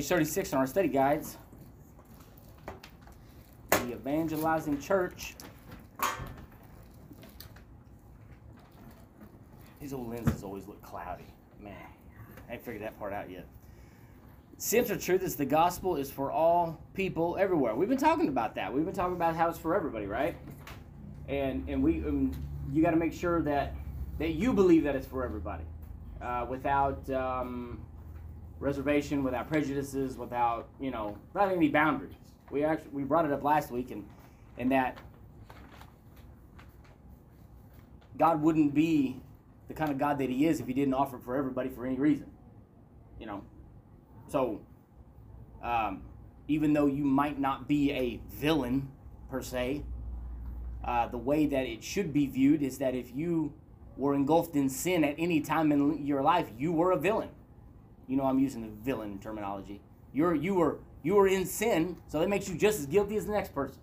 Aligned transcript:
Page 0.00 0.08
36 0.08 0.52
in 0.52 0.58
our 0.58 0.66
study 0.66 0.88
guides. 0.88 1.36
The 3.70 3.92
Evangelizing 3.92 4.80
Church. 4.80 5.34
These 9.78 9.92
old 9.92 10.08
lenses 10.08 10.42
always 10.42 10.66
look 10.66 10.80
cloudy. 10.80 11.26
Man, 11.62 11.74
I 12.48 12.54
ain't 12.54 12.64
figured 12.64 12.82
that 12.82 12.98
part 12.98 13.12
out 13.12 13.28
yet. 13.28 13.44
Central 14.56 14.98
truth 14.98 15.22
is 15.22 15.36
the 15.36 15.44
gospel 15.44 15.96
is 15.96 16.10
for 16.10 16.32
all 16.32 16.80
people 16.94 17.36
everywhere. 17.38 17.74
We've 17.74 17.86
been 17.86 17.98
talking 17.98 18.28
about 18.28 18.54
that. 18.54 18.72
We've 18.72 18.86
been 18.86 18.94
talking 18.94 19.16
about 19.16 19.36
how 19.36 19.50
it's 19.50 19.58
for 19.58 19.76
everybody, 19.76 20.06
right? 20.06 20.34
And 21.28 21.68
and 21.68 21.82
we 21.82 21.98
um, 22.06 22.32
you 22.72 22.82
got 22.82 22.92
to 22.92 22.96
make 22.96 23.12
sure 23.12 23.42
that 23.42 23.74
that 24.18 24.30
you 24.30 24.54
believe 24.54 24.82
that 24.84 24.96
it's 24.96 25.06
for 25.06 25.26
everybody, 25.26 25.64
uh, 26.22 26.46
without 26.48 27.10
um, 27.10 27.82
reservation, 28.60 29.24
without 29.24 29.48
prejudices, 29.48 30.16
without 30.16 30.68
you 30.78 30.90
know, 30.90 31.18
without 31.32 31.50
any 31.50 31.68
boundaries. 31.68 32.14
We 32.50 32.64
actually 32.64 32.90
we 32.92 33.02
brought 33.02 33.24
it 33.24 33.32
up 33.32 33.42
last 33.42 33.70
week, 33.72 33.90
and 33.90 34.06
and 34.58 34.70
that 34.70 34.98
God 38.18 38.40
wouldn't 38.40 38.74
be 38.74 39.20
the 39.68 39.74
kind 39.74 39.90
of 39.90 39.98
God 39.98 40.18
that 40.18 40.28
He 40.30 40.46
is 40.46 40.60
if 40.60 40.66
He 40.66 40.74
didn't 40.74 40.94
offer 40.94 41.16
it 41.16 41.24
for 41.24 41.36
everybody 41.36 41.70
for 41.70 41.86
any 41.86 41.96
reason. 41.96 42.30
You 43.18 43.26
know, 43.26 43.44
so 44.28 44.60
um, 45.62 46.02
even 46.48 46.72
though 46.72 46.86
you 46.86 47.04
might 47.04 47.38
not 47.38 47.66
be 47.66 47.92
a 47.92 48.20
villain 48.28 48.90
per 49.30 49.42
se, 49.42 49.82
uh, 50.84 51.08
the 51.08 51.18
way 51.18 51.46
that 51.46 51.66
it 51.66 51.84
should 51.84 52.12
be 52.12 52.26
viewed 52.26 52.62
is 52.62 52.78
that 52.78 52.94
if 52.94 53.14
you 53.14 53.52
were 53.96 54.14
engulfed 54.14 54.56
in 54.56 54.68
sin 54.68 55.04
at 55.04 55.14
any 55.18 55.40
time 55.40 55.72
in 55.72 56.04
your 56.04 56.22
life, 56.22 56.48
you 56.58 56.72
were 56.72 56.92
a 56.92 56.98
villain. 56.98 57.28
You 58.10 58.16
know, 58.16 58.24
I'm 58.24 58.40
using 58.40 58.62
the 58.62 58.68
villain 58.84 59.20
terminology. 59.20 59.80
You're 60.12 60.34
you 60.34 60.54
were 60.54 60.78
you 61.04 61.14
were 61.14 61.28
in 61.28 61.46
sin, 61.46 61.96
so 62.08 62.18
that 62.18 62.28
makes 62.28 62.48
you 62.48 62.56
just 62.56 62.80
as 62.80 62.86
guilty 62.86 63.16
as 63.16 63.26
the 63.26 63.32
next 63.32 63.54
person. 63.54 63.78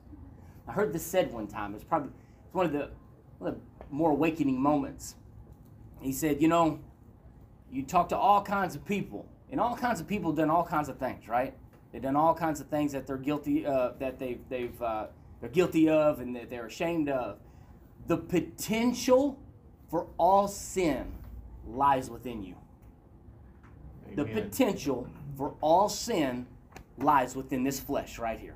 I 0.68 0.74
heard 0.74 0.92
this 0.92 1.06
said 1.06 1.32
one 1.32 1.48
time. 1.48 1.74
It's 1.74 1.86
probably 1.86 2.10
it's 2.46 2.54
one 2.54 2.66
of 2.66 2.74
the 2.74 2.90
one 3.40 3.52
of 3.52 3.56
the 3.56 3.62
more 3.90 4.12
awakening 4.12 4.62
moments. 4.62 5.16
He 6.02 6.12
said, 6.12 6.42
you 6.42 6.50
know, 6.50 6.80
you 7.72 7.84
talk 7.84 8.10
to 8.10 8.18
all 8.18 8.42
kinds 8.42 8.76
of 8.76 8.84
people, 8.84 9.26
and 9.50 9.62
all 9.62 9.78
kinds 9.78 10.02
of 10.02 10.08
people 10.08 10.34
done 10.34 10.50
all 10.50 10.66
kinds 10.66 10.90
of 10.90 10.98
things, 10.98 11.30
right? 11.30 11.54
They've 11.94 12.02
done 12.02 12.18
all 12.18 12.36
kinds 12.36 12.60
of 12.60 12.68
things 12.68 12.92
that 12.92 13.08
they're 13.08 13.16
guilty 13.16 13.66
uh, 13.66 13.92
that 14.00 14.20
they've 14.20 14.42
they've 14.50 14.82
uh, 14.82 15.08
they're 15.40 15.50
guilty 15.50 15.88
of 15.88 16.20
and 16.20 16.36
that 16.36 16.50
they're 16.50 16.66
ashamed 16.66 17.08
of. 17.08 17.40
The 18.08 18.18
potential 18.18 19.40
for 19.90 20.08
all 20.18 20.50
sin 20.50 21.14
lies 21.66 22.10
within 22.10 22.44
you. 22.44 22.56
The 24.16 24.26
potential 24.26 25.08
for 25.38 25.56
all 25.62 25.90
sin 25.90 26.48
lies 26.98 27.36
within 27.36 27.64
this 27.64 27.80
flesh 27.80 28.18
right 28.18 28.40
here. 28.40 28.56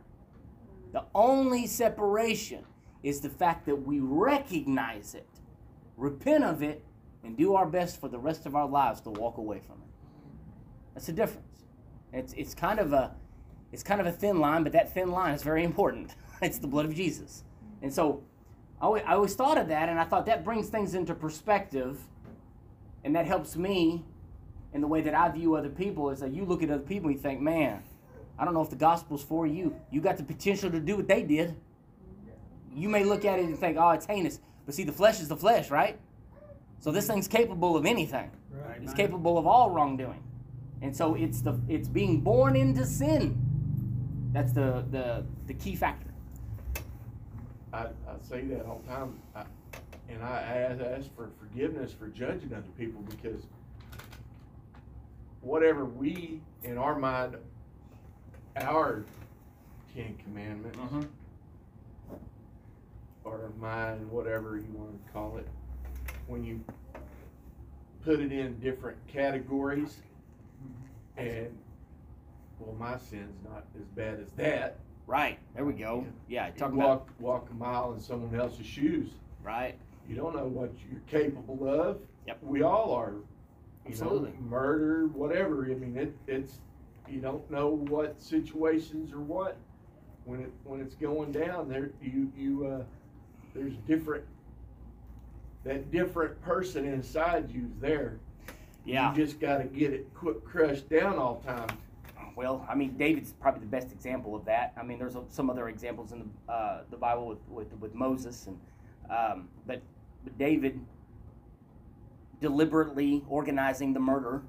The 0.91 1.03
only 1.13 1.67
separation 1.67 2.65
is 3.03 3.21
the 3.21 3.29
fact 3.29 3.65
that 3.65 3.75
we 3.75 3.99
recognize 3.99 5.15
it, 5.15 5.27
repent 5.97 6.43
of 6.43 6.63
it, 6.63 6.83
and 7.23 7.37
do 7.37 7.55
our 7.55 7.65
best 7.65 7.99
for 7.99 8.09
the 8.09 8.19
rest 8.19 8.45
of 8.45 8.55
our 8.55 8.67
lives 8.67 9.01
to 9.01 9.09
walk 9.09 9.37
away 9.37 9.59
from 9.59 9.75
it. 9.75 9.89
That's 10.93 11.05
the 11.05 11.13
difference. 11.13 11.47
It's, 12.13 12.33
it's 12.33 12.53
kind 12.53 12.79
of 12.79 12.93
a 12.93 13.15
it's 13.71 13.83
kind 13.83 14.01
of 14.01 14.07
a 14.07 14.11
thin 14.11 14.39
line, 14.39 14.63
but 14.63 14.73
that 14.73 14.93
thin 14.93 15.11
line 15.11 15.33
is 15.33 15.43
very 15.43 15.63
important. 15.63 16.15
it's 16.41 16.57
the 16.57 16.67
blood 16.67 16.85
of 16.85 16.93
Jesus. 16.93 17.43
And 17.81 17.93
so 17.93 18.21
I 18.81 18.85
always, 18.85 19.03
I 19.07 19.13
always 19.13 19.33
thought 19.33 19.57
of 19.57 19.67
that, 19.69 19.87
and 19.89 19.99
I 19.99 20.03
thought 20.03 20.25
that 20.25 20.43
brings 20.43 20.67
things 20.67 20.93
into 20.93 21.13
perspective, 21.13 21.99
and 23.03 23.15
that 23.15 23.25
helps 23.25 23.55
me 23.55 24.03
in 24.73 24.81
the 24.81 24.87
way 24.87 25.01
that 25.01 25.13
I 25.13 25.29
view 25.29 25.55
other 25.55 25.69
people. 25.69 26.09
Is 26.09 26.19
that 26.19 26.31
you 26.33 26.45
look 26.45 26.63
at 26.63 26.69
other 26.69 26.81
people 26.81 27.09
and 27.09 27.17
you 27.17 27.21
think, 27.21 27.41
man, 27.41 27.83
I 28.37 28.45
don't 28.45 28.53
know 28.53 28.61
if 28.61 28.69
the 28.69 28.75
gospel's 28.75 29.23
for 29.23 29.45
you. 29.45 29.75
You 29.91 30.01
got 30.01 30.17
the 30.17 30.23
potential 30.23 30.71
to 30.71 30.79
do 30.79 30.97
what 30.97 31.07
they 31.07 31.23
did. 31.23 31.55
You 32.73 32.89
may 32.89 33.03
look 33.03 33.25
at 33.25 33.39
it 33.39 33.45
and 33.45 33.57
think, 33.57 33.77
oh, 33.77 33.91
it's 33.91 34.05
heinous. 34.05 34.39
But 34.65 34.75
see, 34.75 34.83
the 34.83 34.93
flesh 34.93 35.19
is 35.19 35.27
the 35.27 35.35
flesh, 35.35 35.69
right? 35.69 35.99
So 36.79 36.91
this 36.91 37.07
thing's 37.07 37.27
capable 37.27 37.75
of 37.75 37.85
anything. 37.85 38.31
Right. 38.49 38.81
It's 38.81 38.93
capable 38.93 39.37
of 39.37 39.45
all 39.45 39.69
wrongdoing. 39.69 40.23
And 40.81 40.95
so 40.95 41.15
it's 41.15 41.41
the 41.41 41.59
it's 41.69 41.87
being 41.87 42.21
born 42.21 42.55
into 42.55 42.85
sin. 42.85 43.39
That's 44.33 44.53
the 44.53 44.83
the, 44.89 45.23
the 45.47 45.53
key 45.53 45.75
factor. 45.75 46.11
I, 47.73 47.83
I 47.83 47.87
say 48.21 48.41
that 48.45 48.65
all 48.65 48.81
the 48.85 48.91
time, 48.91 49.19
I, 49.35 49.43
and 50.09 50.23
I 50.23 50.41
ask, 50.41 50.81
ask 50.81 51.15
for 51.15 51.29
forgiveness 51.39 51.93
for 51.93 52.07
judging 52.07 52.53
other 52.53 52.63
people 52.77 53.01
because 53.01 53.43
whatever 55.41 55.85
we, 55.85 56.41
in 56.63 56.77
our 56.77 56.97
mind, 56.97 57.35
our 58.57 59.03
Ten 59.93 60.15
Commandments, 60.23 60.77
mm-hmm. 60.77 61.01
or 63.23 63.51
mine, 63.59 64.09
whatever 64.09 64.57
you 64.57 64.71
want 64.73 65.05
to 65.05 65.11
call 65.11 65.37
it, 65.37 65.47
when 66.27 66.43
you 66.43 66.63
put 68.03 68.19
it 68.19 68.31
in 68.31 68.59
different 68.59 68.97
categories, 69.07 70.01
mm-hmm. 70.63 71.27
and 71.27 71.57
well, 72.59 72.75
my 72.79 72.97
sin's 72.97 73.35
not 73.43 73.65
as 73.79 73.87
bad 73.95 74.19
as 74.19 74.31
that. 74.37 74.77
Right. 75.07 75.39
There 75.55 75.65
we 75.65 75.73
go. 75.73 76.05
Yeah, 76.27 76.47
You 76.47 76.53
talking 76.53 76.79
about 76.79 76.89
walk 76.89 77.09
walk 77.19 77.47
a 77.51 77.53
mile 77.55 77.93
in 77.93 77.99
someone 77.99 78.39
else's 78.39 78.65
shoes. 78.65 79.09
right. 79.43 79.75
You 80.07 80.15
don't 80.15 80.35
know 80.35 80.45
what 80.45 80.71
you're 80.89 81.01
capable 81.07 81.67
of. 81.69 81.99
Yep. 82.27 82.39
We 82.41 82.63
all 82.63 82.91
are. 82.93 83.13
You 83.85 83.91
Absolutely. 83.91 84.31
know, 84.31 84.49
murder, 84.49 85.07
whatever. 85.07 85.65
I 85.65 85.75
mean, 85.75 85.97
it, 85.97 86.15
it's 86.27 86.59
you 87.09 87.19
don't 87.19 87.49
know 87.49 87.69
what 87.69 88.21
situations 88.21 89.11
or 89.11 89.19
what 89.19 89.57
when 90.25 90.41
it 90.41 90.51
when 90.63 90.79
it's 90.81 90.95
going 90.95 91.31
down 91.31 91.67
there. 91.67 91.91
You 92.01 92.31
you 92.37 92.65
uh, 92.67 92.83
there's 93.53 93.73
different. 93.87 94.23
That 95.63 95.91
different 95.91 96.41
person 96.41 96.85
inside 96.85 97.51
you's 97.51 97.75
there. 97.79 98.17
Yeah. 98.83 99.11
You 99.11 99.25
just 99.25 99.39
got 99.39 99.59
to 99.59 99.65
get 99.65 99.93
it 99.93 100.11
quick 100.15 100.43
crushed 100.43 100.89
down 100.89 101.17
all 101.17 101.43
the 101.45 101.53
time. 101.53 101.77
Well, 102.35 102.65
I 102.67 102.75
mean, 102.75 102.97
David's 102.97 103.33
probably 103.33 103.59
the 103.59 103.67
best 103.67 103.91
example 103.91 104.35
of 104.35 104.45
that. 104.45 104.73
I 104.75 104.83
mean, 104.83 104.97
there's 104.97 105.15
some 105.29 105.49
other 105.49 105.69
examples 105.69 106.13
in 106.13 106.19
the 106.47 106.51
uh, 106.51 106.81
the 106.89 106.97
Bible 106.97 107.27
with, 107.27 107.39
with 107.49 107.79
with 107.79 107.93
Moses 107.93 108.47
and 108.47 108.59
um, 109.15 109.49
but 109.67 109.81
but 110.23 110.37
David 110.37 110.79
deliberately 112.41 113.23
organizing 113.29 113.93
the 113.93 113.99
murder 113.99 114.41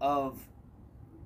of 0.00 0.38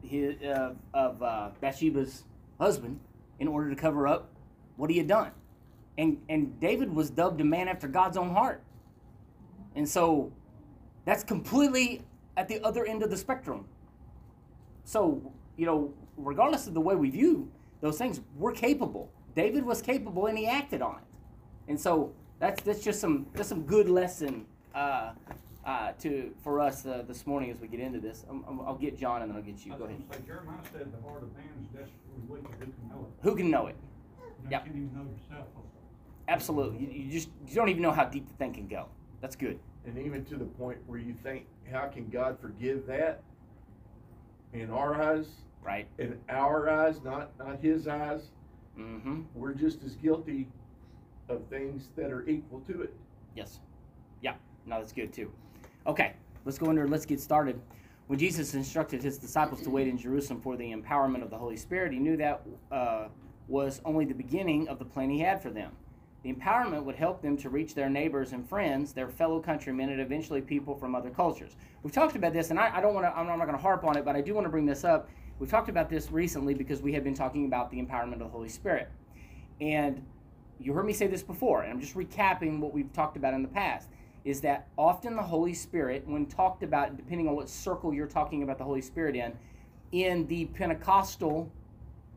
his 0.03 0.41
uh, 0.43 0.75
of 0.95 1.23
uh, 1.23 1.51
Bathsheba's 1.61 2.25
husband 2.59 3.01
in 3.39 3.49
order 3.49 3.71
to 3.71 3.77
cover 3.77 4.07
up 4.07 4.31
what 4.77 4.91
he 4.91 4.99
had 4.99 5.09
done, 5.09 5.33
and 5.99 6.19
and 6.29 6.61
David 6.61 6.95
was 6.95 7.11
dubbed 7.11 7.41
a 7.41 7.45
man 7.45 7.69
after 7.69 7.89
God's 7.89 8.17
own 8.17 8.31
heart, 8.31 8.63
and 9.75 9.89
so 9.89 10.33
that's 11.05 11.25
completely 11.25 12.03
at 12.37 12.49
the 12.49 12.63
other 12.63 12.85
end 12.85 13.03
of 13.03 13.11
the 13.11 13.17
spectrum. 13.17 13.67
So, 14.85 15.33
you 15.57 15.67
know, 15.67 15.93
regardless 16.17 16.67
of 16.67 16.75
the 16.75 16.81
way 16.81 16.95
we 16.95 17.11
view 17.11 17.51
those 17.81 17.99
things, 17.99 18.21
we're 18.37 18.53
capable. 18.53 19.11
David 19.35 19.65
was 19.65 19.81
capable 19.81 20.27
and 20.27 20.37
he 20.37 20.47
acted 20.47 20.83
on 20.83 20.97
it. 20.97 21.05
And 21.69 21.81
so 21.81 22.13
that's 22.39 22.63
that's 22.63 22.83
just 22.83 23.01
some 23.01 23.27
that's 23.35 23.49
some 23.49 23.63
good 23.63 23.89
lesson 23.89 24.47
uh, 24.75 25.13
uh, 25.65 25.93
to 26.01 26.33
for 26.43 26.61
us 26.61 26.87
uh, 26.87 27.03
this 27.07 27.27
morning 27.27 27.51
as 27.51 27.61
we 27.61 27.69
get 27.69 27.81
into 27.81 28.01
this. 28.01 28.25
I'm, 28.29 28.45
I'm- 28.45 28.61
I'll 28.67 28.77
get 28.77 28.97
John 28.99 29.23
and 29.23 29.31
then 29.31 29.37
I'll 29.37 29.43
get 29.43 29.65
you. 29.65 29.75
I 29.75 29.79
Go 29.79 29.85
ahead. 29.85 29.99
gonna 30.09 30.21
say, 30.21 30.27
Jeremiah 30.27 30.57
said 30.73 30.93
the 30.93 31.09
heart 31.09 31.23
of 31.23 31.33
man 31.37 31.45
is 31.61 31.67
desperately 31.69 32.23
wicked, 32.29 32.51
who 32.59 32.67
can 32.73 32.89
know 32.89 33.07
it? 33.07 33.23
Who 33.23 33.37
can 33.37 33.51
know 33.51 33.67
it? 33.67 33.77
You 34.45 34.49
Yep. 34.51 34.67
You 34.67 34.73
can't 34.73 34.85
even 34.85 34.97
know 34.97 35.07
yourself. 35.31 35.47
Absolutely. 36.29 36.79
You, 36.87 37.03
you 37.05 37.13
just 37.13 37.29
you 37.47 37.55
don't 37.55 37.69
even 37.69 37.83
know 37.83 37.93
how 37.93 38.05
deep 38.05 38.27
the 38.29 38.35
thing 38.35 38.53
can 38.55 38.69
go. 38.69 38.87
That's 39.21 39.37
good. 39.37 39.59
And 39.87 39.99
even 39.99 40.25
to 40.27 40.37
the 40.37 40.45
point 40.45 40.79
where 40.87 40.99
you 40.99 41.15
think, 41.23 41.47
how 41.71 41.87
can 41.89 42.09
God 42.09 42.39
forgive 42.41 42.87
that? 42.87 43.23
In 44.53 44.71
our 44.71 45.01
eyes, 45.01 45.27
Right. 45.63 45.87
in 45.99 46.19
our 46.29 46.69
eyes, 46.71 47.01
not 47.05 47.39
not 47.39 47.61
His 47.61 47.87
eyes, 47.87 48.31
Mm-hmm. 48.79 49.23
we're 49.35 49.53
just 49.53 49.83
as 49.85 49.95
guilty 49.97 50.49
of 51.29 51.43
things 51.51 51.89
that 51.97 52.11
are 52.11 52.27
equal 52.29 52.61
to 52.61 52.83
it. 52.83 52.95
Yes. 53.37 53.61
Yeah. 54.71 54.77
No, 54.77 54.81
that's 54.81 54.93
good 54.93 55.13
too. 55.13 55.33
Okay, 55.87 56.15
let's 56.45 56.59
go 56.59 56.67
under. 56.69 56.89
Let's 56.89 57.07
get 57.07 57.21
started. 57.21 57.61
When 58.07 58.19
Jesus 58.19 58.55
instructed 58.55 59.03
his 59.03 59.19
disciples 59.19 59.63
to 59.63 59.71
wait 59.71 59.89
in 59.89 59.99
Jerusalem 59.99 60.41
for 60.41 60.57
the 60.57 60.73
empowerment 60.73 61.23
of 61.23 61.31
the 61.31 61.39
Holy 61.39 61.57
Spirit, 61.57 61.93
he 61.93 61.99
knew 61.99 62.17
that 62.17 62.43
uh, 62.73 63.09
was 63.49 63.81
only 63.85 64.05
the 64.05 64.15
beginning 64.15 64.69
of 64.69 64.79
the 64.79 64.85
plan 64.85 65.11
he 65.11 65.21
had 65.21 65.43
for 65.43 65.51
them. 65.51 65.73
The 66.23 66.33
empowerment 66.33 66.85
would 66.85 66.97
help 66.97 67.23
them 67.23 67.37
to 67.39 67.49
reach 67.49 67.75
their 67.75 67.89
neighbors 67.89 68.33
and 68.33 68.49
friends, 68.49 68.93
their 68.93 69.09
fellow 69.09 69.41
countrymen, 69.41 69.91
and 69.91 70.01
eventually 70.01 70.43
people 70.43 70.75
from 70.77 70.95
other 70.95 71.11
cultures. 71.11 71.57
We've 71.83 71.95
talked 71.95 72.17
about 72.17 72.33
this, 72.33 72.51
and 72.51 72.59
I, 72.59 72.79
I 72.79 72.81
don't 72.81 72.95
want 72.95 73.07
to. 73.07 73.17
I'm 73.17 73.27
not 73.27 73.39
going 73.39 73.53
to 73.57 73.63
harp 73.63 73.85
on 73.85 73.97
it, 73.97 74.05
but 74.05 74.17
I 74.17 74.21
do 74.21 74.35
want 74.35 74.45
to 74.47 74.51
bring 74.51 74.67
this 74.67 74.85
up. 74.85 75.09
We've 75.39 75.51
talked 75.51 75.71
about 75.71 75.91
this 75.91 76.11
recently 76.11 76.55
because 76.55 76.83
we 76.83 76.93
have 76.95 77.05
been 77.05 77.15
talking 77.15 77.47
about 77.47 77.71
the 77.71 77.81
empowerment 77.81 78.15
of 78.15 78.19
the 78.19 78.29
Holy 78.29 78.51
Spirit, 78.51 78.91
and 79.61 80.05
you 80.61 80.75
heard 80.75 80.87
me 80.87 80.93
say 80.93 81.07
this 81.09 81.23
before, 81.23 81.63
and 81.63 81.73
I'm 81.73 81.81
just 81.81 81.95
recapping 81.95 82.61
what 82.61 82.75
we've 82.75 82.93
talked 82.93 83.17
about 83.17 83.33
in 83.33 83.43
the 83.43 83.49
past, 83.49 83.89
is 84.25 84.41
that 84.43 84.69
often 84.77 85.17
the 85.17 85.23
Holy 85.23 85.55
Spirit, 85.55 86.07
when 86.07 86.27
talked 86.27 86.63
about, 86.63 86.97
depending 86.97 87.29
on 87.29 87.37
what 87.37 87.49
circle 87.49 87.95
you're 87.95 88.07
talking 88.07 88.43
about 88.43 88.59
the 88.59 88.65
Holy 88.65 88.83
Spirit 88.83 89.17
in, 89.17 89.33
in 89.93 90.27
the 90.27 90.45
Pentecostal 90.47 91.51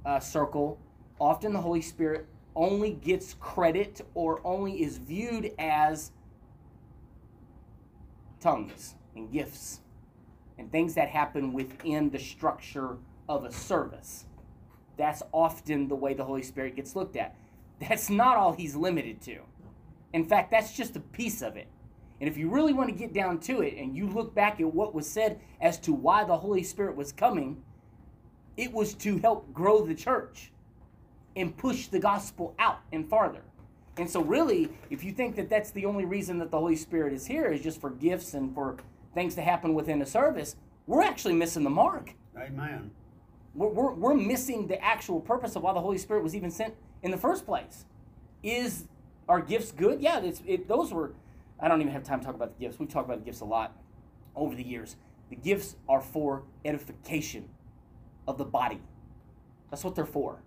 uh, 0.06 0.20
circle, 0.20 0.78
often 1.20 1.54
the 1.54 1.62
Holy 1.62 1.82
Spirit 1.82 2.28
only 2.56 2.92
gets 2.92 3.36
credit 3.36 4.02
or 4.14 4.42
only 4.44 4.84
is 4.84 4.98
viewed 4.98 5.52
as 5.58 6.12
tongues 8.40 8.96
and 9.16 9.32
gifts 9.32 9.80
and 10.58 10.72
things 10.72 10.94
that 10.96 11.10
happen 11.10 11.54
within 11.54 12.10
the 12.10 12.20
structure 12.20 12.98
of 13.28 13.46
a 13.46 13.52
service. 13.52 14.26
That's 14.98 15.24
often 15.32 15.88
the 15.88 15.96
way 15.96 16.14
the 16.14 16.26
Holy 16.26 16.44
Spirit 16.44 16.76
gets 16.76 16.96
looked 16.96 17.16
at. 17.16 17.36
That's 17.80 18.10
not 18.10 18.38
all 18.38 18.54
he's 18.54 18.76
limited 18.76 19.22
to. 19.24 19.40
In 20.12 20.26
fact, 20.26 20.52
that's 20.52 20.74
just 20.74 20.96
a 20.96 21.00
piece 21.00 21.42
of 21.42 21.56
it. 21.58 21.68
And 22.24 22.31
if 22.31 22.38
you 22.38 22.48
really 22.48 22.72
want 22.72 22.88
to 22.88 22.96
get 22.96 23.12
down 23.12 23.38
to 23.40 23.60
it 23.60 23.75
and 23.78 23.94
you 23.94 24.08
look 24.08 24.34
back 24.34 24.62
at 24.62 24.74
what 24.74 24.96
was 24.96 25.10
said 25.10 25.42
as 25.60 25.78
to 25.80 25.92
why 25.92 26.24
the 26.24 26.38
Holy 26.38 26.64
Spirit 26.64 26.96
was 26.96 27.12
coming, 27.12 27.62
it 28.56 28.72
was 28.72 28.94
to 28.94 29.18
help 29.18 29.52
grow 29.52 29.86
the 29.86 29.94
church 29.94 30.54
and 31.36 31.58
push 31.58 31.88
the 31.88 32.00
gospel 32.00 32.56
out 32.60 32.80
and 32.94 33.10
farther. 33.10 33.42
And 33.98 34.10
so, 34.10 34.22
really, 34.24 34.70
if 34.90 35.04
you 35.04 35.12
think 35.12 35.36
that 35.36 35.50
that's 35.50 35.72
the 35.72 35.86
only 35.86 36.06
reason 36.06 36.40
that 36.40 36.50
the 36.50 36.58
Holy 36.58 36.78
Spirit 36.78 37.12
is 37.12 37.25
here 37.25 37.48
is 37.48 37.60
just 37.60 37.81
for 37.81 37.90
gifts 37.90 38.36
and 38.36 38.56
for 38.56 38.78
things 39.14 39.36
to 39.36 39.42
happen 39.42 39.74
within 39.74 40.02
a 40.02 40.06
service, 40.06 40.56
we're 40.88 41.04
actually 41.04 41.34
missing 41.34 41.66
the 41.66 41.69
mark. 41.69 42.14
Amen. 42.38 42.90
We're, 43.54 43.68
we're, 43.68 43.94
we're 43.96 44.14
missing 44.14 44.68
the 44.68 44.81
actual 44.81 45.19
purpose 45.19 45.58
of 45.58 45.64
why 45.64 45.74
the 45.74 45.81
Holy 45.81 45.98
Spirit 45.98 46.24
was 46.24 46.38
even 46.38 46.52
sent 46.52 46.74
in 47.02 47.12
the 47.12 47.18
first 47.18 47.46
place. 47.46 47.84
Is 48.44 48.86
our 49.28 49.42
gifts 49.42 49.74
good? 49.74 50.00
Yeah, 50.00 50.22
it's, 50.22 50.42
it, 50.48 50.69
those 50.69 50.94
were. 50.94 51.12
I 51.60 51.68
don't 51.68 51.82
even 51.82 51.94
have 51.94 52.04
time 52.04 52.20
to 52.20 52.26
talk 52.26 52.36
about 52.36 52.58
the 52.58 52.66
gifts. 52.66 52.80
We've 52.80 52.90
talked 52.90 53.08
about 53.08 53.20
the 53.20 53.26
gifts 53.26 53.42
a 53.42 53.46
lot 53.46 53.76
over 54.36 54.56
the 54.56 54.64
years. 54.64 54.96
The 55.30 55.36
gifts 55.36 55.76
are 55.88 56.02
for 56.02 56.44
edification 56.66 57.50
of 58.28 58.38
the 58.38 58.46
body. 58.46 58.82
That's 59.70 59.84
what 59.84 59.96
they're 59.96 60.06
for. 60.06 60.42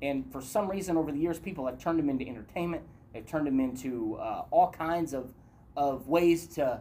And 0.00 0.30
for 0.32 0.40
some 0.40 0.68
reason, 0.68 0.96
over 0.96 1.12
the 1.12 1.18
years, 1.18 1.38
people 1.38 1.66
have 1.66 1.78
turned 1.78 1.98
them 1.98 2.10
into 2.10 2.26
entertainment. 2.26 2.82
They've 3.12 3.26
turned 3.26 3.46
them 3.46 3.60
into 3.60 4.16
uh, 4.16 4.44
all 4.50 4.70
kinds 4.70 5.14
of, 5.14 5.32
of 5.76 6.08
ways 6.08 6.46
to 6.48 6.80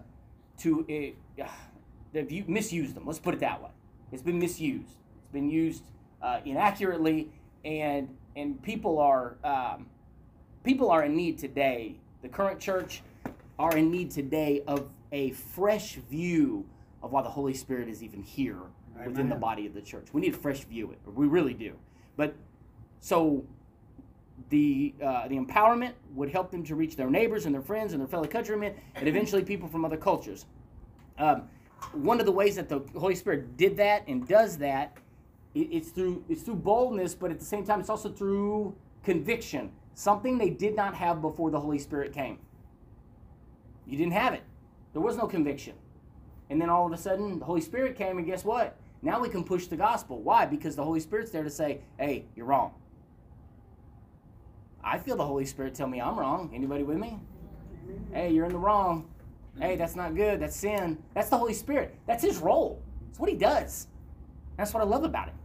to 0.59 1.15
uh, 1.39 1.45
they've 2.13 2.47
misused 2.47 2.95
them. 2.95 3.05
Let's 3.05 3.19
put 3.19 3.33
it 3.33 3.39
that 3.41 3.61
way. 3.61 3.69
It's 4.11 4.23
been 4.23 4.39
misused. 4.39 4.95
It's 5.21 5.31
been 5.31 5.49
used 5.49 5.83
uh, 6.21 6.39
inaccurately, 6.45 7.29
and 7.63 8.09
and 8.35 8.61
people 8.61 8.99
are 8.99 9.35
um, 9.43 9.87
people 10.63 10.89
are 10.89 11.03
in 11.03 11.15
need 11.15 11.37
today. 11.37 11.95
The 12.21 12.29
current 12.29 12.59
church 12.59 13.01
are 13.61 13.77
in 13.77 13.91
need 13.91 14.09
today 14.09 14.63
of 14.65 14.89
a 15.11 15.29
fresh 15.31 15.93
view 16.09 16.65
of 17.03 17.11
why 17.11 17.21
the 17.21 17.29
Holy 17.29 17.53
Spirit 17.53 17.87
is 17.87 18.01
even 18.01 18.23
here 18.23 18.57
within 19.05 19.29
the 19.29 19.35
body 19.35 19.67
of 19.67 19.73
the 19.75 19.81
church. 19.81 20.07
We 20.13 20.21
need 20.21 20.33
a 20.33 20.37
fresh 20.37 20.63
view 20.63 20.85
of 20.85 20.91
it. 20.93 20.99
We 21.05 21.27
really 21.27 21.53
do. 21.53 21.75
But 22.17 22.33
so 22.99 23.45
the 24.49 24.95
uh, 24.99 25.27
the 25.27 25.37
empowerment 25.37 25.93
would 26.15 26.29
help 26.31 26.49
them 26.49 26.63
to 26.63 26.75
reach 26.75 26.95
their 26.95 27.09
neighbors 27.11 27.45
and 27.45 27.53
their 27.53 27.61
friends 27.61 27.93
and 27.93 28.01
their 28.01 28.07
fellow 28.07 28.25
countrymen, 28.25 28.73
and 28.95 29.07
eventually 29.07 29.43
people 29.43 29.69
from 29.69 29.85
other 29.85 29.97
cultures. 29.97 30.47
Um, 31.19 31.43
one 31.93 32.19
of 32.19 32.25
the 32.25 32.31
ways 32.31 32.55
that 32.55 32.67
the 32.67 32.79
Holy 32.97 33.15
Spirit 33.15 33.57
did 33.57 33.77
that 33.77 34.07
and 34.07 34.27
does 34.27 34.57
that, 34.57 34.97
it, 35.53 35.67
it's 35.71 35.89
through 35.89 36.23
it's 36.27 36.41
through 36.41 36.55
boldness, 36.55 37.13
but 37.13 37.29
at 37.29 37.37
the 37.37 37.45
same 37.45 37.63
time, 37.63 37.79
it's 37.79 37.91
also 37.91 38.09
through 38.09 38.75
conviction. 39.03 39.71
Something 39.93 40.39
they 40.39 40.49
did 40.49 40.75
not 40.75 40.95
have 40.95 41.21
before 41.21 41.51
the 41.51 41.59
Holy 41.59 41.77
Spirit 41.77 42.11
came. 42.11 42.39
You 43.91 43.97
didn't 43.97 44.13
have 44.13 44.33
it. 44.33 44.43
There 44.93 45.01
was 45.01 45.17
no 45.17 45.27
conviction. 45.27 45.73
And 46.49 46.61
then 46.61 46.69
all 46.69 46.85
of 46.85 46.93
a 46.93 46.97
sudden, 46.97 47.39
the 47.39 47.45
Holy 47.45 47.59
Spirit 47.59 47.97
came, 47.97 48.17
and 48.17 48.25
guess 48.25 48.45
what? 48.45 48.77
Now 49.01 49.19
we 49.19 49.27
can 49.27 49.43
push 49.43 49.67
the 49.67 49.75
gospel. 49.75 50.21
Why? 50.21 50.45
Because 50.45 50.77
the 50.77 50.83
Holy 50.83 51.01
Spirit's 51.01 51.29
there 51.29 51.43
to 51.43 51.49
say, 51.49 51.81
hey, 51.99 52.23
you're 52.33 52.45
wrong. 52.45 52.73
I 54.81 54.97
feel 54.97 55.17
the 55.17 55.25
Holy 55.25 55.45
Spirit 55.45 55.75
tell 55.75 55.87
me 55.87 55.99
I'm 55.99 56.17
wrong. 56.17 56.51
Anybody 56.53 56.83
with 56.83 56.97
me? 56.97 57.19
Hey, 58.13 58.31
you're 58.31 58.45
in 58.45 58.53
the 58.53 58.57
wrong. 58.57 59.09
Hey, 59.59 59.75
that's 59.75 59.97
not 59.97 60.15
good. 60.15 60.39
That's 60.39 60.55
sin. 60.55 60.97
That's 61.13 61.29
the 61.29 61.37
Holy 61.37 61.53
Spirit. 61.53 61.93
That's 62.07 62.23
his 62.23 62.37
role. 62.37 62.81
That's 63.07 63.19
what 63.19 63.29
he 63.29 63.35
does. 63.35 63.87
That's 64.55 64.73
what 64.73 64.81
I 64.81 64.85
love 64.85 65.03
about 65.03 65.27
him. 65.27 65.35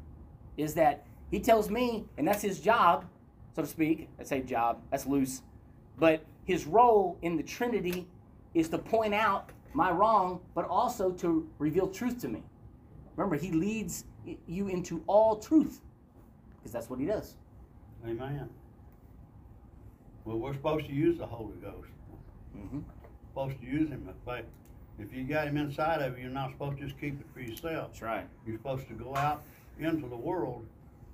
Is 0.56 0.72
that 0.74 1.04
he 1.32 1.40
tells 1.40 1.68
me, 1.68 2.04
and 2.16 2.28
that's 2.28 2.42
his 2.42 2.60
job, 2.60 3.06
so 3.56 3.62
to 3.62 3.68
speak. 3.68 4.08
I 4.20 4.22
say 4.22 4.42
job, 4.42 4.82
that's 4.92 5.04
loose. 5.04 5.42
But 5.98 6.24
his 6.44 6.64
role 6.64 7.18
in 7.22 7.36
the 7.36 7.42
Trinity 7.42 8.06
is 8.56 8.70
to 8.70 8.78
point 8.78 9.12
out 9.12 9.50
my 9.74 9.90
wrong, 9.90 10.40
but 10.54 10.66
also 10.66 11.12
to 11.12 11.46
reveal 11.58 11.86
truth 11.86 12.18
to 12.22 12.28
me. 12.28 12.42
Remember, 13.16 13.36
he 13.36 13.52
leads 13.52 14.04
you 14.48 14.68
into 14.68 15.04
all 15.06 15.36
truth 15.36 15.82
because 16.56 16.72
that's 16.72 16.88
what 16.88 16.98
he 16.98 17.04
does. 17.04 17.36
Amen. 18.06 18.48
Well, 20.24 20.38
we're 20.38 20.54
supposed 20.54 20.86
to 20.86 20.92
use 20.92 21.18
the 21.18 21.26
Holy 21.26 21.56
Ghost. 21.62 21.90
hmm 22.54 22.80
Supposed 23.30 23.60
to 23.60 23.66
use 23.66 23.90
him. 23.90 24.08
But 24.24 24.46
if 24.98 25.12
you 25.12 25.24
got 25.24 25.48
him 25.48 25.58
inside 25.58 26.00
of 26.00 26.16
you, 26.16 26.24
you're 26.24 26.32
not 26.32 26.52
supposed 26.52 26.78
to 26.78 26.86
just 26.86 26.98
keep 26.98 27.20
it 27.20 27.26
for 27.34 27.40
yourself. 27.40 27.88
That's 27.88 28.02
right. 28.02 28.26
You're 28.46 28.56
supposed 28.56 28.88
to 28.88 28.94
go 28.94 29.14
out 29.14 29.42
into 29.78 30.08
the 30.08 30.16
world 30.16 30.64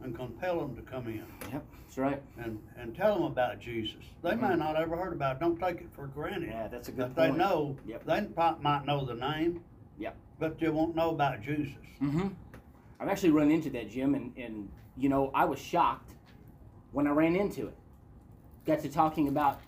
and 0.02 0.14
compel 0.16 0.60
them 0.60 0.75
to 0.76 0.82
come 0.82 1.06
in 1.06 1.25
Yep, 1.52 1.64
that's 1.84 1.99
right. 1.99 2.22
and, 2.38 2.58
and 2.76 2.94
tell 2.94 3.14
them 3.14 3.25
about 3.25 3.58
Jesus. 3.60 3.96
They 4.22 4.34
might 4.34 4.58
not 4.58 4.76
ever 4.76 4.96
heard 4.96 5.12
about 5.12 5.37
it. 5.37 5.40
Don't 5.40 5.58
take 5.58 5.81
it 5.81 5.88
for 5.94 6.06
granted. 6.08 6.49
Yeah, 6.50 6.69
that's 6.69 6.88
a 6.88 6.93
good 6.93 7.10
If 7.10 7.14
they 7.14 7.26
point. 7.28 7.38
know, 7.38 7.76
Yep. 7.87 8.04
they 8.06 8.20
pro- 8.34 8.58
might 8.58 8.84
know 8.84 9.04
the 9.04 9.14
name, 9.14 9.62
Yep. 9.99 10.16
but 10.38 10.58
they 10.58 10.69
won't 10.69 10.96
know 10.96 11.10
about 11.10 11.40
Jesus. 11.43 11.75
Mm-hmm. 12.02 12.28
I've 13.00 13.08
actually 13.08 13.31
run 13.31 13.50
into 13.50 13.70
that, 13.70 13.90
Jim, 13.90 14.14
and, 14.14 14.32
and 14.37 14.69
you 14.96 15.08
know, 15.08 15.31
I 15.34 15.44
was 15.44 15.58
shocked 15.58 16.12
when 16.93 17.06
I 17.06 17.10
ran 17.10 17.34
into 17.37 17.66
it. 17.66 17.76
Got 18.66 18.81
to 18.81 18.88
talking 18.88 19.26
about 19.28 19.60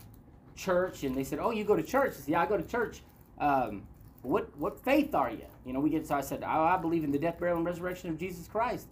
church, 0.55 1.03
and 1.03 1.17
they 1.17 1.25
said, 1.25 1.41
"Oh, 1.41 1.51
you 1.51 1.65
go 1.65 1.75
to 1.75 1.83
church?" 1.83 2.13
I 2.13 2.17
said, 2.21 2.29
"Yeah, 2.29 2.43
I 2.43 2.47
go 2.47 2.57
to 2.57 2.63
church." 2.63 3.03
Um, 3.39 3.83
what 4.23 4.57
what 4.57 4.79
faith 4.85 5.17
are 5.17 5.33
you? 5.33 5.47
You 5.67 5.73
know, 5.73 5.81
we 5.81 5.91
get. 5.91 6.07
So 6.07 6.15
I 6.15 6.21
said, 6.21 6.45
"Oh, 6.45 6.63
I 6.63 6.77
believe 6.77 7.03
in 7.03 7.11
the 7.11 7.19
death, 7.19 7.41
burial, 7.41 7.57
and 7.57 7.67
resurrection 7.67 8.09
of 8.11 8.19
Jesus 8.19 8.47
Christ." 8.47 8.87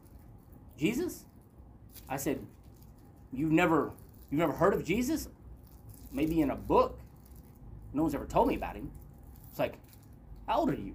Jesus? 0.77 1.25
I 2.09 2.17
said, 2.17 2.45
"You've 3.33 3.53
never 3.53 3.93
you've 4.31 4.41
never 4.41 4.53
heard 4.53 4.75
of 4.75 4.85
Jesus? 4.85 5.29
Maybe 6.13 6.41
in 6.41 6.51
a 6.51 6.57
book. 6.57 6.99
No 7.93 8.03
one's 8.03 8.15
ever 8.15 8.27
told 8.27 8.49
me 8.49 8.55
about 8.55 8.77
him." 8.77 8.91
It's 9.51 9.59
like, 9.59 9.75
"How 10.47 10.61
old 10.61 10.71
are 10.71 10.75
you?" 10.75 10.95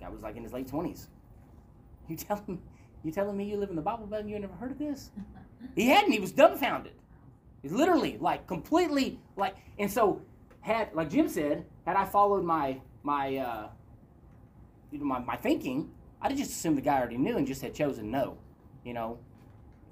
Guy 0.00 0.08
was 0.08 0.22
like 0.22 0.36
in 0.36 0.42
his 0.42 0.52
late 0.52 0.68
twenties. 0.68 1.08
You 2.08 2.16
telling 2.16 2.62
you 3.02 3.10
telling 3.10 3.36
me 3.36 3.44
you 3.44 3.56
live 3.56 3.70
in 3.70 3.76
the 3.76 3.82
Bible 3.82 4.06
Belt 4.06 4.22
and 4.22 4.30
you 4.30 4.38
never 4.38 4.54
heard 4.54 4.70
of 4.70 4.78
this? 4.78 5.10
He 5.74 5.88
hadn't. 5.88 6.12
He 6.12 6.20
was 6.20 6.32
dumbfounded. 6.32 6.92
He's 7.62 7.72
literally 7.72 8.18
like 8.18 8.46
completely 8.46 9.18
like. 9.36 9.56
And 9.78 9.90
so 9.90 10.20
had 10.60 10.94
like 10.94 11.10
Jim 11.10 11.28
said, 11.28 11.64
had 11.84 11.96
I 11.96 12.04
followed 12.04 12.44
my 12.44 12.80
my 13.02 13.36
uh, 13.36 13.68
you 14.90 14.98
know 14.98 15.04
my, 15.04 15.18
my 15.20 15.36
thinking, 15.36 15.90
I'd 16.20 16.30
have 16.30 16.38
just 16.38 16.50
assumed 16.52 16.76
the 16.76 16.82
guy 16.82 16.98
already 16.98 17.16
knew 17.16 17.36
and 17.36 17.46
just 17.46 17.62
had 17.62 17.74
chosen 17.74 18.10
no. 18.10 18.38
You 18.84 18.94
know, 18.94 19.18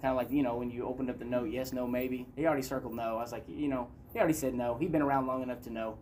kind 0.05 0.13
of 0.13 0.19
like 0.19 0.31
you 0.31 0.43
know 0.43 0.57
when 0.57 0.71
you 0.71 0.85
opened 0.87 1.09
up 1.09 1.19
the 1.19 1.25
note, 1.25 1.49
yes, 1.51 1.73
no, 1.73 1.87
maybe. 1.87 2.27
He 2.37 2.45
already 2.45 2.61
circled 2.61 2.95
no. 2.95 3.17
I 3.17 3.23
was 3.23 3.33
like, 3.33 3.45
you 3.49 3.69
know, 3.69 3.89
he 4.13 4.19
already 4.19 4.35
said 4.35 4.53
no. 4.53 4.77
He'd 4.77 4.93
been 4.93 5.01
around 5.01 5.27
long 5.27 5.43
enough 5.43 5.63
to 5.63 5.71
know. 5.71 5.97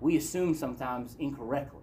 We 0.00 0.18
assume 0.18 0.54
sometimes 0.54 1.16
incorrectly. 1.18 1.80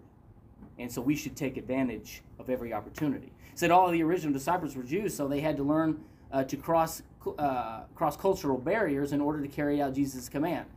And 0.78 0.92
so 0.92 1.02
we 1.02 1.16
should 1.16 1.36
take 1.36 1.58
advantage 1.58 2.22
of 2.38 2.52
every 2.52 2.72
opportunity. 2.72 3.32
Said 3.56 3.72
all 3.72 3.88
of 3.88 3.94
the 3.94 4.04
original 4.04 4.32
disciples 4.32 4.76
were 4.76 4.84
Jews, 4.84 5.16
so 5.16 5.28
they 5.28 5.40
had 5.40 5.58
to 5.58 5.64
learn 5.64 6.00
uh, 6.32 6.44
to 6.44 6.56
cross 6.56 7.02
uh, 7.40 7.82
cross 7.96 8.16
cultural 8.16 8.60
barriers 8.60 9.12
in 9.12 9.20
order 9.20 9.42
to 9.42 9.48
carry 9.48 9.82
out 9.82 9.96
Jesus' 9.96 10.30
command. 10.30 10.68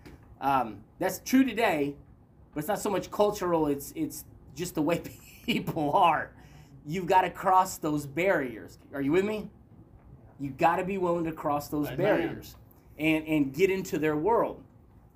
Um, 0.41 0.79
that's 0.99 1.19
true 1.19 1.45
today, 1.45 1.97
but 2.55 2.61
it's 2.61 2.69
not 2.69 2.81
so 2.81 2.89
much 2.89 3.11
cultural. 3.11 3.67
It's 3.67 3.93
it's 3.95 4.25
just 4.55 4.75
the 4.75 4.83
way 4.83 5.03
people 5.45 5.93
are. 5.93 6.31
You've 6.87 7.07
got 7.07 7.23
to 7.23 7.31
cross 7.31 7.77
those 7.77 8.07
barriers. 8.07 8.79
Are 8.95 9.03
you 9.03 9.13
with 9.13 9.27
me? 9.27 9.51
You 10.43 10.51
got 10.51 10.77
to 10.77 10.85
be 10.85 10.99
willing 10.99 11.25
to 11.25 11.33
cross 11.33 11.69
those 11.69 11.87
Amen. 11.87 11.99
barriers 11.99 12.57
and 12.99 13.25
and 13.29 13.55
get 13.55 13.71
into 13.71 13.97
their 13.97 14.17
world. 14.17 14.61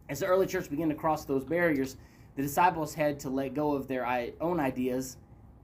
As 0.08 0.20
the 0.20 0.26
early 0.26 0.46
church 0.46 0.70
began 0.70 0.88
to 0.88 0.94
cross 0.94 1.24
those 1.24 1.44
barriers, 1.44 1.96
the 2.36 2.42
disciples 2.42 2.94
had 2.94 3.18
to 3.20 3.28
let 3.28 3.52
go 3.52 3.72
of 3.72 3.88
their 3.88 4.06
own 4.40 4.60
ideas 4.60 5.16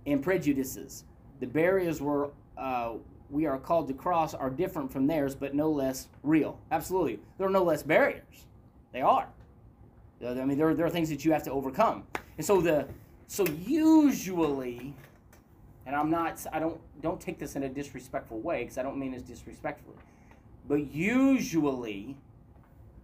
and 0.04 0.20
prejudices. 0.20 1.04
The 1.38 1.46
barriers 1.46 2.00
were 2.00 2.30
uh, 2.58 2.94
we 3.30 3.46
are 3.46 3.56
called 3.56 3.86
to 3.86 3.94
cross 3.94 4.34
are 4.34 4.50
different 4.50 4.92
from 4.92 5.06
theirs, 5.06 5.36
but 5.36 5.54
no 5.54 5.70
less 5.70 6.08
real. 6.24 6.58
Absolutely, 6.72 7.20
there 7.38 7.46
are 7.46 7.50
no 7.50 7.62
less 7.62 7.84
barriers. 7.84 8.46
They 8.92 9.00
are. 9.00 9.28
I 10.24 10.34
mean, 10.44 10.58
there 10.58 10.68
are, 10.68 10.74
there 10.74 10.86
are 10.86 10.90
things 10.90 11.08
that 11.08 11.24
you 11.24 11.32
have 11.32 11.42
to 11.44 11.52
overcome, 11.52 12.04
and 12.36 12.44
so 12.44 12.60
the 12.60 12.88
so 13.28 13.46
usually, 13.64 14.92
and 15.86 15.96
I'm 15.96 16.10
not 16.10 16.44
I 16.52 16.58
don't 16.58 16.80
don't 17.00 17.20
take 17.20 17.38
this 17.38 17.56
in 17.56 17.64
a 17.64 17.68
disrespectful 17.68 18.40
way 18.40 18.62
because 18.62 18.78
I 18.78 18.82
don't 18.82 18.98
mean 18.98 19.12
this 19.12 19.22
disrespectfully, 19.22 19.96
but 20.68 20.92
usually 20.92 22.16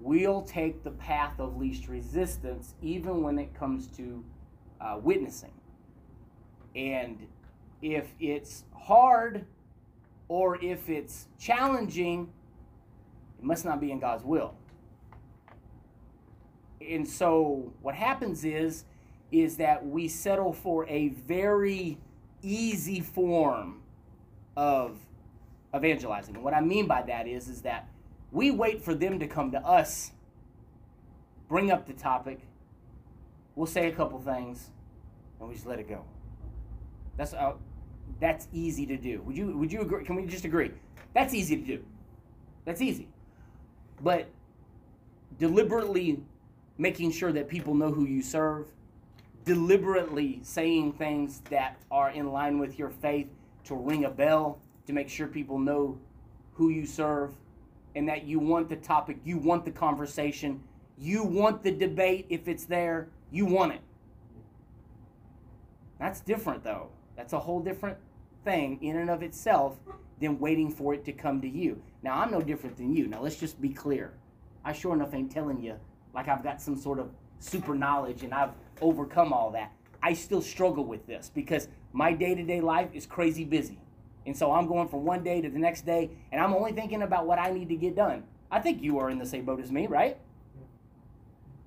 we'll 0.00 0.42
take 0.42 0.84
the 0.84 0.92
path 0.92 1.40
of 1.40 1.56
least 1.56 1.88
resistance 1.88 2.74
even 2.80 3.22
when 3.22 3.38
it 3.38 3.54
comes 3.54 3.88
to 3.96 4.24
uh, 4.80 4.98
witnessing. 5.02 5.52
And 6.76 7.26
if 7.82 8.12
it's 8.20 8.64
hard 8.74 9.44
or 10.28 10.62
if 10.62 10.88
it's 10.88 11.26
challenging, 11.38 12.30
it 13.38 13.44
must 13.44 13.64
not 13.64 13.80
be 13.80 13.90
in 13.90 13.98
God's 13.98 14.24
will. 14.24 14.54
And 16.80 17.06
so 17.08 17.72
what 17.82 17.94
happens 17.94 18.44
is 18.44 18.84
is 19.30 19.56
that 19.58 19.84
we 19.84 20.08
settle 20.08 20.52
for 20.52 20.86
a 20.88 21.08
very 21.08 21.98
easy 22.42 23.00
form 23.00 23.82
of 24.56 24.98
evangelizing. 25.74 26.34
And 26.34 26.44
what 26.44 26.54
I 26.54 26.60
mean 26.60 26.86
by 26.86 27.02
that 27.02 27.26
is 27.26 27.48
is 27.48 27.62
that 27.62 27.88
we 28.32 28.50
wait 28.50 28.82
for 28.82 28.94
them 28.94 29.18
to 29.18 29.26
come 29.26 29.50
to 29.52 29.58
us, 29.58 30.12
bring 31.48 31.70
up 31.70 31.86
the 31.86 31.92
topic, 31.92 32.40
we'll 33.54 33.66
say 33.66 33.88
a 33.88 33.92
couple 33.92 34.18
things, 34.18 34.70
and 35.40 35.48
we 35.48 35.54
just 35.54 35.66
let 35.66 35.78
it 35.78 35.88
go. 35.88 36.04
That's 37.16 37.34
uh, 37.34 37.54
that's 38.20 38.48
easy 38.52 38.86
to 38.86 38.96
do. 38.96 39.22
Would 39.22 39.36
you 39.36 39.56
would 39.56 39.72
you 39.72 39.80
agree? 39.80 40.04
Can 40.04 40.16
we 40.16 40.26
just 40.26 40.44
agree? 40.44 40.70
That's 41.14 41.34
easy 41.34 41.56
to 41.56 41.62
do. 41.62 41.84
That's 42.64 42.80
easy. 42.80 43.08
But 44.02 44.28
deliberately 45.38 46.20
making 46.76 47.10
sure 47.10 47.32
that 47.32 47.48
people 47.48 47.74
know 47.74 47.90
who 47.90 48.04
you 48.04 48.22
serve, 48.22 48.68
deliberately 49.48 50.40
saying 50.42 50.92
things 50.92 51.40
that 51.48 51.78
are 51.90 52.10
in 52.10 52.30
line 52.30 52.58
with 52.58 52.78
your 52.78 52.90
faith 52.90 53.28
to 53.64 53.74
ring 53.74 54.04
a 54.04 54.10
bell 54.10 54.58
to 54.86 54.92
make 54.92 55.08
sure 55.08 55.26
people 55.26 55.58
know 55.58 55.98
who 56.52 56.68
you 56.68 56.84
serve 56.84 57.32
and 57.96 58.06
that 58.06 58.24
you 58.24 58.38
want 58.38 58.68
the 58.68 58.76
topic, 58.76 59.16
you 59.24 59.38
want 59.38 59.64
the 59.64 59.70
conversation, 59.70 60.62
you 60.98 61.24
want 61.24 61.62
the 61.62 61.70
debate 61.70 62.26
if 62.28 62.46
it's 62.46 62.66
there, 62.66 63.08
you 63.30 63.46
want 63.46 63.72
it. 63.72 63.80
That's 65.98 66.20
different 66.20 66.62
though. 66.62 66.90
That's 67.16 67.32
a 67.32 67.38
whole 67.38 67.60
different 67.60 67.96
thing 68.44 68.78
in 68.82 68.96
and 68.96 69.08
of 69.08 69.22
itself 69.22 69.78
than 70.20 70.38
waiting 70.38 70.70
for 70.70 70.92
it 70.92 71.06
to 71.06 71.12
come 71.12 71.40
to 71.40 71.48
you. 71.48 71.80
Now, 72.02 72.20
I'm 72.20 72.30
no 72.30 72.42
different 72.42 72.76
than 72.76 72.94
you. 72.94 73.06
Now, 73.06 73.22
let's 73.22 73.36
just 73.36 73.62
be 73.62 73.70
clear. 73.70 74.12
I 74.62 74.74
sure 74.74 74.92
enough 74.92 75.14
ain't 75.14 75.32
telling 75.32 75.58
you 75.62 75.76
like 76.12 76.28
I've 76.28 76.42
got 76.42 76.60
some 76.60 76.76
sort 76.76 76.98
of 76.98 77.08
super 77.38 77.74
knowledge 77.74 78.22
and 78.22 78.32
I've 78.32 78.52
overcome 78.80 79.32
all 79.32 79.50
that. 79.52 79.72
I 80.02 80.12
still 80.12 80.42
struggle 80.42 80.84
with 80.84 81.06
this 81.06 81.30
because 81.34 81.68
my 81.92 82.12
day 82.12 82.34
to 82.34 82.42
day 82.42 82.60
life 82.60 82.88
is 82.92 83.06
crazy 83.06 83.44
busy. 83.44 83.78
And 84.26 84.36
so 84.36 84.52
I'm 84.52 84.66
going 84.66 84.88
from 84.88 85.04
one 85.04 85.24
day 85.24 85.40
to 85.40 85.48
the 85.48 85.58
next 85.58 85.86
day 85.86 86.10
and 86.30 86.40
I'm 86.40 86.52
only 86.52 86.72
thinking 86.72 87.02
about 87.02 87.26
what 87.26 87.38
I 87.38 87.50
need 87.50 87.68
to 87.70 87.76
get 87.76 87.96
done. 87.96 88.24
I 88.50 88.60
think 88.60 88.82
you 88.82 88.98
are 88.98 89.10
in 89.10 89.18
the 89.18 89.26
same 89.26 89.44
boat 89.44 89.60
as 89.60 89.70
me, 89.70 89.86
right? 89.86 90.18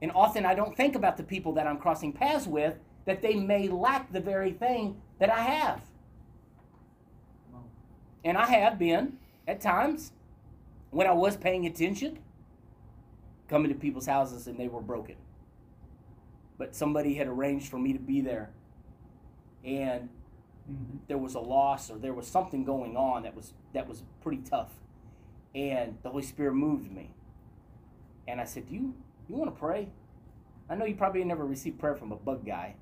And 0.02 0.12
often 0.14 0.46
I 0.46 0.56
don't 0.56 0.76
think 0.76 0.96
about 0.96 1.18
the 1.18 1.24
people 1.24 1.54
that 1.54 1.68
I'm 1.68 1.78
crossing 1.78 2.12
paths 2.12 2.48
with 2.48 2.76
that 3.06 3.22
they 3.22 3.36
may 3.36 3.68
lack 3.68 4.12
the 4.12 4.20
very 4.20 4.52
thing 4.52 5.02
that 5.20 5.30
I 5.30 5.42
have. 5.42 5.82
And 8.24 8.38
I 8.38 8.46
have 8.46 8.78
been 8.78 9.18
at 9.48 9.62
times 9.62 10.12
when 10.92 11.08
I 11.08 11.12
was 11.12 11.36
paying 11.36 11.66
attention, 11.66 12.20
coming 13.48 13.72
to 13.72 13.78
people's 13.78 14.06
houses 14.06 14.48
and 14.48 14.58
they 14.58 14.68
were 14.68 14.82
broken. 14.82 15.16
But 16.62 16.76
somebody 16.76 17.16
had 17.16 17.26
arranged 17.26 17.70
for 17.70 17.80
me 17.80 17.92
to 17.92 17.98
be 18.00 18.22
there. 18.22 18.52
And 19.66 20.10
Mm-hmm. 20.70 20.98
there 21.08 21.18
was 21.18 21.34
a 21.34 21.40
loss 21.40 21.90
or 21.90 21.98
there 21.98 22.14
was 22.14 22.28
something 22.28 22.64
going 22.64 22.96
on 22.96 23.24
that 23.24 23.36
was 23.36 23.54
that 23.74 23.88
was 23.88 24.04
pretty 24.22 24.44
tough. 24.48 24.70
And 25.56 25.98
the 26.04 26.10
Holy 26.12 26.22
Spirit 26.22 26.54
moved 26.54 26.92
me. 26.92 27.16
And 28.28 28.40
I 28.40 28.46
said, 28.46 28.68
Do 28.70 28.76
you 28.76 28.94
you 29.28 29.36
want 29.36 29.52
to 29.52 29.60
pray? 29.60 29.90
I 30.70 30.76
know 30.76 30.86
you 30.86 30.94
probably 30.94 31.24
never 31.24 31.44
received 31.46 31.80
prayer 31.80 31.96
from 31.96 32.12
a 32.12 32.16
bug 32.16 32.46
guy. 32.46 32.76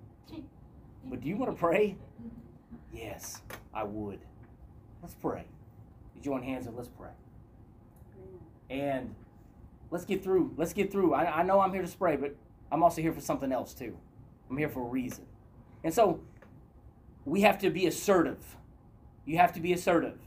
But 1.06 1.22
do 1.22 1.30
you 1.30 1.38
want 1.38 1.54
to 1.54 1.58
pray? 1.58 1.96
Yes, 2.94 3.42
I 3.74 3.86
would. 3.86 4.20
Let's 5.02 5.16
pray. 5.16 5.46
You 6.16 6.22
join 6.22 6.44
hands 6.44 6.68
and 6.68 6.76
let's 6.76 6.90
pray. 6.90 7.12
And 8.70 9.16
let's 9.90 10.04
get 10.04 10.22
through. 10.22 10.54
Let's 10.58 10.74
get 10.74 10.92
through. 10.92 11.14
I, 11.14 11.40
I 11.40 11.44
know 11.44 11.62
I'm 11.62 11.72
here 11.72 11.82
to 11.82 11.88
spray, 11.88 12.18
but 12.18 12.36
I'm 12.72 12.84
also 12.84 13.02
here 13.02 13.14
for 13.14 13.22
something 13.22 13.52
else 13.52 13.74
too. 13.74 13.98
I'm 14.50 14.58
here 14.58 14.70
for 14.70 14.82
a 14.82 14.90
reason. 14.90 15.26
And 15.84 15.94
so 15.94 16.22
we 17.26 17.42
have 17.42 17.60
to 17.60 17.70
be 17.70 17.88
assertive. 17.88 18.58
You 19.26 19.38
have 19.38 19.54
to 19.54 19.60
be 19.60 19.74
assertive. 19.74 20.18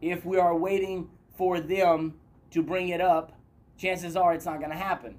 If 0.00 0.24
we 0.24 0.38
are 0.38 0.56
waiting 0.56 1.10
for 1.36 1.60
them 1.60 2.14
to 2.50 2.62
bring 2.62 2.88
it 2.88 3.00
up, 3.00 3.32
chances 3.76 4.16
are 4.16 4.34
it's 4.34 4.46
not 4.46 4.58
going 4.58 4.70
to 4.70 4.76
happen. 4.76 5.16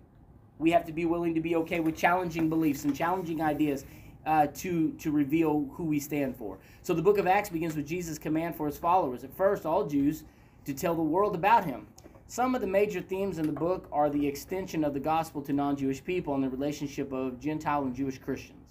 We 0.59 0.71
have 0.71 0.85
to 0.85 0.93
be 0.93 1.05
willing 1.05 1.33
to 1.35 1.41
be 1.41 1.55
okay 1.57 1.79
with 1.79 1.95
challenging 1.95 2.49
beliefs 2.49 2.83
and 2.83 2.95
challenging 2.95 3.41
ideas 3.41 3.85
uh, 4.25 4.47
to 4.53 4.91
to 4.93 5.11
reveal 5.11 5.67
who 5.73 5.83
we 5.83 5.99
stand 5.99 6.35
for. 6.35 6.59
So 6.83 6.93
the 6.93 7.01
book 7.01 7.17
of 7.17 7.25
Acts 7.25 7.49
begins 7.49 7.75
with 7.75 7.87
Jesus' 7.87 8.19
command 8.19 8.55
for 8.55 8.67
his 8.67 8.77
followers. 8.77 9.23
At 9.23 9.33
first, 9.33 9.65
all 9.65 9.87
Jews 9.87 10.23
to 10.65 10.73
tell 10.73 10.93
the 10.93 11.01
world 11.01 11.33
about 11.33 11.65
him. 11.65 11.87
Some 12.31 12.55
of 12.55 12.61
the 12.61 12.67
major 12.67 13.01
themes 13.01 13.39
in 13.39 13.45
the 13.45 13.51
book 13.51 13.89
are 13.91 14.09
the 14.09 14.25
extension 14.25 14.85
of 14.85 14.93
the 14.93 15.01
gospel 15.01 15.41
to 15.41 15.51
non-Jewish 15.51 16.01
people 16.01 16.33
and 16.33 16.41
the 16.41 16.47
relationship 16.47 17.11
of 17.11 17.41
Gentile 17.41 17.83
and 17.83 17.93
Jewish 17.93 18.19
Christians. 18.19 18.69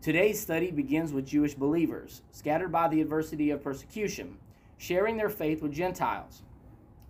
Today's 0.00 0.40
study 0.40 0.70
begins 0.70 1.12
with 1.12 1.26
Jewish 1.26 1.52
believers, 1.52 2.22
scattered 2.30 2.72
by 2.72 2.88
the 2.88 3.02
adversity 3.02 3.50
of 3.50 3.62
persecution, 3.62 4.38
sharing 4.78 5.18
their 5.18 5.28
faith 5.28 5.60
with 5.60 5.72
Gentiles. 5.72 6.40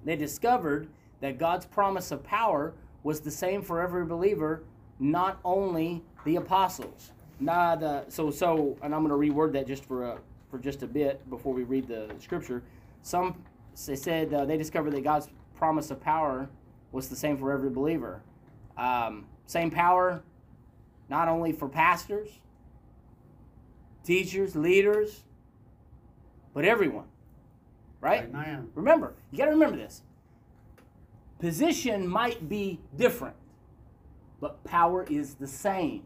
They 0.04 0.16
discovered 0.16 0.88
that 1.20 1.38
God's 1.38 1.66
promise 1.66 2.10
of 2.10 2.24
power 2.24 2.74
was 3.04 3.20
the 3.20 3.30
same 3.30 3.62
for 3.62 3.80
every 3.80 4.04
believer, 4.04 4.64
not 4.98 5.38
only 5.44 6.02
the 6.24 6.34
apostles. 6.34 7.12
The 7.40 8.06
so 8.08 8.32
so, 8.32 8.76
and 8.82 8.92
I'm 8.92 9.06
going 9.06 9.28
to 9.28 9.32
reword 9.32 9.52
that 9.52 9.68
just 9.68 9.84
for 9.84 10.02
a, 10.02 10.18
for 10.50 10.58
just 10.58 10.82
a 10.82 10.88
bit 10.88 11.30
before 11.30 11.54
we 11.54 11.62
read 11.62 11.86
the 11.86 12.10
scripture. 12.18 12.64
Some 13.02 13.36
they 13.86 13.94
said 13.94 14.34
uh, 14.34 14.44
they 14.44 14.56
discovered 14.56 14.94
that 14.94 15.04
God's 15.04 15.28
promise 15.60 15.90
of 15.90 16.00
power 16.00 16.48
was 16.90 17.08
the 17.08 17.14
same 17.14 17.36
for 17.36 17.52
every 17.52 17.68
believer. 17.68 18.22
Um, 18.78 19.26
same 19.46 19.70
power, 19.70 20.22
not 21.10 21.28
only 21.28 21.52
for 21.52 21.68
pastors, 21.68 22.30
teachers, 24.02 24.56
leaders, 24.56 25.22
but 26.54 26.64
everyone. 26.64 27.04
Right? 28.00 28.24
Amen. 28.24 28.70
Remember, 28.74 29.12
you 29.30 29.36
got 29.36 29.44
to 29.44 29.50
remember 29.50 29.76
this. 29.76 30.00
Position 31.38 32.08
might 32.08 32.48
be 32.48 32.80
different, 32.96 33.36
but 34.40 34.64
power 34.64 35.04
is 35.10 35.34
the 35.34 35.46
same. 35.46 36.02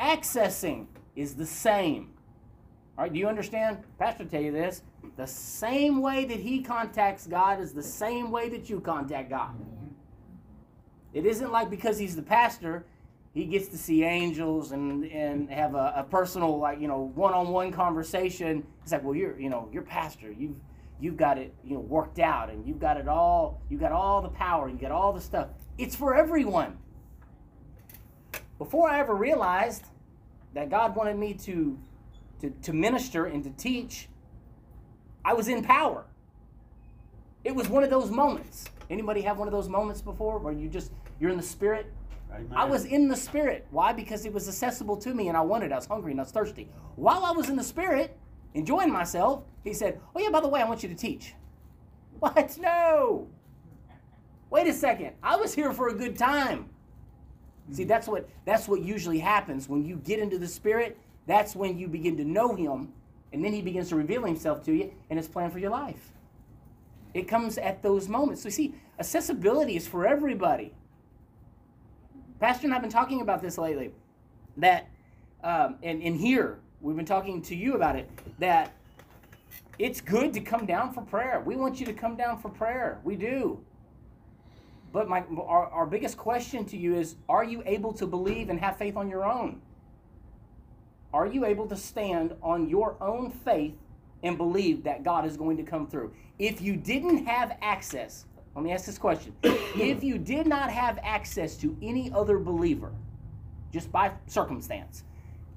Accessing 0.00 0.86
is 1.14 1.34
the 1.34 1.46
same. 1.46 2.08
All 2.96 3.04
right, 3.04 3.12
do 3.12 3.18
you 3.18 3.28
understand? 3.28 3.78
Pastor 3.98 4.24
tell 4.24 4.40
you 4.40 4.52
this. 4.52 4.82
The 5.16 5.26
same 5.26 6.00
way 6.00 6.24
that 6.24 6.40
he 6.40 6.62
contacts 6.62 7.26
God 7.26 7.60
is 7.60 7.72
the 7.72 7.82
same 7.82 8.30
way 8.30 8.48
that 8.48 8.70
you 8.70 8.80
contact 8.80 9.30
God. 9.30 9.54
It 11.12 11.26
isn't 11.26 11.52
like 11.52 11.68
because 11.68 11.98
he's 11.98 12.16
the 12.16 12.22
pastor, 12.22 12.86
he 13.34 13.46
gets 13.46 13.68
to 13.68 13.78
see 13.78 14.04
angels 14.04 14.72
and, 14.72 15.04
and 15.04 15.50
have 15.50 15.74
a, 15.74 15.94
a 15.96 16.04
personal 16.04 16.58
like 16.58 16.80
you 16.80 16.88
know 16.88 17.12
one-on-one 17.14 17.72
conversation. 17.72 18.66
It's 18.82 18.92
like, 18.92 19.02
well, 19.02 19.14
you're 19.14 19.38
you 19.38 19.48
know 19.48 19.68
you're 19.72 19.82
pastor. 19.82 20.30
You've 20.30 20.56
you've 21.00 21.16
got 21.16 21.38
it 21.38 21.54
you 21.64 21.74
know 21.74 21.80
worked 21.80 22.18
out 22.18 22.50
and 22.50 22.66
you've 22.66 22.78
got 22.78 22.96
it 22.96 23.08
all. 23.08 23.60
You 23.70 23.78
got 23.78 23.92
all 23.92 24.22
the 24.22 24.28
power. 24.28 24.68
You 24.68 24.76
got 24.76 24.92
all 24.92 25.12
the 25.12 25.20
stuff. 25.20 25.48
It's 25.78 25.96
for 25.96 26.14
everyone. 26.14 26.78
Before 28.58 28.88
I 28.88 29.00
ever 29.00 29.14
realized 29.14 29.84
that 30.54 30.70
God 30.70 30.94
wanted 30.94 31.16
me 31.16 31.34
to 31.34 31.78
to, 32.40 32.50
to 32.50 32.72
minister 32.72 33.26
and 33.26 33.42
to 33.44 33.50
teach, 33.50 34.08
I 35.24 35.32
was 35.32 35.48
in 35.48 35.62
power. 35.62 36.04
It 37.44 37.54
was 37.54 37.68
one 37.68 37.82
of 37.82 37.90
those 37.90 38.10
moments. 38.10 38.66
Anybody 38.90 39.20
have 39.22 39.38
one 39.38 39.48
of 39.48 39.52
those 39.52 39.68
moments 39.68 40.00
before 40.00 40.38
where 40.38 40.52
you 40.52 40.68
just 40.68 40.92
you're 41.18 41.30
in 41.30 41.36
the 41.36 41.42
spirit? 41.42 41.92
Amen. 42.32 42.48
I 42.54 42.64
was 42.64 42.84
in 42.84 43.08
the 43.08 43.16
spirit. 43.16 43.66
Why? 43.70 43.92
Because 43.92 44.24
it 44.24 44.32
was 44.32 44.48
accessible 44.48 44.96
to 44.98 45.14
me 45.14 45.28
and 45.28 45.36
I 45.36 45.40
wanted. 45.40 45.72
I 45.72 45.76
was 45.76 45.86
hungry 45.86 46.12
and 46.12 46.20
I 46.20 46.24
was 46.24 46.32
thirsty. 46.32 46.68
While 46.96 47.24
I 47.24 47.30
was 47.30 47.48
in 47.48 47.56
the 47.56 47.64
spirit, 47.64 48.16
enjoying 48.54 48.90
myself, 48.90 49.44
he 49.64 49.72
said, 49.72 50.00
"Oh 50.14 50.20
yeah, 50.20 50.30
by 50.30 50.40
the 50.40 50.48
way, 50.48 50.60
I 50.60 50.68
want 50.68 50.82
you 50.82 50.88
to 50.88 50.94
teach." 50.94 51.34
What? 52.18 52.56
No. 52.60 53.28
Wait 54.50 54.68
a 54.68 54.72
second. 54.72 55.12
I 55.22 55.36
was 55.36 55.54
here 55.54 55.72
for 55.72 55.88
a 55.88 55.94
good 55.94 56.16
time. 56.18 56.68
See, 57.70 57.84
that's 57.84 58.06
what 58.06 58.28
that's 58.44 58.68
what 58.68 58.82
usually 58.82 59.18
happens 59.18 59.68
when 59.68 59.84
you 59.84 59.96
get 59.96 60.18
into 60.18 60.38
the 60.38 60.48
spirit. 60.48 60.98
That's 61.26 61.56
when 61.56 61.78
you 61.78 61.88
begin 61.88 62.16
to 62.18 62.24
know 62.24 62.54
him, 62.54 62.92
and 63.32 63.44
then 63.44 63.52
he 63.52 63.62
begins 63.62 63.88
to 63.88 63.96
reveal 63.96 64.24
himself 64.24 64.62
to 64.64 64.72
you 64.72 64.92
and 65.10 65.18
his 65.18 65.28
plan 65.28 65.50
for 65.50 65.58
your 65.58 65.70
life. 65.70 66.10
It 67.14 67.28
comes 67.28 67.58
at 67.58 67.82
those 67.82 68.08
moments. 68.08 68.42
So 68.42 68.48
you 68.48 68.52
see, 68.52 68.74
accessibility 68.98 69.76
is 69.76 69.86
for 69.86 70.06
everybody. 70.06 70.72
Pastor 72.40 72.66
and 72.66 72.72
I 72.72 72.76
have 72.76 72.82
been 72.82 72.90
talking 72.90 73.20
about 73.20 73.42
this 73.42 73.58
lately. 73.58 73.92
That, 74.56 74.88
um, 75.44 75.76
and, 75.82 76.02
and 76.02 76.16
here, 76.16 76.58
we've 76.80 76.96
been 76.96 77.06
talking 77.06 77.40
to 77.42 77.54
you 77.54 77.74
about 77.74 77.96
it, 77.96 78.10
that 78.38 78.72
it's 79.78 80.00
good 80.00 80.32
to 80.34 80.40
come 80.40 80.66
down 80.66 80.92
for 80.92 81.02
prayer. 81.02 81.42
We 81.44 81.56
want 81.56 81.80
you 81.80 81.86
to 81.86 81.92
come 81.92 82.16
down 82.16 82.40
for 82.40 82.48
prayer. 82.48 83.00
We 83.04 83.16
do. 83.16 83.60
But 84.92 85.08
my, 85.08 85.24
our, 85.38 85.68
our 85.68 85.86
biggest 85.86 86.18
question 86.18 86.64
to 86.66 86.76
you 86.76 86.96
is 86.96 87.16
are 87.28 87.44
you 87.44 87.62
able 87.64 87.92
to 87.94 88.06
believe 88.06 88.50
and 88.50 88.60
have 88.60 88.76
faith 88.76 88.96
on 88.96 89.08
your 89.08 89.24
own? 89.24 89.60
Are 91.12 91.26
you 91.26 91.44
able 91.44 91.66
to 91.68 91.76
stand 91.76 92.34
on 92.42 92.68
your 92.68 92.96
own 93.00 93.30
faith 93.30 93.74
and 94.22 94.36
believe 94.36 94.82
that 94.84 95.02
God 95.02 95.26
is 95.26 95.36
going 95.36 95.56
to 95.58 95.62
come 95.62 95.86
through? 95.86 96.12
If 96.38 96.60
you 96.60 96.76
didn't 96.76 97.26
have 97.26 97.56
access, 97.60 98.24
let 98.54 98.64
me 98.64 98.72
ask 98.72 98.86
this 98.86 98.98
question. 98.98 99.34
if 99.42 100.02
you 100.02 100.18
did 100.18 100.46
not 100.46 100.70
have 100.70 100.98
access 101.02 101.56
to 101.58 101.76
any 101.82 102.10
other 102.12 102.38
believer, 102.38 102.92
just 103.72 103.92
by 103.92 104.12
circumstance, 104.26 105.04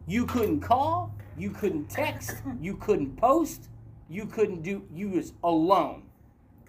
you 0.07 0.25
couldn't 0.25 0.61
call, 0.61 1.13
you 1.37 1.49
couldn't 1.51 1.89
text, 1.89 2.37
you 2.61 2.75
couldn't 2.77 3.15
post, 3.15 3.69
you 4.09 4.25
couldn't 4.25 4.61
do, 4.61 4.85
you 4.93 5.09
was 5.09 5.33
alone. 5.43 6.03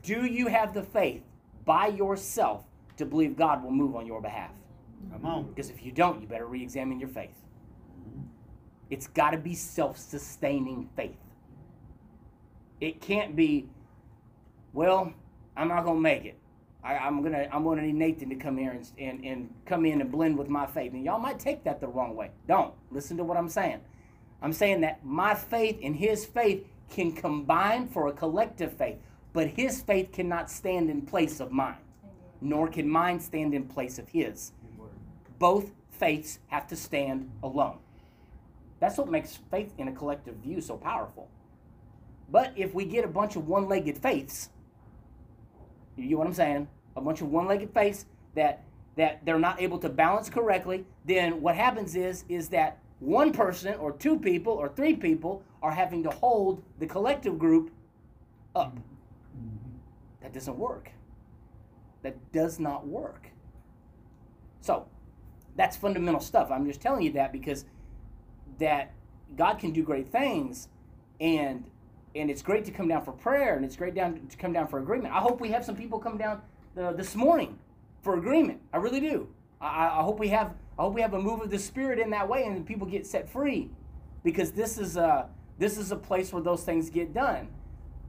Do 0.02 0.25
you 0.25 0.47
have 0.47 0.73
the 0.73 0.83
faith 0.83 1.23
by 1.64 1.88
yourself 1.88 2.64
to 2.97 3.05
believe 3.05 3.37
God 3.37 3.62
will 3.62 3.73
move 3.73 3.97
on 3.97 4.07
your 4.07 4.21
behalf? 4.21 4.52
Come 5.12 5.26
on. 5.26 5.49
Because 5.49 5.71
if 5.71 5.85
you 5.85 5.93
don't, 5.93 6.21
you 6.21 6.26
better 6.26 6.47
re 6.47 6.62
examine 6.62 6.99
your 6.99 7.09
faith. 7.09 7.35
It's 8.90 9.07
got 9.07 9.31
to 9.31 9.38
be 9.38 9.55
self 9.55 9.99
sustaining 9.99 10.88
faith. 10.97 11.16
It 12.81 13.00
can't 13.00 13.35
be, 13.35 13.69
well, 14.73 15.12
I'm 15.57 15.69
not 15.69 15.85
going 15.85 15.97
to 15.97 16.02
make 16.02 16.25
it. 16.25 16.38
I, 16.87 17.09
am 17.09 17.21
gonna 17.21 17.49
I'm 17.52 17.64
gonna 17.64 17.83
need 17.83 17.97
Nathan 17.97 18.28
to 18.28 18.37
come 18.37 18.57
here 18.57 18.71
and, 18.71 18.88
and, 18.97 19.25
and 19.25 19.55
come 19.64 19.85
in 19.85 20.00
and 20.00 20.11
blend 20.11 20.38
with 20.38 20.49
my 20.49 20.66
faith. 20.66 20.93
And 20.93 21.05
y'all 21.05 21.19
might 21.19 21.40
take 21.40 21.64
that 21.64 21.81
the 21.81 21.88
wrong 21.88 22.14
way. 22.14 22.31
Don't 22.47 22.73
listen 22.93 23.16
to 23.16 23.25
what 23.25 23.37
I'm 23.37 23.49
saying. 23.49 23.81
I'm 24.40 24.52
saying 24.52 24.83
that 24.83 25.05
my 25.05 25.35
faith 25.35 25.81
and 25.83 25.97
his 25.97 26.25
faith 26.25 26.64
can 26.88 27.11
combine 27.11 27.88
for 27.88 28.07
a 28.07 28.12
collective 28.12 28.73
faith, 28.73 28.99
but 29.33 29.49
his 29.49 29.81
faith 29.81 30.12
cannot 30.12 30.49
stand 30.49 30.88
in 30.88 31.02
place 31.02 31.40
of 31.40 31.50
mine, 31.50 31.75
nor 32.40 32.69
can 32.69 32.88
mine 32.88 33.19
stand 33.19 33.52
in 33.52 33.64
place 33.64 33.99
of 33.99 34.09
his. 34.09 34.52
Both 35.40 35.73
faiths 35.90 36.38
have 36.47 36.69
to 36.69 36.76
stand 36.76 37.28
alone. 37.43 37.78
That's 38.87 38.99
what 38.99 39.11
makes 39.11 39.40
faith 39.50 39.73
in 39.78 39.88
a 39.88 39.93
collective 39.93 40.37
view 40.37 40.61
so 40.61 40.76
powerful. 40.76 41.28
But 42.31 42.52
if 42.55 42.73
we 42.73 42.85
get 42.85 43.05
a 43.05 43.09
bunch 43.09 43.35
of 43.35 43.49
one 43.49 43.69
legged 43.69 43.99
faiths, 43.99 44.50
you 45.97 46.09
get 46.09 46.16
what 46.16 46.28
I'm 46.28 46.33
saying? 46.33 46.69
A 46.95 47.00
bunch 47.00 47.21
of 47.21 47.28
one 47.33 47.49
legged 47.49 47.75
faiths 47.75 48.07
that 48.37 48.62
that 48.95 49.26
they're 49.26 49.40
not 49.40 49.61
able 49.61 49.78
to 49.78 49.88
balance 49.88 50.31
correctly, 50.31 50.85
then 51.05 51.40
what 51.40 51.57
happens 51.57 51.97
is 51.97 52.25
is 52.28 52.49
that 52.50 52.78
one 53.00 53.33
person 53.33 53.75
or 53.75 53.90
two 53.90 54.21
people 54.21 54.52
or 54.52 54.69
three 54.69 54.95
people 54.95 55.43
are 55.64 55.73
having 55.73 56.05
to 56.05 56.11
hold 56.11 56.62
the 56.78 56.87
collective 56.87 57.40
group 57.40 57.73
up. 58.55 58.78
That 60.21 60.33
doesn't 60.33 60.57
work. 60.57 60.93
That 62.02 62.14
does 62.31 62.61
not 62.61 62.87
work. 62.87 63.26
So, 64.61 64.87
that's 65.57 65.76
fundamental 65.76 66.21
stuff. 66.21 66.52
I'm 66.52 66.64
just 66.66 66.81
telling 66.81 67.02
you 67.02 67.11
that 67.14 67.33
because 67.33 67.64
that 68.59 68.93
God 69.37 69.59
can 69.59 69.73
do 69.73 69.83
great 69.83 70.09
things 70.09 70.69
and 71.21 71.65
and 72.15 72.31
it's 72.31 72.41
great 72.41 72.65
to 72.65 72.71
come 72.71 72.89
down 72.89 73.05
for 73.05 73.13
prayer 73.13 73.57
and 73.57 73.65
it's 73.65 73.77
great 73.77 73.95
down 73.95 74.27
to 74.29 74.37
come 74.39 74.53
down 74.53 74.67
for 74.69 74.79
agreement. 74.79 75.13
I 75.13 75.19
hope 75.19 75.41
we 75.41 75.51
have 75.51 75.65
some 75.65 75.77
people 75.77 75.99
come 75.99 76.17
down 76.17 76.41
uh, 76.81 76.93
this 76.93 77.15
morning 77.15 77.59
for 78.03 78.17
agreement. 78.17 78.61
I 78.73 78.79
really 78.79 79.01
do. 79.01 79.29
I, 79.61 79.87
I 79.87 80.03
hope 80.03 80.19
we 80.19 80.29
have 80.29 80.55
I 80.79 80.83
hope 80.83 80.95
we 80.95 81.01
have 81.01 81.15
a 81.15 81.21
move 81.21 81.41
of 81.41 81.51
the 81.51 81.59
Spirit 81.59 81.99
in 81.99 82.11
that 82.11 82.29
way, 82.29 82.45
and 82.45 82.67
people 82.67 82.87
get 82.87 83.07
set 83.07 83.29
free, 83.29 83.71
because 84.23 84.53
this 84.53 84.79
is 84.79 84.97
a 84.97 85.29
this 85.59 85.79
is 85.79 85.91
a 85.91 85.97
place 85.97 86.33
where 86.33 86.43
those 86.43 86.65
things 86.65 86.91
get 86.91 87.15
done. 87.15 87.49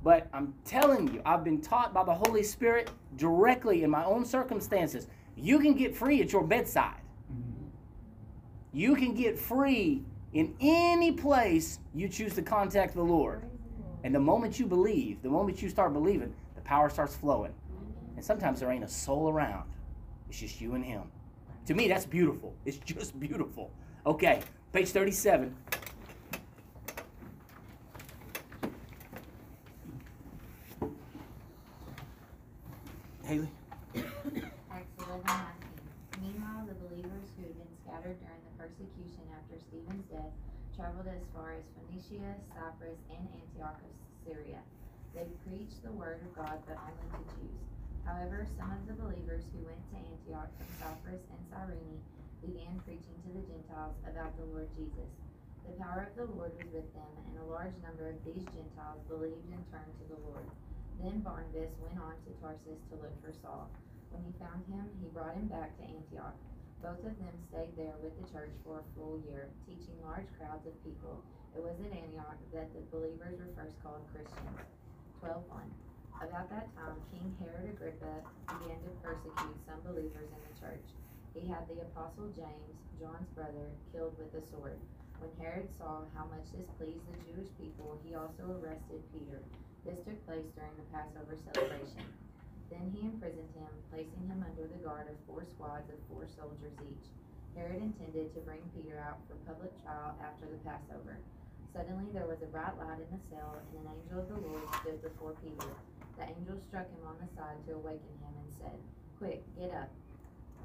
But 0.03 0.27
I'm 0.33 0.53
telling 0.65 1.13
you, 1.13 1.21
I've 1.25 1.43
been 1.43 1.61
taught 1.61 1.93
by 1.93 2.03
the 2.03 2.13
Holy 2.13 2.43
Spirit 2.43 2.91
directly 3.15 3.83
in 3.83 3.89
my 3.89 4.03
own 4.05 4.25
circumstances. 4.25 5.07
You 5.35 5.59
can 5.59 5.73
get 5.73 5.95
free 5.95 6.21
at 6.21 6.31
your 6.31 6.43
bedside. 6.43 7.01
You 8.73 8.95
can 8.95 9.13
get 9.13 9.39
free 9.39 10.03
in 10.33 10.53
any 10.59 11.11
place 11.11 11.79
you 11.93 12.07
choose 12.09 12.33
to 12.35 12.41
contact 12.41 12.93
the 12.93 13.01
Lord. 13.01 13.43
And 14.03 14.13
the 14.13 14.19
moment 14.19 14.59
you 14.59 14.65
believe, 14.65 15.21
the 15.21 15.29
moment 15.29 15.61
you 15.61 15.69
start 15.69 15.93
believing, 15.93 16.33
the 16.55 16.61
power 16.61 16.89
starts 16.89 17.15
flowing. 17.15 17.53
And 18.15 18.23
sometimes 18.23 18.59
there 18.59 18.71
ain't 18.71 18.83
a 18.83 18.87
soul 18.87 19.29
around. 19.29 19.69
It's 20.29 20.39
just 20.39 20.59
you 20.61 20.75
and 20.75 20.83
him. 20.83 21.03
To 21.67 21.73
me, 21.73 21.87
that's 21.87 22.05
beautiful. 22.05 22.53
It's 22.65 22.77
just 22.77 23.19
beautiful. 23.19 23.71
Okay, 24.05 24.41
page 24.71 24.89
37. 24.89 25.55
Haley? 33.23 33.47
Acts 33.93 34.85
eleven 34.99 35.25
nineteen. 35.25 36.21
Meanwhile, 36.21 36.65
the 36.65 36.75
believers 36.75 37.27
who 37.35 37.43
had 37.43 37.57
been 37.57 37.67
scattered 37.83 38.17
during 38.21 38.36
persecution 38.67 39.23
after 39.31 39.55
Stephen's 39.63 40.03
death 40.11 40.35
traveled 40.75 41.07
as 41.07 41.23
far 41.31 41.55
as 41.55 41.63
Phoenicia, 41.71 42.35
Cyprus, 42.51 42.99
and 43.07 43.23
Antioch 43.31 43.79
of 43.79 43.93
Syria. 44.27 44.59
They 45.15 45.23
preached 45.47 45.79
the 45.87 45.95
word 45.95 46.19
of 46.27 46.35
God, 46.35 46.59
but 46.67 46.75
only 46.75 47.07
to 47.15 47.23
Jews. 47.31 47.63
However, 48.03 48.43
some 48.59 48.75
of 48.75 48.83
the 48.91 48.99
believers 48.99 49.47
who 49.55 49.63
went 49.63 49.79
to 49.95 50.03
Antioch 50.03 50.51
from 50.59 50.69
Cyprus 50.83 51.23
and 51.31 51.41
Cyrene 51.47 51.99
began 52.43 52.75
preaching 52.83 53.15
to 53.23 53.31
the 53.39 53.43
Gentiles 53.47 53.95
about 54.03 54.35
the 54.35 54.47
Lord 54.51 54.67
Jesus. 54.75 55.11
The 55.63 55.79
power 55.79 56.11
of 56.11 56.13
the 56.19 56.27
Lord 56.35 56.51
was 56.59 56.67
with 56.69 56.91
them, 56.91 57.11
and 57.31 57.39
a 57.39 57.47
large 57.47 57.75
number 57.79 58.11
of 58.11 58.19
these 58.27 58.43
Gentiles 58.51 58.99
believed 59.07 59.47
and 59.47 59.63
turned 59.71 59.95
to 59.95 60.05
the 60.11 60.19
Lord. 60.27 60.47
Then 60.99 61.23
Barnabas 61.23 61.71
went 61.79 61.99
on 62.03 62.19
to 62.27 62.31
Tarsus 62.43 62.83
to 62.91 62.99
look 62.99 63.15
for 63.23 63.31
Saul. 63.31 63.71
When 64.11 64.27
he 64.27 64.35
found 64.43 64.67
him, 64.67 64.91
he 64.99 65.07
brought 65.15 65.39
him 65.39 65.47
back 65.47 65.71
to 65.79 65.83
Antioch. 65.87 66.35
Both 66.81 67.01
of 67.01 67.17
them 67.17 67.33
stayed 67.49 67.73
there 67.73 67.97
with 68.05 68.13
the 68.21 68.29
church 68.29 68.53
for 68.61 68.79
a 68.79 68.89
full 68.93 69.17
year, 69.25 69.49
teaching 69.65 69.97
large 70.05 70.29
crowds 70.37 70.61
of 70.69 70.77
people. 70.85 71.25
It 71.57 71.61
was 71.65 71.73
in 71.81 71.89
Antioch 71.89 72.37
that 72.53 72.69
the 72.69 72.85
believers 72.93 73.33
were 73.41 73.49
first 73.57 73.73
called 73.81 74.05
Christians. 74.13 74.61
12 75.19 75.41
1. 75.49 76.29
About 76.29 76.49
that 76.53 76.69
time, 76.77 77.01
King 77.09 77.33
Herod 77.41 77.73
Agrippa 77.73 78.21
began 78.45 78.77
to 78.85 78.91
persecute 79.01 79.57
some 79.65 79.81
believers 79.81 80.29
in 80.29 80.41
the 80.45 80.53
church. 80.61 80.85
He 81.33 81.49
had 81.49 81.65
the 81.65 81.81
apostle 81.81 82.29
James, 82.37 82.77
John's 83.01 83.29
brother, 83.33 83.73
killed 83.89 84.13
with 84.21 84.37
a 84.37 84.45
sword. 84.45 84.77
When 85.17 85.33
Herod 85.41 85.69
saw 85.81 86.05
how 86.13 86.29
much 86.29 86.45
this 86.53 86.69
pleased 86.77 87.05
the 87.09 87.17
Jewish 87.25 87.49
people, 87.57 87.97
he 88.05 88.13
also 88.13 88.53
arrested 88.61 89.01
Peter. 89.09 89.41
This 89.81 89.97
took 90.05 90.21
place 90.29 90.45
during 90.53 90.77
the 90.77 90.85
Passover 90.93 91.33
celebration. 91.41 92.05
Then 92.69 92.91
he 92.91 93.07
imprisoned 93.07 93.51
him, 93.55 93.71
placing 93.91 94.27
him 94.27 94.43
under 94.43 94.67
the 94.67 94.83
guard 94.83 95.07
of 95.07 95.15
four 95.23 95.47
squads 95.47 95.87
of 95.87 95.99
four 96.11 96.27
soldiers 96.27 96.75
each. 96.83 97.07
Herod 97.55 97.81
intended 97.81 98.35
to 98.35 98.45
bring 98.45 98.61
Peter 98.75 98.99
out 99.01 99.17
for 99.25 99.39
public 99.49 99.71
trial 99.81 100.13
after 100.21 100.45
the 100.45 100.61
Passover. 100.61 101.17
Suddenly 101.73 102.11
there 102.13 102.29
was 102.29 102.41
a 102.43 102.49
bright 102.53 102.77
light 102.77 103.01
in 103.01 103.09
the 103.09 103.23
cell, 103.33 103.57
and 103.57 103.81
an 103.81 103.93
angel 103.93 104.19
of 104.21 104.29
the 104.29 104.41
Lord 104.41 104.67
stood 104.81 105.01
before 105.01 105.33
Peter. 105.41 105.73
The 106.17 106.25
angel 106.25 106.57
struck 106.69 106.89
him 106.89 107.05
on 107.05 107.17
the 107.21 107.29
side 107.37 107.57
to 107.65 107.77
awaken 107.77 108.13
him 108.21 108.33
and 108.33 108.51
said, 108.57 108.77
Quick, 109.17 109.41
get 109.57 109.73
up. 109.73 109.89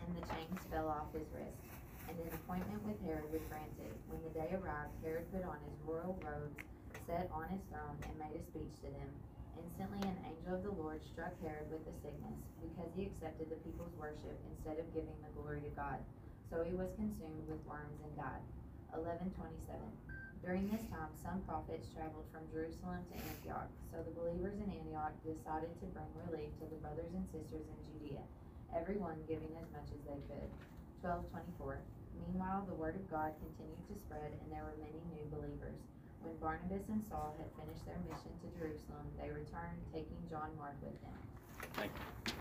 And 0.04 0.16
the 0.16 0.26
chains 0.28 0.60
fell 0.68 0.88
off 0.88 1.12
his 1.12 1.28
wrists. 1.32 1.64
And 2.08 2.16
an 2.18 2.32
appointment 2.34 2.82
with 2.84 3.00
Herod 3.04 3.28
was 3.32 3.44
granted. 3.48 3.92
When 4.08 4.20
the 4.24 4.32
day 4.36 4.52
arrived, 4.52 4.92
Herod 5.00 5.28
put 5.32 5.44
on 5.44 5.60
his 5.64 5.76
royal 5.84 6.18
robes, 6.20 6.60
sat 7.06 7.28
on 7.32 7.48
his 7.48 7.62
throne, 7.72 7.96
and 8.04 8.16
made 8.20 8.36
a 8.36 8.42
speech 8.52 8.72
to 8.84 8.90
them. 8.92 9.10
Instantly 9.62 10.02
an 10.02 10.18
angel 10.26 10.58
of 10.58 10.66
the 10.66 10.74
Lord 10.74 10.98
struck 11.06 11.30
Herod 11.38 11.70
with 11.70 11.86
a 11.86 11.94
sickness, 12.02 12.34
because 12.58 12.90
he 12.98 13.06
accepted 13.06 13.46
the 13.46 13.62
people's 13.62 13.94
worship 13.94 14.34
instead 14.50 14.82
of 14.82 14.90
giving 14.90 15.14
the 15.22 15.30
glory 15.38 15.62
to 15.62 15.72
God. 15.78 16.02
So 16.50 16.66
he 16.66 16.74
was 16.74 16.90
consumed 16.98 17.46
with 17.46 17.62
worms 17.62 18.02
and 18.02 18.14
died. 18.18 18.42
1127. 18.90 19.78
During 20.42 20.66
this 20.68 20.82
time, 20.90 21.14
some 21.22 21.38
prophets 21.46 21.86
traveled 21.94 22.26
from 22.34 22.50
Jerusalem 22.50 23.06
to 23.08 23.16
Antioch. 23.22 23.70
So 23.94 24.02
the 24.02 24.10
believers 24.18 24.58
in 24.58 24.66
Antioch 24.66 25.14
decided 25.22 25.70
to 25.78 25.86
bring 25.94 26.10
relief 26.26 26.50
to 26.58 26.66
the 26.66 26.82
brothers 26.82 27.14
and 27.14 27.22
sisters 27.30 27.62
in 27.62 27.78
Judea, 27.86 28.26
everyone 28.74 29.22
giving 29.30 29.54
as 29.54 29.70
much 29.70 29.86
as 29.94 30.02
they 30.02 30.18
could. 30.26 30.50
1224. 31.06 31.78
Meanwhile, 32.18 32.66
the 32.66 32.74
word 32.74 32.98
of 32.98 33.06
God 33.06 33.30
continued 33.38 33.86
to 33.86 33.94
spread, 34.02 34.34
and 34.34 34.46
there 34.50 34.66
were 34.66 34.76
many 34.82 34.98
new 35.14 35.26
believers. 35.30 35.78
When 36.22 36.36
Barnabas 36.40 36.88
and 36.88 37.02
Saul 37.08 37.36
had 37.38 37.48
finished 37.60 37.84
their 37.86 37.98
mission 38.08 38.30
to 38.42 38.58
Jerusalem, 38.58 39.06
they 39.20 39.28
returned, 39.28 39.78
taking 39.92 40.16
John 40.30 40.50
Mark 40.58 40.74
with 40.82 41.00
them. 41.02 41.12
Thank 41.74 41.90
you. 42.26 42.32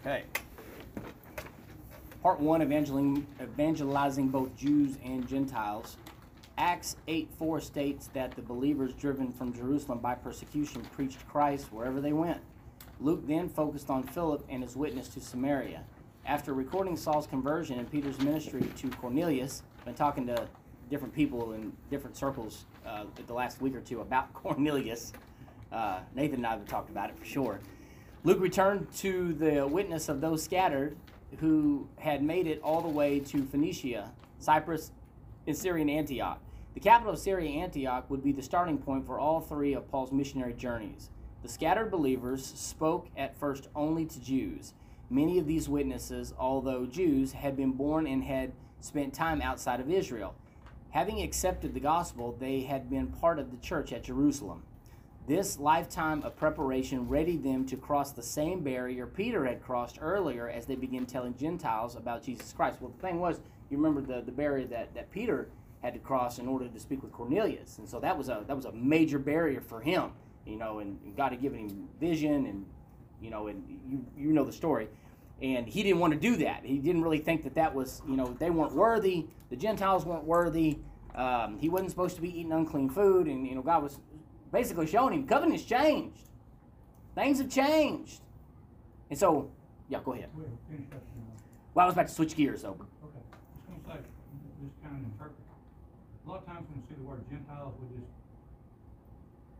Okay. 0.00 0.24
Part 2.22 2.40
one, 2.40 2.60
evangeling, 2.60 3.26
evangelizing 3.40 4.28
both 4.28 4.54
Jews 4.56 4.98
and 5.04 5.26
Gentiles. 5.26 5.96
Acts 6.58 6.96
8 7.08 7.30
4 7.38 7.60
states 7.62 8.10
that 8.12 8.32
the 8.32 8.42
believers 8.42 8.92
driven 8.92 9.32
from 9.32 9.54
Jerusalem 9.54 9.98
by 10.00 10.14
persecution 10.14 10.82
preached 10.92 11.26
Christ 11.26 11.72
wherever 11.72 12.02
they 12.02 12.12
went. 12.12 12.40
Luke 13.00 13.26
then 13.26 13.48
focused 13.48 13.88
on 13.88 14.02
Philip 14.02 14.44
and 14.50 14.62
his 14.62 14.76
witness 14.76 15.08
to 15.08 15.20
Samaria. 15.20 15.84
After 16.26 16.52
recording 16.52 16.98
Saul's 16.98 17.26
conversion 17.26 17.78
and 17.78 17.90
Peter's 17.90 18.18
ministry 18.20 18.62
to 18.76 18.90
Cornelius, 18.90 19.62
been 19.86 19.94
talking 19.94 20.26
to 20.26 20.46
different 20.90 21.14
people 21.14 21.52
in 21.52 21.72
different 21.90 22.16
circles 22.16 22.64
uh, 22.86 23.04
the 23.26 23.32
last 23.32 23.62
week 23.62 23.74
or 23.74 23.80
two 23.80 24.00
about 24.00 24.32
Cornelius. 24.34 25.12
Uh, 25.72 26.00
Nathan 26.14 26.36
and 26.36 26.46
I 26.46 26.50
have 26.50 26.66
talked 26.66 26.90
about 26.90 27.10
it 27.10 27.18
for 27.18 27.24
sure. 27.24 27.60
Luke 28.24 28.40
returned 28.40 28.92
to 28.98 29.32
the 29.34 29.66
witness 29.66 30.08
of 30.08 30.20
those 30.20 30.42
scattered 30.42 30.96
who 31.38 31.88
had 31.96 32.22
made 32.22 32.46
it 32.46 32.60
all 32.62 32.82
the 32.82 32.88
way 32.88 33.20
to 33.20 33.44
Phoenicia, 33.44 34.10
Cyprus, 34.40 34.90
and 35.46 35.56
Syrian 35.56 35.88
Antioch. 35.88 36.40
The 36.74 36.80
capital 36.80 37.12
of 37.12 37.18
Syria, 37.18 37.62
Antioch, 37.62 38.08
would 38.10 38.22
be 38.22 38.32
the 38.32 38.42
starting 38.42 38.78
point 38.78 39.06
for 39.06 39.18
all 39.18 39.40
three 39.40 39.74
of 39.74 39.90
Paul's 39.90 40.12
missionary 40.12 40.52
journeys. 40.52 41.10
The 41.42 41.48
scattered 41.48 41.90
believers 41.90 42.44
spoke 42.44 43.08
at 43.16 43.38
first 43.38 43.68
only 43.74 44.04
to 44.06 44.20
Jews. 44.20 44.74
Many 45.08 45.38
of 45.38 45.46
these 45.46 45.68
witnesses, 45.68 46.34
although 46.38 46.86
Jews, 46.86 47.32
had 47.32 47.56
been 47.56 47.72
born 47.72 48.06
and 48.06 48.22
had 48.22 48.52
spent 48.80 49.14
time 49.14 49.40
outside 49.42 49.80
of 49.80 49.90
Israel. 49.90 50.34
Having 50.90 51.22
accepted 51.22 51.72
the 51.72 51.80
gospel, 51.80 52.36
they 52.38 52.62
had 52.62 52.90
been 52.90 53.08
part 53.08 53.38
of 53.38 53.50
the 53.50 53.56
church 53.58 53.92
at 53.92 54.02
Jerusalem. 54.04 54.64
This 55.28 55.58
lifetime 55.60 56.22
of 56.22 56.36
preparation 56.36 57.08
readied 57.08 57.44
them 57.44 57.64
to 57.66 57.76
cross 57.76 58.10
the 58.12 58.22
same 58.22 58.64
barrier 58.64 59.06
Peter 59.06 59.44
had 59.44 59.62
crossed 59.62 59.98
earlier 60.00 60.48
as 60.48 60.66
they 60.66 60.74
began 60.74 61.06
telling 61.06 61.36
Gentiles 61.36 61.94
about 61.94 62.24
Jesus 62.24 62.52
Christ. 62.52 62.80
Well, 62.80 62.90
the 62.90 63.00
thing 63.00 63.20
was, 63.20 63.38
you 63.70 63.76
remember 63.76 64.00
the, 64.00 64.22
the 64.22 64.32
barrier 64.32 64.66
that, 64.66 64.92
that 64.94 65.12
Peter 65.12 65.48
had 65.82 65.94
to 65.94 66.00
cross 66.00 66.38
in 66.38 66.48
order 66.48 66.66
to 66.66 66.80
speak 66.80 67.02
with 67.02 67.12
Cornelius. 67.12 67.78
And 67.78 67.88
so 67.88 68.00
that 68.00 68.16
was 68.18 68.28
a 68.28 68.44
that 68.46 68.56
was 68.56 68.64
a 68.64 68.72
major 68.72 69.18
barrier 69.18 69.60
for 69.60 69.80
him, 69.80 70.10
you 70.44 70.56
know, 70.56 70.80
and, 70.80 70.98
and 71.04 71.16
God 71.16 71.32
had 71.32 71.40
given 71.40 71.60
him 71.60 71.88
vision 72.00 72.46
and 72.46 72.66
you 73.22 73.30
know, 73.30 73.46
and 73.46 73.62
you 73.88 74.04
you 74.16 74.32
know 74.32 74.44
the 74.44 74.52
story. 74.52 74.88
And 75.42 75.66
he 75.66 75.82
didn't 75.82 76.00
want 76.00 76.12
to 76.12 76.18
do 76.18 76.36
that. 76.36 76.64
He 76.64 76.78
didn't 76.78 77.02
really 77.02 77.18
think 77.18 77.44
that 77.44 77.54
that 77.54 77.74
was, 77.74 78.02
you 78.06 78.16
know, 78.16 78.36
they 78.38 78.50
weren't 78.50 78.74
worthy. 78.74 79.26
The 79.48 79.56
Gentiles 79.56 80.04
weren't 80.04 80.24
worthy. 80.24 80.78
Um, 81.14 81.58
he 81.58 81.68
wasn't 81.68 81.90
supposed 81.90 82.14
to 82.16 82.22
be 82.22 82.28
eating 82.28 82.52
unclean 82.52 82.88
food, 82.88 83.26
and 83.26 83.46
you 83.46 83.54
know, 83.54 83.62
God 83.62 83.82
was 83.82 83.98
basically 84.52 84.86
showing 84.86 85.14
him 85.14 85.26
covenant's 85.26 85.64
changed. 85.64 86.28
Things 87.14 87.38
have 87.38 87.50
changed. 87.50 88.20
And 89.08 89.18
so, 89.18 89.50
yeah, 89.88 90.00
go 90.04 90.12
ahead. 90.12 90.28
Wait, 90.36 90.46
finish 90.70 90.86
up, 90.92 91.02
you 91.14 91.22
know. 91.22 91.32
Well, 91.74 91.84
I 91.84 91.86
was 91.86 91.94
about 91.94 92.08
to 92.08 92.14
switch 92.14 92.36
gears 92.36 92.62
though. 92.62 92.70
Okay, 92.70 92.86
I 93.02 93.72
was 93.74 93.82
gonna 93.86 93.98
say, 93.98 94.08
just 94.62 94.82
kind 94.82 94.96
of 94.96 95.04
interpret. 95.04 95.36
A 96.26 96.28
lot 96.30 96.38
of 96.38 96.46
times 96.46 96.66
when 96.68 96.80
we 96.80 96.86
see 96.88 96.94
the 96.94 97.02
word 97.02 97.24
Gentiles, 97.28 97.74
we 97.80 97.98
just 97.98 98.12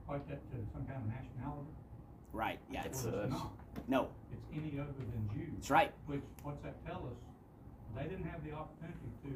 equate 0.04 0.28
that 0.28 0.50
to 0.52 0.56
some 0.72 0.84
kind 0.86 1.02
of 1.02 1.08
nationality. 1.08 1.70
Right. 2.32 2.58
Yeah, 2.70 2.84
it's 2.84 3.04
Well, 3.04 3.30
uh, 3.32 3.48
no. 3.88 4.08
It's 4.52 4.58
any 4.58 4.80
other 4.80 4.90
than 4.98 5.30
Jews. 5.34 5.50
That's 5.54 5.70
right. 5.70 5.92
Which, 6.06 6.20
what's 6.42 6.62
that 6.62 6.74
tell 6.86 7.06
us? 7.06 7.18
They 7.96 8.04
didn't 8.04 8.26
have 8.26 8.42
the 8.44 8.52
opportunity 8.52 8.98
to 9.24 9.30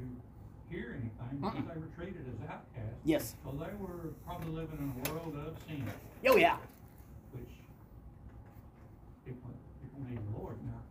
hear 0.71 0.99
anything 0.99 1.39
because 1.41 1.67
they 1.75 1.81
were 1.81 1.91
treated 1.97 2.25
as 2.27 2.39
outcasts. 2.51 3.03
Yes. 3.05 3.35
So 3.45 3.51
they 3.53 3.75
were 3.79 4.15
probably 4.27 4.51
living 4.53 4.79
in 4.79 4.91
a 4.91 5.13
world 5.13 5.35
of 5.37 5.55
sin, 5.69 5.85
Oh 6.27 6.37
yeah. 6.37 6.57
which 7.33 7.51
people, 9.27 9.51
people 9.83 10.01
need 10.09 10.19
the 10.19 10.39
Lord 10.39 10.57
now. 10.67 10.83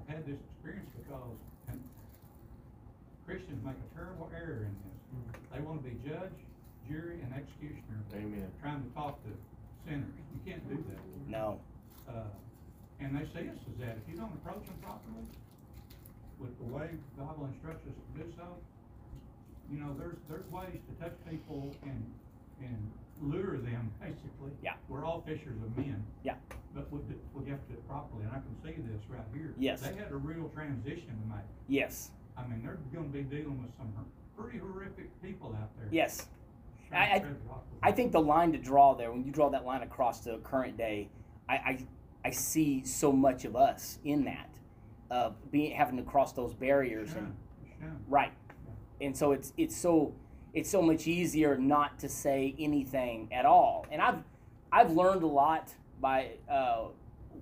I've 0.00 0.14
had 0.14 0.26
this 0.26 0.38
experience 0.54 0.90
because 0.98 1.38
and 1.68 1.82
Christians 3.26 3.62
make 3.64 3.74
a 3.74 3.94
terrible 3.94 4.30
error 4.34 4.66
in 4.66 4.74
this. 4.86 5.40
They 5.52 5.60
wanna 5.60 5.80
be 5.82 5.98
judge, 6.06 6.34
jury, 6.88 7.20
and 7.22 7.34
executioner, 7.34 8.02
Amen. 8.14 8.50
trying 8.62 8.82
to 8.82 8.90
talk 8.94 9.18
to 9.24 9.30
sinners. 9.86 10.14
You 10.34 10.40
can't 10.52 10.62
do 10.68 10.76
that. 10.90 11.30
No. 11.30 11.58
Uh, 12.08 12.30
and 13.00 13.14
they 13.16 13.24
see 13.34 13.48
us 13.48 13.58
as 13.68 13.76
that. 13.80 13.96
If 14.02 14.08
you 14.12 14.16
don't 14.18 14.32
approach 14.32 14.64
them 14.66 14.76
properly, 14.82 15.26
with 16.38 16.56
the 16.58 16.64
way 16.64 16.88
the 17.16 17.22
Bible 17.24 17.48
instructs 17.52 17.86
us 17.86 17.94
to 17.94 18.22
do 18.22 18.32
so, 18.36 18.44
you 19.70 19.78
know, 19.80 19.94
there's, 19.98 20.16
there's 20.28 20.46
ways 20.50 20.78
to 20.88 20.92
touch 21.02 21.16
people 21.28 21.74
and, 21.82 22.04
and 22.60 22.90
lure 23.20 23.56
them, 23.58 23.90
basically. 24.00 24.52
Yeah. 24.62 24.74
We're 24.88 25.04
all 25.04 25.22
fishers 25.26 25.56
of 25.64 25.76
men. 25.76 26.04
Yeah. 26.22 26.34
But 26.74 26.92
we, 26.92 27.00
we 27.34 27.48
have 27.50 27.60
to 27.66 27.72
do 27.72 27.78
it 27.78 27.88
properly, 27.88 28.24
and 28.24 28.32
I 28.32 28.36
can 28.40 28.54
see 28.62 28.80
this 28.82 29.02
right 29.08 29.24
here. 29.34 29.54
Yes. 29.58 29.80
They 29.80 29.94
had 29.94 30.12
a 30.12 30.16
real 30.16 30.50
transition 30.54 31.08
to 31.08 31.34
make. 31.34 31.44
Yes. 31.68 32.10
I 32.36 32.46
mean, 32.46 32.62
they're 32.62 32.78
gonna 32.94 33.08
be 33.08 33.22
dealing 33.22 33.60
with 33.62 33.72
some 33.78 33.92
pretty 34.38 34.58
horrific 34.58 35.10
people 35.22 35.56
out 35.60 35.70
there. 35.78 35.88
Yes. 35.90 36.26
I- 36.92 37.14
I- 37.14 37.18
tread 37.18 37.34
the 37.42 37.48
rock 37.48 37.64
with 37.72 37.80
I 37.82 37.92
think 37.92 38.12
the 38.12 38.20
line 38.20 38.52
to 38.52 38.58
draw 38.58 38.94
there, 38.94 39.10
when 39.10 39.24
you 39.24 39.32
draw 39.32 39.48
that 39.50 39.64
line 39.64 39.82
across 39.82 40.20
to 40.24 40.38
current 40.38 40.76
day, 40.76 41.08
I, 41.48 41.54
I, 41.54 41.86
I 42.26 42.30
see 42.30 42.82
so 42.84 43.12
much 43.12 43.44
of 43.44 43.54
us 43.54 44.00
in 44.04 44.24
that, 44.24 44.50
uh, 45.12 45.30
being 45.52 45.70
having 45.76 45.96
to 45.96 46.02
cross 46.02 46.32
those 46.32 46.54
barriers 46.54 47.12
and 47.14 47.32
Shun, 47.68 47.78
shun. 47.80 47.96
right, 48.08 48.32
and 49.00 49.16
so 49.16 49.30
it's 49.30 49.52
it's 49.56 49.76
so 49.76 50.12
it's 50.52 50.68
so 50.68 50.82
much 50.82 51.06
easier 51.06 51.56
not 51.56 52.00
to 52.00 52.08
say 52.08 52.52
anything 52.58 53.28
at 53.30 53.46
all. 53.46 53.86
And 53.92 54.02
I've 54.02 54.24
I've 54.72 54.90
learned 54.90 55.22
a 55.22 55.28
lot 55.28 55.72
by 56.00 56.30
uh, 56.50 56.86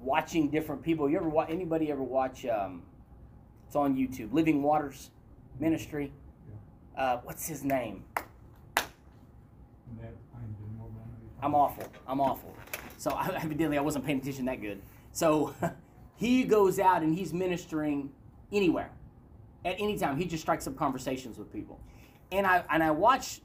watching 0.01 0.51
different 0.51 0.83
people. 0.83 1.09
You 1.09 1.17
ever 1.17 1.31
watch 1.31 1.49
anybody 1.49 1.91
ever 1.91 2.03
watch? 2.03 2.45
Um, 2.45 2.83
it's 3.67 3.77
on 3.77 3.97
YouTube. 3.97 4.35
Living 4.35 4.63
Waters 4.63 5.11
Ministry. 5.59 6.13
Uh, 6.95 7.17
what's 7.25 7.49
his 7.49 7.65
name? 7.65 8.05
And 8.77 8.85
that 9.99 10.13
claims 10.31 10.57
to 10.59 10.63
more 10.77 10.89
than 10.89 11.09
anything. 11.09 11.31
I'm 11.43 11.55
awful. 11.55 11.87
I'm 12.07 12.21
awful. 12.21 12.55
So 13.05 13.11
I, 13.11 13.29
evidently 13.43 13.77
I 13.77 13.83
wasn't 13.83 14.07
paying 14.07 14.21
attention 14.21 14.47
that 14.47 14.63
good. 14.63 14.81
So 15.13 15.55
he 16.17 16.45
goes 16.45 16.79
out 16.79 17.03
and 17.03 17.15
he's 17.15 17.35
ministering 17.35 18.11
anywhere, 18.51 18.91
at 19.65 19.77
any 19.79 19.99
time. 19.99 20.17
He 20.17 20.25
just 20.25 20.43
strikes 20.43 20.67
up 20.67 20.77
conversations 20.77 21.37
with 21.37 21.53
people, 21.53 21.79
and 22.33 22.47
I 22.47 22.65
and 22.71 22.83
I 22.83 22.91
watch 22.91 23.43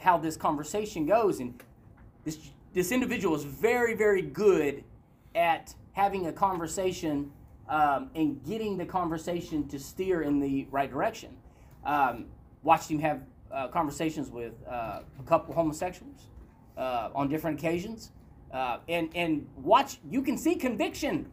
how 0.00 0.18
this 0.18 0.36
conversation 0.36 1.06
goes, 1.06 1.40
and 1.40 1.60
this 2.24 2.38
this 2.74 2.92
individual 2.92 3.34
is 3.34 3.44
very 3.44 3.94
very 3.94 4.22
good 4.22 4.84
at 5.34 5.74
having 5.92 6.26
a 6.26 6.32
conversation 6.32 7.32
um, 7.68 8.10
and 8.14 8.44
getting 8.44 8.76
the 8.76 8.84
conversation 8.84 9.66
to 9.68 9.78
steer 9.78 10.22
in 10.22 10.38
the 10.38 10.66
right 10.70 10.90
direction. 10.90 11.30
Um, 11.84 12.26
watched 12.62 12.90
him 12.90 12.98
have 12.98 13.22
uh, 13.50 13.68
conversations 13.68 14.28
with 14.28 14.52
uh, 14.68 15.00
a 15.18 15.22
couple 15.24 15.54
homosexuals 15.54 16.28
uh, 16.76 17.08
on 17.14 17.28
different 17.28 17.58
occasions, 17.58 18.12
uh, 18.52 18.78
and 18.88 19.10
and 19.14 19.46
watch. 19.56 19.98
You 20.08 20.22
can 20.22 20.38
see 20.38 20.54
conviction. 20.54 21.30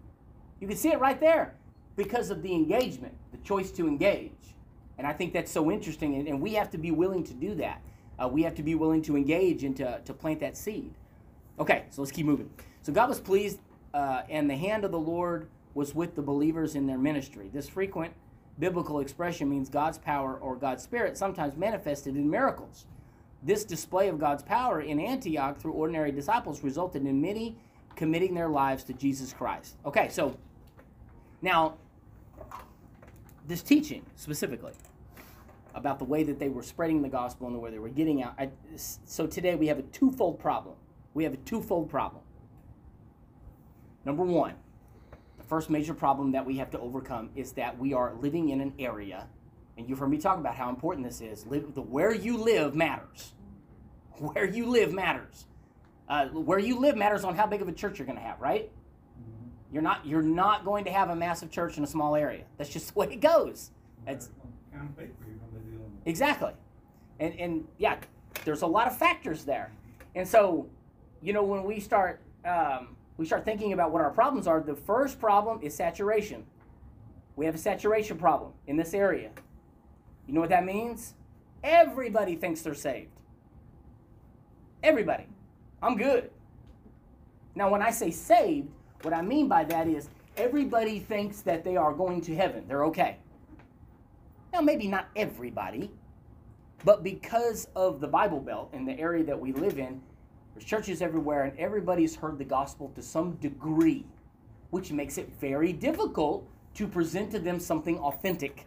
You 0.60 0.68
can 0.68 0.78
see 0.78 0.90
it 0.90 1.00
right 1.00 1.20
there 1.20 1.56
because 1.96 2.30
of 2.30 2.42
the 2.42 2.54
engagement, 2.54 3.14
the 3.32 3.38
choice 3.40 3.72
to 3.72 3.88
engage, 3.88 4.56
and 4.98 5.06
I 5.06 5.14
think 5.14 5.34
that's 5.34 5.52
so 5.52 5.72
interesting. 5.72 6.16
And, 6.16 6.28
and 6.28 6.42
we 6.42 6.54
have 6.54 6.70
to 6.72 6.78
be 6.78 6.92
willing 6.92 7.24
to 7.26 7.34
do 7.34 7.56
that. 7.56 7.82
Uh, 8.18 8.28
we 8.28 8.44
have 8.44 8.56
to 8.56 8.64
be 8.64 8.76
willing 8.76 9.02
to 9.04 9.18
engage 9.18 9.64
and 9.64 9.76
to, 9.78 10.00
to 10.06 10.14
plant 10.14 10.40
that 10.40 10.56
seed. 10.56 10.94
Okay, 11.60 11.86
so 11.90 12.02
let's 12.02 12.12
keep 12.12 12.26
moving. 12.26 12.50
So 12.82 12.94
God 12.94 13.10
was 13.10 13.20
pleased, 13.20 13.60
uh, 13.94 14.24
and 14.30 14.50
the 14.50 14.56
hand 14.56 14.86
of 14.86 14.92
the 14.92 15.00
Lord 15.00 15.48
was 15.74 15.94
with 15.94 16.16
the 16.16 16.22
believers 16.22 16.76
in 16.76 16.88
their 16.88 16.98
ministry. 16.98 17.50
This 17.54 17.68
frequent 17.68 18.14
biblical 18.60 19.00
expression 19.00 19.50
means 19.50 19.70
God's 19.70 19.98
power 19.98 20.36
or 20.36 20.56
God's 20.56 20.84
Spirit, 20.84 21.18
sometimes 21.18 21.58
manifested 21.58 22.16
in 22.16 22.30
miracles. 22.30 22.86
This 23.46 23.64
display 23.64 24.08
of 24.10 24.20
God's 24.20 24.42
power 24.42 24.82
in 24.82 25.00
Antioch 25.00 25.60
through 25.60 25.74
ordinary 25.74 26.12
disciples 26.12 26.64
resulted 26.64 27.06
in 27.06 27.22
many 27.22 27.56
committing 27.96 28.34
their 28.34 28.50
lives 28.50 28.84
to 28.86 28.94
Jesus 28.94 29.34
Christ. 29.34 29.76
Okay, 29.86 30.10
so 30.10 30.36
now 31.44 31.76
this 33.48 33.62
teaching 33.62 34.04
specifically 34.16 34.74
about 35.76 36.00
the 36.00 36.06
way 36.06 36.24
that 36.24 36.40
they 36.40 36.50
were 36.50 36.64
spreading 36.64 37.04
the 37.04 37.10
gospel 37.10 37.46
and 37.46 37.56
the 37.56 37.60
way 37.60 37.70
they 37.70 37.78
were 37.78 37.90
getting 37.90 38.24
out. 38.24 38.34
I, 38.40 38.50
so 38.76 39.28
today 39.28 39.54
we 39.54 39.68
have 39.68 39.78
a 39.78 39.84
twofold 39.84 40.40
problem. 40.40 40.76
We 41.14 41.24
have 41.24 41.34
a 41.34 41.38
twofold 41.38 41.88
problem. 41.88 42.24
Number 44.06 44.24
one, 44.24 44.56
the 45.38 45.44
first 45.44 45.70
major 45.70 45.94
problem 45.94 46.32
that 46.32 46.44
we 46.44 46.58
have 46.58 46.72
to 46.72 46.80
overcome 46.80 47.30
is 47.36 47.52
that 47.54 47.78
we 47.78 47.94
are 47.94 48.16
living 48.16 48.50
in 48.50 48.62
an 48.62 48.74
area, 48.80 49.28
and 49.78 49.90
you've 49.90 50.00
heard 50.00 50.10
me 50.10 50.18
talk 50.18 50.38
about 50.38 50.56
how 50.56 50.70
important 50.70 51.06
this 51.06 51.22
is. 51.22 51.46
Live, 51.48 51.74
the 51.76 51.82
where 51.82 52.14
you 52.14 52.38
live 52.38 52.76
matters. 52.76 53.34
Where 54.18 54.46
you 54.46 54.68
live 54.68 54.94
matters. 54.94 55.46
Uh, 56.08 56.28
where 56.28 56.60
you 56.60 56.80
live 56.80 56.96
matters 56.96 57.26
on 57.26 57.36
how 57.36 57.46
big 57.46 57.62
of 57.62 57.68
a 57.68 57.74
church 57.74 58.00
you're 58.00 58.06
going 58.06 58.18
to 58.18 58.24
have, 58.24 58.40
right? 58.40 58.72
You're 59.74 59.82
not 59.82 60.06
you're 60.06 60.22
not 60.22 60.64
going 60.64 60.86
to 60.86 60.92
have 60.92 61.10
a 61.10 61.16
massive 61.16 61.52
church 61.52 61.78
in 61.78 61.84
a 61.84 61.88
small 61.88 62.16
area. 62.16 62.46
That's 62.58 62.70
just 62.70 62.88
the 62.94 63.00
way 63.00 63.08
it 63.12 63.20
goes. 63.20 63.72
It's 64.08 64.30
Kind 64.72 64.88
of 64.90 64.98
people 64.98 65.16
you're 65.28 65.36
gonna 65.36 65.52
be 65.52 65.72
dealing 65.72 65.84
with. 65.84 66.08
Exactly. 66.08 66.54
And 67.20 67.38
and 67.38 67.68
yeah, 67.78 67.98
there's 68.46 68.62
a 68.62 68.68
lot 68.68 68.88
of 68.88 68.98
factors 68.98 69.44
there. 69.44 69.74
And 70.16 70.26
so, 70.26 70.68
you 71.22 71.34
know, 71.34 71.44
when 71.44 71.64
we 71.66 71.82
start 71.82 72.22
um, 72.46 72.96
we 73.18 73.26
start 73.26 73.44
thinking 73.44 73.74
about 73.74 73.92
what 73.92 74.02
our 74.02 74.12
problems 74.12 74.48
are, 74.48 74.62
the 74.62 74.76
first 74.76 75.20
problem 75.20 75.60
is 75.62 75.74
saturation. 75.74 76.46
We 77.36 77.46
have 77.46 77.56
a 77.56 77.58
saturation 77.58 78.18
problem 78.18 78.54
in 78.68 78.78
this 78.78 78.94
area. 78.94 79.32
You 80.28 80.34
know 80.34 80.42
what 80.42 80.50
that 80.50 80.66
means? 80.66 81.14
Everybody 81.64 82.36
thinks 82.36 82.62
they're 82.62 82.74
saved. 82.74 83.10
Everybody. 84.84 85.28
I'm 85.82 85.98
good. 85.98 86.30
Now, 87.56 87.70
when 87.70 87.82
I 87.82 87.92
say 87.92 88.12
saved, 88.12 88.70
what 89.02 89.14
I 89.14 89.22
mean 89.22 89.48
by 89.48 89.64
that 89.66 89.88
is 89.88 90.10
everybody 90.38 91.00
thinks 91.00 91.42
that 91.42 91.64
they 91.64 91.78
are 91.78 91.94
going 91.94 92.22
to 92.22 92.36
heaven. 92.36 92.66
They're 92.68 92.86
okay. 92.86 93.18
Now, 94.52 94.62
maybe 94.62 94.88
not 94.88 95.08
everybody, 95.16 95.92
but 96.84 97.04
because 97.04 97.68
of 97.76 98.00
the 98.00 98.08
Bible 98.08 98.40
Belt 98.40 98.70
and 98.74 98.88
the 98.88 98.98
area 99.00 99.24
that 99.24 99.40
we 99.40 99.54
live 99.54 99.80
in, 99.80 100.02
there's 100.54 100.66
churches 100.66 101.02
everywhere, 101.02 101.44
and 101.44 101.60
everybody's 101.60 102.16
heard 102.16 102.38
the 102.38 102.46
gospel 102.46 102.92
to 102.96 103.02
some 103.02 103.34
degree, 103.36 104.06
which 104.70 104.92
makes 104.92 105.18
it 105.18 105.30
very 105.40 105.74
difficult 105.74 106.48
to 106.76 106.88
present 106.88 107.32
to 107.32 107.40
them 107.40 107.60
something 107.60 107.98
authentic. 108.00 108.66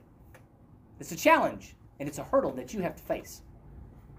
It's 1.00 1.12
a 1.12 1.16
challenge. 1.16 1.74
and 2.00 2.08
it's 2.08 2.18
a 2.18 2.24
hurdle 2.24 2.52
that 2.52 2.72
you 2.72 2.80
have 2.80 2.94
to 2.94 3.02
face. 3.02 3.42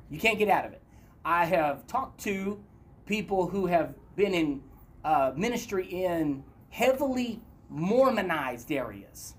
You 0.09 0.19
can't 0.19 0.37
get 0.37 0.49
out 0.49 0.65
of 0.65 0.73
it. 0.73 0.81
I 1.23 1.45
have 1.45 1.87
talked 1.87 2.19
to 2.21 2.61
people 3.05 3.47
who 3.47 3.67
have 3.67 3.95
been 4.15 4.33
in 4.33 4.61
uh, 5.03 5.31
ministry 5.35 5.85
in 5.85 6.43
heavily 6.69 7.41
Mormonized 7.71 8.71
areas 8.75 9.35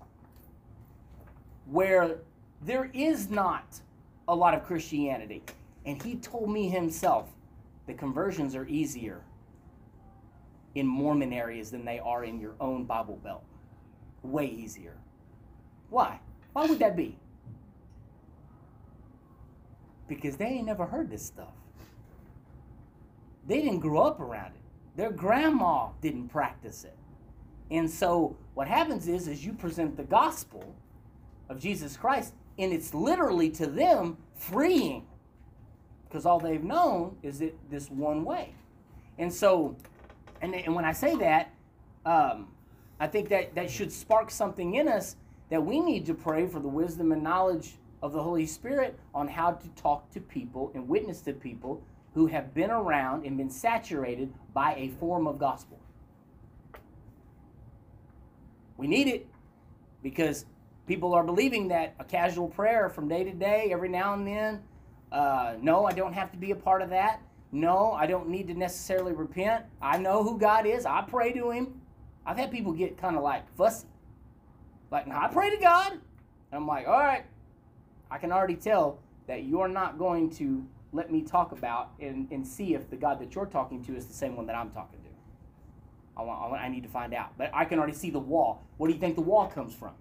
where 1.67 2.19
there 2.63 2.91
is 2.95 3.31
not 3.31 3.81
a 4.29 4.35
lot 4.35 4.55
of 4.55 4.65
Christianity. 4.65 5.43
And 5.85 6.01
he 6.03 6.17
told 6.17 6.51
me 6.51 6.69
himself 6.69 7.29
the 7.87 7.95
conversions 7.95 8.55
are 8.55 8.67
easier 8.67 9.23
in 10.75 10.87
Mormon 10.87 11.33
areas 11.33 11.71
than 11.71 11.85
they 11.85 11.99
are 11.99 12.25
in 12.25 12.41
your 12.41 12.55
own 12.61 12.85
Bible 12.85 13.19
Belt. 13.23 13.45
Way 14.23 14.47
easier. 14.47 14.97
Why? 15.89 16.21
Why 16.53 16.67
would 16.67 16.79
that 16.79 16.97
be? 16.97 17.19
Because 20.11 20.37
they 20.37 20.47
ain't 20.47 20.67
never 20.67 20.85
heard 20.85 21.09
this 21.09 21.25
stuff. 21.25 21.55
They 23.47 23.63
didn't 23.63 23.79
grow 23.79 24.03
up 24.03 24.19
around 24.19 24.49
it. 24.57 24.63
Their 24.97 25.13
grandma 25.13 25.91
didn't 26.03 26.29
practice 26.31 26.83
it. 26.83 26.97
And 27.71 27.89
so 27.89 28.37
what 28.55 28.67
happens 28.67 29.07
is 29.07 29.29
is 29.29 29.47
you 29.47 29.53
present 29.53 29.97
the 29.97 30.03
gospel 30.03 30.75
of 31.49 31.61
Jesus 31.61 31.97
Christ 31.97 32.35
and 32.59 32.73
it's 32.73 32.93
literally 32.93 33.51
to 33.51 33.67
them 33.67 34.17
freeing 34.35 35.07
because 36.09 36.27
all 36.27 36.41
they've 36.41 36.65
known 36.65 37.17
is 37.23 37.41
it 37.41 37.57
this 37.71 37.89
one 37.89 38.25
way. 38.25 38.53
And 39.17 39.33
so 39.33 39.77
and, 40.43 40.57
and 40.57 40.75
when 40.75 40.85
I 40.85 40.93
say 40.93 41.15
that, 41.19 41.53
um, 42.05 42.49
I 42.99 43.07
think 43.07 43.29
that 43.29 43.55
that 43.55 43.71
should 43.71 43.93
spark 43.93 44.33
something 44.33 44.75
in 44.75 44.89
us 44.89 45.15
that 45.51 45.65
we 45.65 45.79
need 45.79 46.05
to 46.07 46.15
pray 46.15 46.49
for 46.49 46.59
the 46.59 46.69
wisdom 46.69 47.13
and 47.13 47.23
knowledge 47.23 47.75
of 48.03 48.13
the 48.13 48.23
Holy 48.23 48.47
Spirit 48.47 48.99
on 49.15 49.29
how 49.29 49.53
to 49.53 49.69
talk 49.71 50.11
to 50.13 50.21
people 50.21 50.73
and 50.75 50.89
witness 50.89 51.21
to 51.23 51.33
people 51.33 51.83
who 52.15 52.27
have 52.27 52.55
been 52.55 52.71
around 52.71 53.25
and 53.25 53.37
been 53.37 53.51
saturated 53.51 54.33
by 54.53 54.75
a 54.75 54.89
form 54.99 55.27
of 55.27 55.39
gospel. 55.39 55.79
We 58.77 58.87
need 58.87 59.09
it 59.09 59.27
because 60.03 60.47
people 60.87 61.15
are 61.15 61.23
believing 61.23 61.69
that 61.69 61.95
a 61.99 62.05
casual 62.05 62.49
prayer 62.49 62.89
from 62.89 63.09
day 63.09 63.25
to 63.25 63.33
day, 63.33 63.69
every 63.71 63.89
now 63.89 64.15
and 64.15 64.27
then, 64.27 64.63
uh, 65.13 65.55
no, 65.61 65.85
I 65.85 65.93
don't 65.93 66.13
have 66.13 66.33
to 66.33 66.39
be 66.39 66.51
a 66.51 66.57
part 66.57 66.83
of 66.83 66.91
that. 66.91 67.21
No, 67.53 67.93
I 67.93 68.07
don't 68.07 68.29
need 68.29 68.47
to 68.49 68.55
necessarily 68.55 69.13
repent. 69.13 69.65
I 69.83 69.99
know 69.99 70.23
who 70.23 70.39
God 70.39 70.67
is. 70.67 70.87
I 70.87 71.03
pray 71.03 71.33
to 71.33 71.51
Him. 71.51 71.81
I've 72.25 72.37
had 72.37 72.51
people 72.51 72.73
get 72.73 72.97
kind 72.97 73.17
of 73.17 73.23
like 73.23 73.43
fussy. 73.57 73.87
Like, 74.91 75.07
no, 75.07 75.17
I 75.17 75.29
pray 75.29 75.51
to 75.51 75.57
God. 75.57 75.93
And 75.93 76.01
I'm 76.53 76.67
like, 76.67 76.87
all 76.87 76.99
right, 76.99 77.25
I 78.11 78.19
can 78.19 78.33
already 78.33 78.57
tell 78.57 78.99
that 79.27 79.45
you're 79.45 79.69
not 79.69 79.99
going 79.99 80.31
to 80.31 80.67
let 80.93 81.13
me 81.13 81.23
talk 81.23 81.53
about 81.53 81.93
and, 82.01 82.27
and 82.31 82.47
see 82.47 82.75
if 82.75 82.91
the 82.91 82.97
God 82.97 83.21
that 83.21 83.35
you're 83.35 83.47
talking 83.47 83.85
to 83.85 83.95
is 83.95 84.07
the 84.07 84.15
same 84.15 84.37
one 84.37 84.47
that 84.47 84.57
I'm 84.57 84.71
talking 84.71 84.99
to. 85.01 85.09
I, 86.17 86.23
want, 86.23 86.43
I, 86.43 86.49
want, 86.49 86.63
I 86.63 86.69
need 86.69 86.83
to 86.83 86.89
find 86.89 87.15
out. 87.15 87.39
But 87.39 87.51
I 87.55 87.65
can 87.65 87.79
already 87.79 87.95
see 87.95 88.11
the 88.11 88.19
wall. 88.19 88.67
What 88.77 88.89
do 88.89 88.93
you 88.93 88.99
think 88.99 89.15
the 89.15 89.23
wall 89.23 89.47
comes 89.47 89.75
from? 89.75 89.93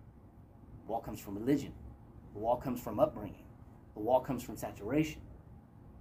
The 0.85 0.91
wall 0.91 1.01
comes 1.01 1.19
from 1.19 1.35
religion. 1.35 1.71
The 2.33 2.39
wall 2.39 2.57
comes 2.57 2.81
from 2.81 2.99
upbringing. 2.99 3.45
The 3.93 4.01
wall 4.01 4.19
comes 4.19 4.43
from 4.43 4.57
saturation. 4.57 5.21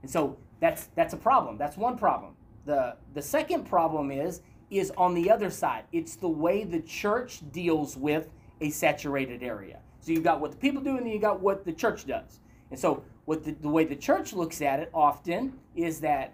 And 0.02 0.10
so 0.10 0.38
that's 0.60 0.88
that's 0.94 1.12
a 1.14 1.16
problem. 1.16 1.58
That's 1.58 1.76
one 1.76 1.98
problem. 1.98 2.34
The 2.64 2.96
the 3.14 3.22
second 3.22 3.64
problem 3.64 4.10
is 4.10 4.40
is 4.70 4.92
on 4.96 5.14
the 5.14 5.30
other 5.30 5.50
side. 5.50 5.84
It's 5.92 6.16
the 6.16 6.28
way 6.28 6.64
the 6.64 6.80
church 6.80 7.40
deals 7.52 7.96
with 7.96 8.28
a 8.60 8.70
saturated 8.70 9.42
area. 9.42 9.80
So 10.08 10.12
you've 10.12 10.24
got 10.24 10.40
what 10.40 10.52
the 10.52 10.56
people 10.56 10.80
do 10.80 10.96
and 10.96 11.04
then 11.04 11.12
you 11.12 11.18
got 11.18 11.40
what 11.40 11.66
the 11.66 11.72
church 11.72 12.06
does. 12.06 12.40
And 12.70 12.80
so 12.80 13.04
what 13.26 13.44
the, 13.44 13.52
the 13.52 13.68
way 13.68 13.84
the 13.84 13.94
church 13.94 14.32
looks 14.32 14.62
at 14.62 14.80
it 14.80 14.88
often 14.94 15.52
is 15.76 16.00
that 16.00 16.32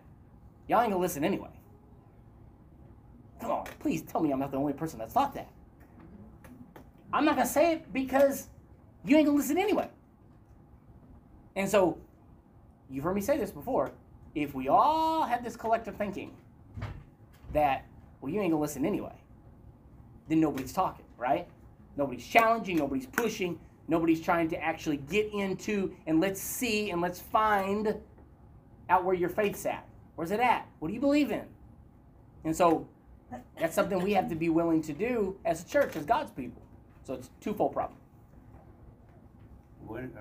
y'all 0.68 0.80
ain't 0.80 0.92
gonna 0.92 1.02
listen 1.02 1.24
anyway. 1.24 1.50
Come 3.40 3.50
on, 3.50 3.64
please 3.80 4.02
tell 4.02 4.20
me 4.20 4.30
I'm 4.30 4.38
not 4.38 4.52
the 4.52 4.58
only 4.58 4.74
person 4.74 5.00
that's 5.00 5.12
thought 5.12 5.34
that. 5.34 5.48
I'm 7.12 7.24
not 7.24 7.34
gonna 7.34 7.48
say 7.48 7.72
it 7.72 7.92
because 7.92 8.46
you 9.04 9.16
ain't 9.16 9.26
gonna 9.26 9.36
listen 9.36 9.58
anyway. 9.58 9.88
And 11.56 11.68
so 11.68 11.98
you've 12.88 13.02
heard 13.02 13.16
me 13.16 13.22
say 13.22 13.38
this 13.38 13.50
before. 13.50 13.90
If 14.36 14.54
we 14.54 14.68
all 14.68 15.24
had 15.24 15.44
this 15.44 15.56
collective 15.56 15.96
thinking 15.96 16.30
that, 17.52 17.86
well, 18.20 18.32
you 18.32 18.40
ain't 18.40 18.52
gonna 18.52 18.62
listen 18.62 18.84
anyway, 18.84 19.16
then 20.28 20.38
nobody's 20.38 20.72
talking, 20.72 21.06
right? 21.18 21.48
Nobody's 21.96 22.26
challenging, 22.26 22.76
nobody's 22.76 23.06
pushing, 23.06 23.58
nobody's 23.88 24.20
trying 24.20 24.48
to 24.48 24.62
actually 24.62 24.96
get 24.96 25.32
into 25.32 25.94
and 26.06 26.20
let's 26.20 26.40
see 26.40 26.90
and 26.90 27.00
let's 27.00 27.20
find 27.20 27.94
out 28.88 29.04
where 29.04 29.14
your 29.14 29.28
faith's 29.28 29.64
at. 29.66 29.86
Where's 30.16 30.30
it 30.30 30.40
at? 30.40 30.66
What 30.78 30.88
do 30.88 30.94
you 30.94 31.00
believe 31.00 31.30
in? 31.30 31.44
And 32.44 32.54
so 32.54 32.86
that's 33.58 33.74
something 33.74 34.02
we 34.02 34.12
have 34.12 34.28
to 34.28 34.34
be 34.34 34.48
willing 34.48 34.82
to 34.82 34.92
do 34.92 35.36
as 35.44 35.62
a 35.62 35.66
church, 35.66 35.96
as 35.96 36.04
God's 36.04 36.30
people. 36.30 36.62
So 37.04 37.14
it's 37.14 37.28
a 37.28 37.44
twofold 37.44 37.72
problem. 37.72 37.98
When, 39.86 40.12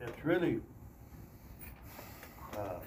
it's 0.00 0.24
really, 0.24 0.60
uh, 2.56 2.80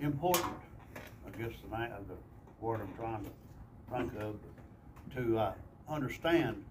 important, 0.00 0.54
I 1.26 1.38
guess 1.38 1.52
the 1.62 1.68
ma 1.68 1.86
the 2.08 2.16
word 2.60 2.80
I'm 2.80 2.94
trying 2.96 3.24
to 3.24 3.30
think 3.92 4.12
of, 4.20 4.36
to, 5.16 5.38
uh, 5.38 5.52
understand 5.88 6.64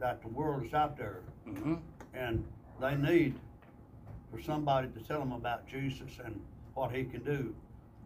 that 0.00 0.20
the 0.22 0.28
world 0.28 0.64
is 0.64 0.74
out 0.74 0.96
there 0.96 1.20
Mm-hmm. 1.48 1.74
and 2.14 2.44
they 2.80 2.94
need 2.96 3.34
for 4.30 4.40
somebody 4.42 4.88
to 4.88 5.00
tell 5.00 5.18
them 5.20 5.32
about 5.32 5.66
Jesus 5.66 6.10
and 6.24 6.38
what 6.74 6.92
he 6.92 7.04
can 7.04 7.22
do 7.24 7.54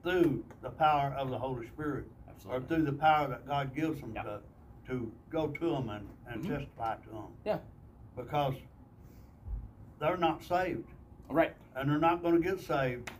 through 0.05 0.45
the 0.63 0.71
power 0.71 1.13
of 1.19 1.31
the 1.31 1.39
Holy 1.39 1.67
Spirit. 1.67 2.05
Or 2.49 2.61
through 2.61 2.83
the 2.83 2.93
power 2.93 3.29
that 3.29 3.47
God 3.47 3.75
gives 3.75 4.01
them 4.01 4.13
Yeah. 4.15 4.23
to, 4.25 4.41
to 4.89 5.13
go 5.31 5.49
to 5.49 5.71
them 5.71 5.89
and, 5.91 6.09
and 6.27 6.43
Mhm. 6.45 6.49
testify 6.59 6.97
to 6.97 7.09
them. 7.11 7.27
Yeah. 7.45 7.59
Because 8.17 8.55
they're 10.01 10.17
not 10.17 10.43
saved 10.43 10.89
Right. 11.29 11.55
and 11.77 11.89
they're 11.91 11.99
not 11.99 12.23
gonna 12.23 12.41
get 12.41 12.61
saved. 12.61 13.11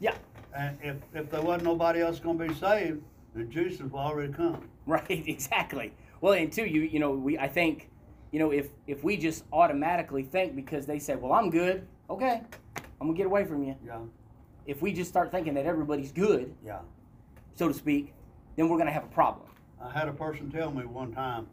Yeah. 0.00 0.14
And 0.54 0.78
if, 0.82 0.96
if 1.14 1.30
there 1.30 1.42
wasn't 1.42 1.64
nobody 1.64 2.00
else 2.00 2.18
gonna 2.20 2.46
be 2.48 2.54
saved, 2.54 3.02
then 3.36 3.50
Jesus 3.50 3.80
will 3.90 4.00
already 4.00 4.32
come. 4.32 4.68
Right, 4.86 5.24
exactly. 5.26 5.92
Well, 6.20 6.34
and 6.34 6.52
two, 6.52 6.64
you 6.64 6.82
you 6.82 7.00
know, 7.00 7.10
we 7.10 7.36
I 7.38 7.48
think, 7.48 7.90
you 8.30 8.38
know, 8.38 8.52
if 8.52 8.68
if 8.86 9.02
we 9.02 9.16
just 9.16 9.42
automatically 9.52 10.22
think 10.22 10.54
because 10.54 10.86
they 10.86 11.00
say, 11.00 11.16
"Well, 11.16 11.32
I'm 11.32 11.50
good," 11.50 11.88
okay, 12.08 12.42
I'm 13.00 13.08
gonna 13.08 13.16
get 13.16 13.26
away 13.26 13.44
from 13.44 13.64
you. 13.64 13.74
Yeah, 13.84 13.98
If 14.64 14.80
we 14.82 14.92
just 14.92 15.10
start 15.10 15.32
thinking 15.32 15.54
that 15.54 15.66
everybody's 15.66 16.12
good, 16.12 16.54
yeah. 16.64 16.78
so 17.56 17.66
to 17.66 17.74
speak, 17.74 18.14
then 18.54 18.68
we're 18.68 18.78
gonna 18.78 18.92
have 18.92 19.02
a 19.02 19.08
problem. 19.08 19.48
I 19.82 19.90
had 19.90 20.06
a 20.06 20.12
person 20.12 20.52
tell 20.52 20.70
me 20.70 20.84
one 20.86 21.12
time, 21.12 21.48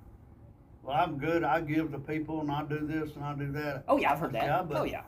well, 0.84 0.96
I'm 0.96 1.18
good, 1.18 1.44
I 1.44 1.60
give 1.62 1.92
to 1.92 1.98
people 1.98 2.40
and 2.42 2.52
I 2.52 2.64
do 2.66 2.86
this 2.86 3.16
and 3.16 3.26
I 3.26 3.34
do 3.34 3.52
that. 3.54 3.84
Oh 3.88 3.98
yeah, 3.98 4.12
I've 4.12 4.20
heard 4.20 4.34
that. 4.34 4.44
Yeah, 4.44 4.62
but- 4.62 4.78
oh 4.78 4.84
yeah. 4.84 5.02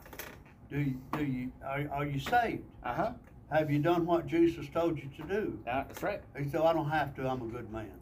Do 0.68 0.80
you, 0.80 1.00
do 1.12 1.24
you, 1.24 1.52
are, 1.64 1.86
are 1.92 2.04
you 2.04 2.18
saved? 2.18 2.64
Uh 2.82 2.92
huh. 2.92 3.12
Have 3.50 3.70
you 3.70 3.78
done 3.78 4.06
what 4.06 4.26
Jesus 4.26 4.66
told 4.68 4.98
you 4.98 5.08
to 5.16 5.22
do? 5.22 5.58
that's 5.64 6.02
right. 6.02 6.20
He 6.36 6.48
said, 6.48 6.62
I 6.62 6.72
don't 6.72 6.90
have 6.90 7.14
to, 7.16 7.28
I'm 7.28 7.42
a 7.42 7.46
good 7.46 7.72
man. 7.72 7.92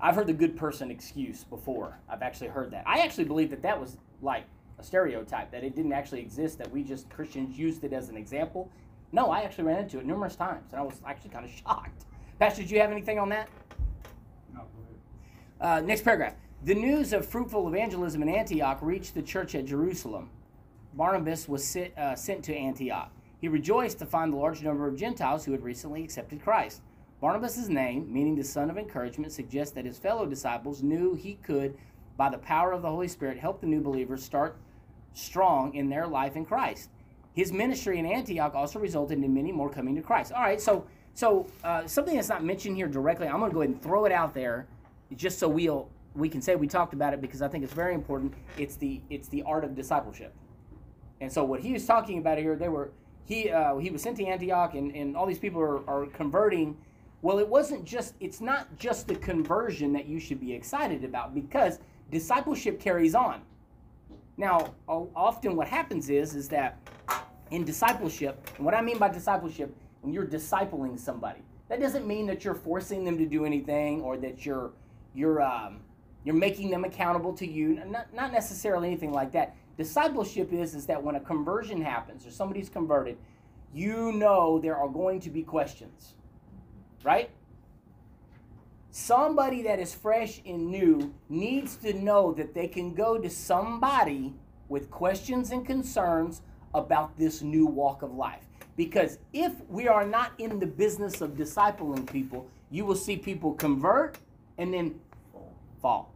I've 0.00 0.14
heard 0.14 0.26
the 0.26 0.32
good 0.32 0.56
person 0.56 0.90
excuse 0.90 1.44
before. 1.44 1.98
I've 2.08 2.22
actually 2.22 2.48
heard 2.48 2.70
that. 2.72 2.84
I 2.86 3.00
actually 3.00 3.24
believe 3.24 3.50
that 3.50 3.62
that 3.62 3.78
was 3.78 3.98
like 4.22 4.44
a 4.78 4.82
stereotype 4.82 5.52
that 5.52 5.62
it 5.62 5.76
didn't 5.76 5.92
actually 5.92 6.20
exist. 6.20 6.58
That 6.58 6.70
we 6.72 6.82
just 6.82 7.08
Christians 7.10 7.58
used 7.58 7.84
it 7.84 7.92
as 7.92 8.08
an 8.08 8.16
example. 8.16 8.70
No, 9.12 9.30
I 9.30 9.42
actually 9.42 9.64
ran 9.64 9.78
into 9.80 9.98
it 9.98 10.06
numerous 10.06 10.36
times, 10.36 10.72
and 10.72 10.80
I 10.80 10.82
was 10.82 11.00
actually 11.04 11.30
kind 11.30 11.44
of 11.44 11.50
shocked. 11.50 12.06
Pastor, 12.38 12.62
did 12.62 12.70
you 12.70 12.80
have 12.80 12.90
anything 12.90 13.18
on 13.18 13.28
that? 13.28 13.48
No. 14.54 14.62
Uh, 15.60 15.80
next 15.80 16.02
paragraph. 16.02 16.34
The 16.64 16.74
news 16.74 17.12
of 17.12 17.26
fruitful 17.26 17.68
evangelism 17.68 18.22
in 18.22 18.28
Antioch 18.28 18.78
reached 18.80 19.14
the 19.14 19.22
church 19.22 19.54
at 19.54 19.66
Jerusalem. 19.66 20.30
Barnabas 20.94 21.48
was 21.48 21.64
sit, 21.64 21.96
uh, 21.98 22.14
sent 22.16 22.44
to 22.44 22.54
Antioch. 22.54 23.10
He 23.40 23.48
rejoiced 23.48 23.98
to 23.98 24.06
find 24.06 24.32
the 24.32 24.36
large 24.36 24.62
number 24.62 24.86
of 24.86 24.96
Gentiles 24.96 25.44
who 25.44 25.52
had 25.52 25.62
recently 25.62 26.04
accepted 26.04 26.42
Christ. 26.42 26.82
Barnabas' 27.20 27.68
name, 27.68 28.12
meaning 28.12 28.34
the 28.34 28.44
son 28.44 28.70
of 28.70 28.78
encouragement, 28.78 29.32
suggests 29.32 29.74
that 29.74 29.84
his 29.84 29.98
fellow 29.98 30.26
disciples 30.26 30.82
knew 30.82 31.14
he 31.14 31.34
could, 31.34 31.76
by 32.16 32.30
the 32.30 32.38
power 32.38 32.72
of 32.72 32.82
the 32.82 32.88
Holy 32.88 33.08
Spirit, 33.08 33.38
help 33.38 33.60
the 33.60 33.66
new 33.66 33.80
believers 33.80 34.24
start 34.24 34.56
strong 35.12 35.74
in 35.74 35.88
their 35.88 36.06
life 36.06 36.36
in 36.36 36.44
Christ. 36.44 36.90
His 37.34 37.52
ministry 37.52 37.98
in 37.98 38.06
Antioch 38.06 38.54
also 38.54 38.78
resulted 38.78 39.22
in 39.22 39.34
many 39.34 39.52
more 39.52 39.70
coming 39.70 39.94
to 39.96 40.02
Christ. 40.02 40.32
All 40.32 40.42
right, 40.42 40.60
so 40.60 40.86
so 41.14 41.46
uh, 41.64 41.86
something 41.86 42.14
that's 42.14 42.28
not 42.28 42.44
mentioned 42.44 42.76
here 42.76 42.86
directly, 42.86 43.26
I'm 43.26 43.40
going 43.40 43.50
to 43.50 43.54
go 43.54 43.62
ahead 43.62 43.74
and 43.74 43.82
throw 43.82 44.04
it 44.04 44.12
out 44.12 44.32
there, 44.32 44.66
just 45.16 45.38
so 45.38 45.48
we'll 45.48 45.88
we 46.14 46.28
can 46.28 46.42
say 46.42 46.56
we 46.56 46.66
talked 46.66 46.92
about 46.92 47.14
it 47.14 47.20
because 47.20 47.40
I 47.40 47.48
think 47.48 47.64
it's 47.64 47.72
very 47.72 47.94
important. 47.94 48.34
It's 48.58 48.76
the 48.76 49.00
it's 49.10 49.28
the 49.28 49.42
art 49.44 49.64
of 49.64 49.74
discipleship. 49.74 50.34
And 51.20 51.30
so 51.32 51.44
what 51.44 51.60
he 51.60 51.72
was 51.72 51.86
talking 51.86 52.18
about 52.18 52.38
here, 52.38 52.56
they 52.56 52.68
were 52.68 52.90
he 53.30 53.48
uh, 53.48 53.76
he 53.76 53.90
was 53.90 54.02
sent 54.02 54.16
to 54.16 54.26
Antioch, 54.26 54.74
and, 54.74 54.94
and 54.94 55.16
all 55.16 55.24
these 55.24 55.38
people 55.38 55.60
are, 55.60 55.88
are 55.88 56.06
converting. 56.06 56.76
Well, 57.22 57.38
it 57.38 57.48
wasn't 57.48 57.84
just 57.84 58.14
it's 58.18 58.40
not 58.40 58.76
just 58.76 59.06
the 59.06 59.14
conversion 59.14 59.92
that 59.92 60.06
you 60.06 60.18
should 60.18 60.40
be 60.40 60.52
excited 60.52 61.04
about 61.04 61.32
because 61.32 61.78
discipleship 62.10 62.80
carries 62.80 63.14
on. 63.14 63.42
Now, 64.36 64.74
often 64.88 65.54
what 65.54 65.68
happens 65.68 66.10
is 66.10 66.34
is 66.34 66.48
that 66.48 66.78
in 67.52 67.64
discipleship, 67.64 68.50
and 68.56 68.64
what 68.64 68.74
I 68.74 68.82
mean 68.82 68.98
by 68.98 69.08
discipleship, 69.08 69.72
when 70.00 70.12
you're 70.12 70.26
discipling 70.26 70.98
somebody, 70.98 71.40
that 71.68 71.78
doesn't 71.78 72.08
mean 72.08 72.26
that 72.26 72.44
you're 72.44 72.54
forcing 72.54 73.04
them 73.04 73.16
to 73.16 73.26
do 73.26 73.44
anything 73.44 74.00
or 74.00 74.16
that 74.16 74.44
you're 74.44 74.72
you're 75.14 75.40
um, 75.40 75.78
you're 76.24 76.34
making 76.34 76.68
them 76.68 76.82
accountable 76.82 77.32
to 77.34 77.46
you. 77.46 77.80
Not 77.86 78.12
not 78.12 78.32
necessarily 78.32 78.88
anything 78.88 79.12
like 79.12 79.30
that. 79.32 79.54
Discipleship 79.76 80.52
is 80.52 80.74
is 80.74 80.86
that 80.86 81.02
when 81.02 81.14
a 81.14 81.20
conversion 81.20 81.80
happens 81.80 82.26
or 82.26 82.30
somebody's 82.30 82.68
converted, 82.68 83.16
you 83.72 84.12
know 84.12 84.58
there 84.58 84.76
are 84.76 84.88
going 84.88 85.20
to 85.20 85.30
be 85.30 85.42
questions, 85.42 86.14
right? 87.04 87.30
Somebody 88.90 89.62
that 89.62 89.78
is 89.78 89.94
fresh 89.94 90.40
and 90.44 90.68
new 90.68 91.14
needs 91.28 91.76
to 91.76 91.92
know 91.92 92.32
that 92.32 92.54
they 92.54 92.66
can 92.66 92.92
go 92.92 93.18
to 93.18 93.30
somebody 93.30 94.34
with 94.68 94.90
questions 94.90 95.52
and 95.52 95.64
concerns 95.64 96.42
about 96.74 97.16
this 97.16 97.42
new 97.42 97.66
walk 97.66 98.02
of 98.02 98.12
life. 98.14 98.44
Because 98.76 99.18
if 99.32 99.52
we 99.68 99.88
are 99.88 100.06
not 100.06 100.32
in 100.38 100.58
the 100.58 100.66
business 100.66 101.20
of 101.20 101.32
discipling 101.32 102.10
people, 102.10 102.48
you 102.70 102.84
will 102.84 102.96
see 102.96 103.16
people 103.16 103.52
convert 103.54 104.18
and 104.58 104.72
then 104.72 104.98
fall. 105.80 106.12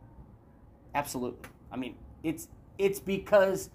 Absolutely. 0.95 1.49
I 1.71 1.77
mean, 1.77 1.97
it's 2.23 2.49
it's 2.79 3.01
because 3.01 3.71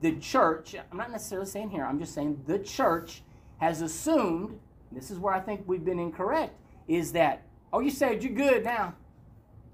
the 0.00 0.16
church, 0.16 0.74
I'm 0.90 0.96
not 0.96 1.10
necessarily 1.10 1.48
saying 1.48 1.70
here, 1.70 1.84
I'm 1.84 1.98
just 1.98 2.14
saying 2.14 2.42
the 2.46 2.58
church 2.58 3.22
has 3.58 3.80
assumed, 3.80 4.58
this 4.92 5.10
is 5.10 5.18
where 5.18 5.34
I 5.34 5.40
think 5.40 5.62
we've 5.66 5.84
been 5.84 5.98
incorrect, 5.98 6.54
is 6.86 7.12
that, 7.12 7.42
oh, 7.72 7.80
you 7.80 7.90
saved, 7.90 8.22
you're 8.22 8.32
good 8.32 8.64
now. 8.64 8.94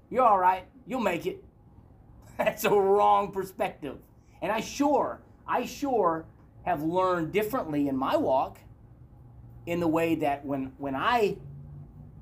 You're 0.09 0.25
all 0.25 0.39
right. 0.39 0.65
You'll 0.85 1.01
make 1.01 1.25
it. 1.25 1.43
That's 2.37 2.63
a 2.63 2.69
wrong 2.69 3.31
perspective. 3.31 3.97
And 4.41 4.51
I 4.51 4.61
sure, 4.61 5.21
I 5.47 5.65
sure 5.65 6.25
have 6.63 6.83
learned 6.83 7.31
differently 7.31 7.87
in 7.87 7.95
my 7.95 8.15
walk 8.15 8.59
in 9.65 9.79
the 9.79 9.87
way 9.87 10.15
that 10.15 10.43
when 10.45 10.71
when 10.77 10.95
I 10.95 11.37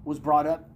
was 0.03 0.19
brought 0.19 0.45
up, 0.45 0.69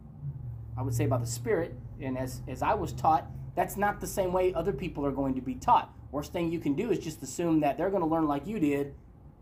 I 0.77 0.81
would 0.81 0.93
say 0.93 1.05
by 1.05 1.17
the 1.17 1.25
Spirit, 1.25 1.75
and 2.01 2.17
as, 2.17 2.41
as 2.47 2.61
I 2.61 2.73
was 2.73 2.93
taught, 2.93 3.29
that's 3.55 3.77
not 3.77 4.01
the 4.01 4.07
same 4.07 4.33
way 4.33 4.53
other 4.53 4.73
people 4.73 5.05
are 5.05 5.11
going 5.11 5.35
to 5.35 5.41
be 5.41 5.55
taught. 5.55 5.93
Worst 6.11 6.33
thing 6.33 6.51
you 6.51 6.59
can 6.59 6.73
do 6.73 6.91
is 6.91 6.99
just 6.99 7.21
assume 7.21 7.59
that 7.61 7.77
they're 7.77 7.89
going 7.89 8.01
to 8.01 8.07
learn 8.07 8.27
like 8.27 8.47
you 8.47 8.59
did, 8.59 8.93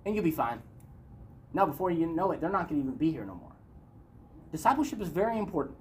and 0.06 0.16
you'll 0.16 0.24
be 0.24 0.32
fine. 0.32 0.62
Now, 1.54 1.66
before 1.66 1.92
you 1.92 2.08
know 2.08 2.32
it, 2.32 2.42
they're 2.42 2.50
not 2.50 2.70
going 2.70 2.82
to 2.82 2.88
even 2.88 2.98
be 2.98 3.12
here 3.12 3.26
no 3.26 3.36
more. 3.36 3.52
Discipleship 4.52 5.02
is 5.02 5.10
very 5.10 5.38
important. 5.38 5.78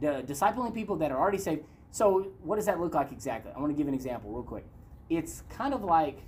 The 0.00 0.24
discipling 0.26 0.74
people 0.74 0.96
that 0.96 1.10
are 1.10 1.18
already 1.18 1.38
saved. 1.38 1.64
So, 1.90 2.32
what 2.42 2.56
does 2.56 2.66
that 2.66 2.80
look 2.80 2.94
like 2.94 3.12
exactly? 3.12 3.52
I 3.54 3.60
want 3.60 3.72
to 3.72 3.76
give 3.76 3.88
an 3.88 3.94
example 3.94 4.30
real 4.30 4.42
quick. 4.42 4.66
It's 5.08 5.42
kind 5.48 5.72
of 5.72 5.82
like, 5.82 6.20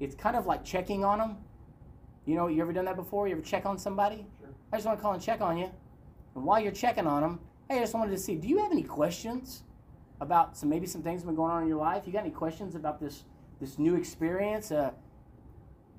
it's 0.00 0.14
kind 0.14 0.36
of 0.36 0.46
like 0.46 0.64
checking 0.64 1.04
on 1.04 1.18
them. 1.18 1.36
You 2.26 2.34
know, 2.34 2.48
you 2.48 2.62
ever 2.62 2.72
done 2.72 2.84
that 2.84 2.96
before? 2.96 3.26
You 3.26 3.34
ever 3.34 3.42
check 3.42 3.64
on 3.64 3.78
somebody? 3.78 4.26
Sure. 4.40 4.50
I 4.72 4.76
just 4.76 4.86
want 4.86 4.98
to 4.98 5.02
call 5.02 5.12
and 5.14 5.22
check 5.22 5.40
on 5.40 5.56
you. 5.56 5.70
And 6.34 6.44
while 6.44 6.60
you're 6.60 6.72
checking 6.72 7.06
on 7.06 7.22
them, 7.22 7.40
hey, 7.68 7.78
I 7.78 7.80
just 7.80 7.94
wanted 7.94 8.10
to 8.10 8.18
see, 8.18 8.36
do 8.36 8.48
you 8.48 8.58
have 8.58 8.72
any 8.72 8.82
questions 8.82 9.62
about 10.22 10.56
some 10.56 10.68
maybe 10.68 10.86
some 10.86 11.02
things 11.02 11.24
been 11.24 11.34
going 11.34 11.50
on 11.50 11.62
in 11.62 11.68
your 11.68 11.78
life? 11.78 12.04
You 12.06 12.12
got 12.12 12.20
any 12.20 12.30
questions 12.30 12.76
about 12.76 13.00
this 13.00 13.24
this 13.60 13.78
new 13.78 13.96
experience? 13.96 14.70
Uh, 14.70 14.92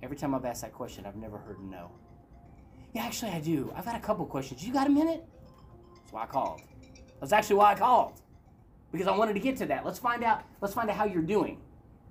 every 0.01 0.15
time 0.15 0.33
I've 0.33 0.45
asked 0.45 0.61
that 0.61 0.73
question, 0.73 1.05
I've 1.05 1.17
never 1.17 1.37
heard 1.37 1.59
no. 1.59 1.91
Yeah, 2.93 3.03
actually, 3.03 3.31
I 3.31 3.41
do. 3.41 3.71
I've 3.75 3.85
got 3.85 3.95
a 3.95 3.99
couple 3.99 4.25
questions. 4.25 4.65
You 4.65 4.71
got 4.71 4.87
a 4.87 4.89
minute? 4.89 5.25
That's 5.95 6.13
why 6.13 6.23
I 6.23 6.25
called. 6.25 6.61
That's 7.19 7.33
actually 7.33 7.57
why 7.57 7.73
I 7.73 7.75
called 7.75 8.13
because 8.91 9.07
I 9.07 9.15
wanted 9.15 9.33
to 9.33 9.39
get 9.39 9.57
to 9.57 9.65
that. 9.65 9.85
Let's 9.85 9.99
find 9.99 10.23
out. 10.23 10.43
Let's 10.61 10.73
find 10.73 10.89
out 10.89 10.95
how 10.95 11.05
you're 11.05 11.21
doing. 11.21 11.59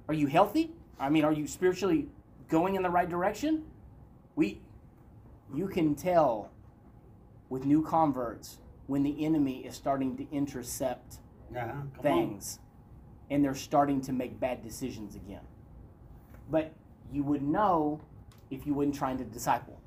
Are 0.09 0.14
you 0.14 0.27
healthy? 0.27 0.72
I 1.01 1.09
mean, 1.09 1.25
are 1.25 1.33
you 1.33 1.46
spiritually 1.46 2.09
going 2.48 2.75
in 2.75 2.83
the 2.83 2.90
right 2.90 3.09
direction? 3.09 3.64
We, 4.37 4.61
you 5.55 5.66
can 5.66 5.94
tell 5.94 6.51
with 7.48 7.64
new 7.64 7.83
converts 7.83 8.59
when 8.87 9.03
the 9.03 9.25
enemy 9.25 9.64
is 9.64 9.75
starting 9.75 10.16
to 10.16 10.27
intercept 10.31 11.16
Yeah, 11.52 11.70
come 11.70 11.82
on. 11.96 12.02
things 12.02 12.58
and 13.30 13.42
they're 13.44 13.54
starting 13.54 14.00
to 14.02 14.12
make 14.12 14.38
bad 14.38 14.62
decisions 14.62 15.14
again. 15.14 15.40
But 16.50 16.72
you 17.12 17.22
would 17.24 17.42
know 17.42 18.00
if 18.50 18.66
you 18.66 18.74
wasn't 18.74 18.94
trying 18.94 19.16
to 19.18 19.24
disciple. 19.24 19.80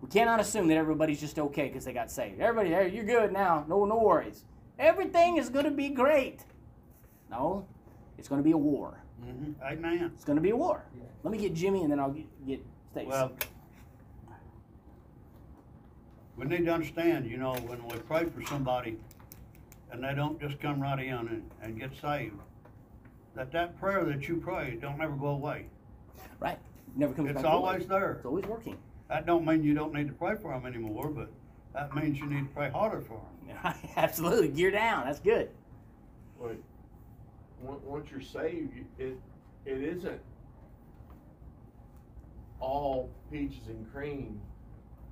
We 0.00 0.08
cannot 0.08 0.38
assume 0.38 0.68
that 0.68 0.76
everybody's 0.76 1.20
just 1.20 1.38
okay 1.40 1.66
because 1.66 1.84
they 1.84 1.92
got 1.92 2.10
saved. 2.12 2.40
Everybody, 2.40 2.70
hey, 2.72 2.94
you're 2.94 3.04
good 3.04 3.32
now. 3.32 3.64
No, 3.68 3.84
no 3.84 3.98
worries. 3.98 4.44
Everything 4.78 5.36
is 5.36 5.48
going 5.48 5.64
to 5.64 5.72
be 5.72 5.88
great. 5.88 6.42
No, 7.28 7.66
it's 8.16 8.28
going 8.28 8.40
to 8.40 8.44
be 8.44 8.52
a 8.52 8.56
war. 8.56 9.02
Mhm. 9.24 9.54
Amen. 9.60 10.12
It's 10.14 10.24
going 10.24 10.36
to 10.36 10.42
be 10.42 10.50
a 10.50 10.56
war. 10.56 10.84
Let 11.24 11.32
me 11.32 11.38
get 11.38 11.54
Jimmy 11.54 11.82
and 11.82 11.90
then 11.90 11.98
I'll 11.98 12.12
get, 12.12 12.46
get 12.46 12.64
Stacy. 12.92 13.08
Well, 13.08 13.32
we 16.36 16.44
need 16.46 16.64
to 16.66 16.72
understand, 16.72 17.26
you 17.28 17.36
know, 17.36 17.54
when 17.66 17.82
we 17.88 17.96
pray 17.98 18.26
for 18.26 18.44
somebody 18.44 18.96
and 19.90 20.02
they 20.02 20.14
don't 20.14 20.40
just 20.40 20.60
come 20.60 20.80
right 20.80 20.98
in 20.98 21.12
and, 21.14 21.50
and 21.62 21.78
get 21.78 21.90
saved, 22.00 22.36
that 23.34 23.52
that 23.52 23.78
prayer 23.80 24.04
that 24.04 24.28
you 24.28 24.36
pray 24.36 24.78
don't 24.80 25.00
ever 25.00 25.14
go 25.16 25.28
away. 25.28 25.66
right. 26.40 26.58
Never 26.96 27.12
comes 27.14 27.30
It's 27.30 27.42
back. 27.42 27.50
always 27.50 27.84
forward. 27.86 28.02
there. 28.02 28.12
It's 28.14 28.24
always 28.26 28.44
working. 28.46 28.76
That 29.08 29.26
don't 29.26 29.44
mean 29.46 29.62
you 29.62 29.74
don't 29.74 29.92
need 29.94 30.08
to 30.08 30.14
pray 30.14 30.34
for 30.40 30.52
them 30.52 30.66
anymore, 30.66 31.08
but 31.10 31.30
that 31.74 31.94
means 31.94 32.18
you 32.18 32.26
need 32.26 32.48
to 32.48 32.54
pray 32.54 32.70
harder 32.70 33.00
for 33.02 33.20
them. 33.46 33.74
Absolutely. 33.96 34.48
Gear 34.48 34.70
down. 34.70 35.06
That's 35.06 35.20
good. 35.20 35.50
But 36.40 36.56
once 37.62 38.10
you're 38.10 38.20
saved, 38.20 38.72
it, 38.98 39.16
it 39.66 39.82
isn't 39.82 40.20
all 42.60 43.10
peaches 43.30 43.68
and 43.68 43.90
cream. 43.92 44.40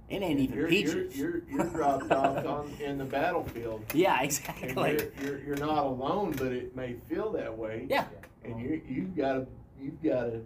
It 0.09 0.23
ain't 0.23 0.39
even 0.41 0.57
You're- 0.57 0.71
peaches. 0.71 1.17
You're, 1.17 1.39
you're, 1.39 1.43
you're 1.51 1.65
dropped 1.71 2.11
off 2.13 2.45
on, 2.47 2.71
in 2.81 2.99
the 2.99 3.05
battlefield. 3.05 3.85
yeah, 3.95 4.23
exactly. 4.23 4.71
you're, 4.73 5.13
you're, 5.23 5.45
you're 5.45 5.57
not 5.57 5.85
alone, 5.85 6.33
but 6.39 6.53
it 6.53 6.77
may 6.77 6.95
feel 7.09 7.33
that 7.33 7.57
way. 7.57 7.87
Yeah. 7.91 8.05
And 8.45 8.61
you, 8.61 8.81
you've 8.89 9.17
gotta, 9.17 9.47
you've 9.81 10.01
gotta 10.03 10.43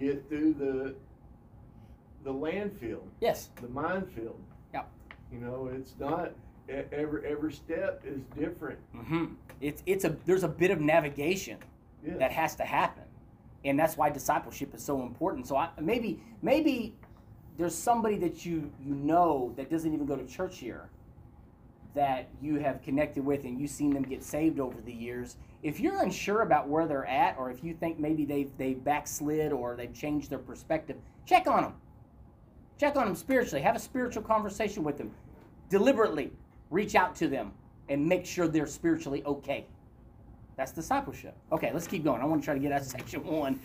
get 0.00 0.26
through 0.30 0.54
the, 0.54 0.94
the 2.24 2.32
landfill, 2.32 3.00
Yes. 3.20 3.50
the 3.60 3.68
minefield. 3.68 4.40
Yep. 4.72 4.88
You 5.30 5.40
know, 5.40 5.70
it's 5.74 5.94
not, 6.00 6.32
every, 6.68 7.26
every 7.26 7.52
step 7.52 8.02
is 8.06 8.20
different. 8.38 8.78
Mm-hmm. 8.96 9.24
It's 9.60 9.82
it's 9.86 10.04
a 10.04 10.16
there's 10.24 10.42
a 10.44 10.48
bit 10.48 10.70
of 10.72 10.80
navigation 10.80 11.58
Yeah. 12.04 12.16
that 12.16 12.32
has 12.32 12.56
to 12.56 12.64
happen, 12.64 13.04
and 13.64 13.78
that's 13.78 13.96
why 13.96 14.10
discipleship 14.10 14.74
is 14.74 14.82
so 14.82 15.02
important. 15.02 15.46
So 15.46 15.56
I, 15.56 15.68
maybe 15.80 16.20
maybe 16.42 16.96
there's 17.58 17.74
somebody 17.74 18.16
that 18.18 18.44
you 18.44 18.70
you 18.84 18.94
know 18.94 19.52
that 19.56 19.70
doesn't 19.70 19.92
even 19.92 20.06
go 20.06 20.16
to 20.16 20.26
church 20.26 20.58
here 20.58 20.88
that 21.94 22.28
you 22.40 22.56
have 22.56 22.82
connected 22.82 23.24
with 23.24 23.44
and 23.44 23.60
you've 23.60 23.70
seen 23.70 23.92
them 23.92 24.02
get 24.02 24.22
saved 24.22 24.58
over 24.58 24.80
the 24.80 24.92
years. 24.92 25.36
If 25.62 25.78
you're 25.78 26.02
unsure 26.02 26.42
about 26.42 26.68
where 26.68 26.86
they're 26.86 27.06
at, 27.06 27.36
or 27.38 27.50
if 27.50 27.62
you 27.62 27.74
think 27.74 27.98
maybe 27.98 28.24
they've 28.24 28.50
they 28.56 28.74
backslid 28.74 29.52
or 29.52 29.76
they've 29.76 29.92
changed 29.92 30.30
their 30.30 30.38
perspective, 30.38 30.96
check 31.26 31.46
on 31.46 31.62
them. 31.62 31.74
Check 32.80 32.96
on 32.96 33.06
them 33.06 33.14
spiritually. 33.14 33.62
Have 33.62 33.76
a 33.76 33.80
spiritual 33.80 34.22
conversation 34.22 34.82
with 34.82 34.98
them. 34.98 35.10
Deliberately 35.68 36.32
reach 36.70 36.94
out 36.94 37.14
to 37.16 37.28
them 37.28 37.52
and 37.88 38.04
make 38.04 38.24
sure 38.24 38.48
they're 38.48 38.66
spiritually 38.66 39.22
okay. 39.24 39.66
That's 40.56 40.72
discipleship. 40.72 41.36
Okay, 41.52 41.70
let's 41.72 41.86
keep 41.86 42.04
going. 42.04 42.22
I 42.22 42.24
want 42.24 42.40
to 42.40 42.44
try 42.44 42.54
to 42.54 42.60
get 42.60 42.72
out 42.72 42.80
of 42.80 42.86
section 42.98 43.22
one. 43.24 43.60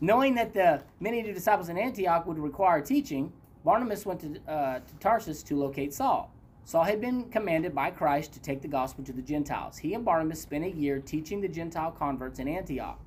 Knowing 0.00 0.34
that 0.34 0.54
the 0.54 0.82
many 0.98 1.20
of 1.20 1.26
the 1.26 1.32
disciples 1.32 1.68
in 1.68 1.76
Antioch 1.76 2.26
would 2.26 2.38
require 2.38 2.80
teaching, 2.80 3.32
Barnabas 3.64 4.06
went 4.06 4.20
to, 4.20 4.50
uh, 4.50 4.78
to 4.78 4.94
Tarsus 4.98 5.42
to 5.44 5.56
locate 5.56 5.92
Saul. 5.92 6.32
Saul 6.64 6.84
had 6.84 7.00
been 7.00 7.24
commanded 7.30 7.74
by 7.74 7.90
Christ 7.90 8.32
to 8.34 8.40
take 8.40 8.62
the 8.62 8.68
gospel 8.68 9.04
to 9.04 9.12
the 9.12 9.22
Gentiles. 9.22 9.76
He 9.78 9.94
and 9.94 10.04
Barnabas 10.04 10.40
spent 10.40 10.64
a 10.64 10.70
year 10.70 11.00
teaching 11.00 11.40
the 11.40 11.48
Gentile 11.48 11.90
converts 11.90 12.38
in 12.38 12.48
Antioch. 12.48 12.98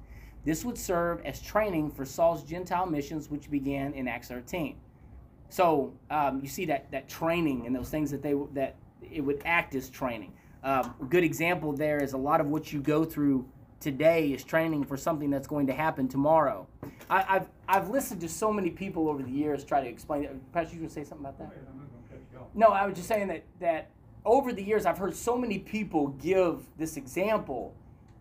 This 0.46 0.66
would 0.66 0.78
serve 0.78 1.22
as 1.26 1.42
training 1.42 1.92
for 1.92 2.06
Saul's 2.06 2.44
Gentile 2.44 2.86
missions, 2.86 3.30
which 3.30 3.50
began 3.50 3.94
in 3.94 4.08
Acts 4.08 4.28
13. 4.28 4.76
So 5.50 5.94
um, 6.10 6.42
you 6.42 6.50
see 6.50 6.66
that 6.66 6.92
that 6.92 7.08
training 7.08 7.66
and 7.66 7.76
those 7.76 7.90
things 7.90 8.12
that 8.12 8.22
they 8.22 8.34
that 8.54 8.76
it 9.02 9.22
would 9.22 9.42
act 9.46 9.76
as 9.76 9.90
training. 9.90 10.34
Um, 10.64 10.96
a 11.02 11.06
good 11.06 11.24
example 11.24 11.74
there 11.74 12.02
is 12.02 12.14
a 12.14 12.18
lot 12.18 12.42
of 12.42 12.48
what 12.48 12.74
you 12.74 12.82
go 12.82 13.06
through 13.06 13.46
today 13.84 14.30
is 14.32 14.44
training 14.44 14.86
for 14.86 14.98
something 14.98 15.30
that's 15.30 15.48
going 15.48 15.68
to 15.68 15.74
happen 15.74 16.08
tomorrow. 16.08 16.66
I, 17.10 17.26
I've 17.30 17.48
I've 17.68 17.90
listened 17.90 18.22
to 18.22 18.30
so 18.30 18.52
many 18.52 18.70
people 18.70 19.10
over 19.10 19.22
the 19.22 19.32
years 19.32 19.64
try 19.64 19.82
to 19.82 19.88
explain. 19.88 20.24
it. 20.24 20.54
Pastor, 20.54 20.76
you 20.76 20.82
want 20.82 20.94
to 20.94 20.96
say 20.96 21.04
something 21.04 21.26
about 21.26 21.38
that? 21.38 21.52
ahead, 21.52 21.68
I'm 21.70 21.80
not 21.80 21.88
gonna 21.92 22.04
cut 22.10 22.20
you 22.32 22.40
off. 22.40 22.48
No, 22.56 22.68
I 22.68 22.86
was 22.86 22.96
just 22.96 23.08
saying 23.08 23.28
that 23.28 23.44
that 23.60 23.92
over 24.26 24.54
the 24.54 24.64
years 24.64 24.86
I've 24.86 24.98
heard 24.98 25.16
so 25.16 25.38
many 25.38 25.60
people 25.60 26.08
give 26.08 26.66
this 26.78 26.98
example 26.98 27.76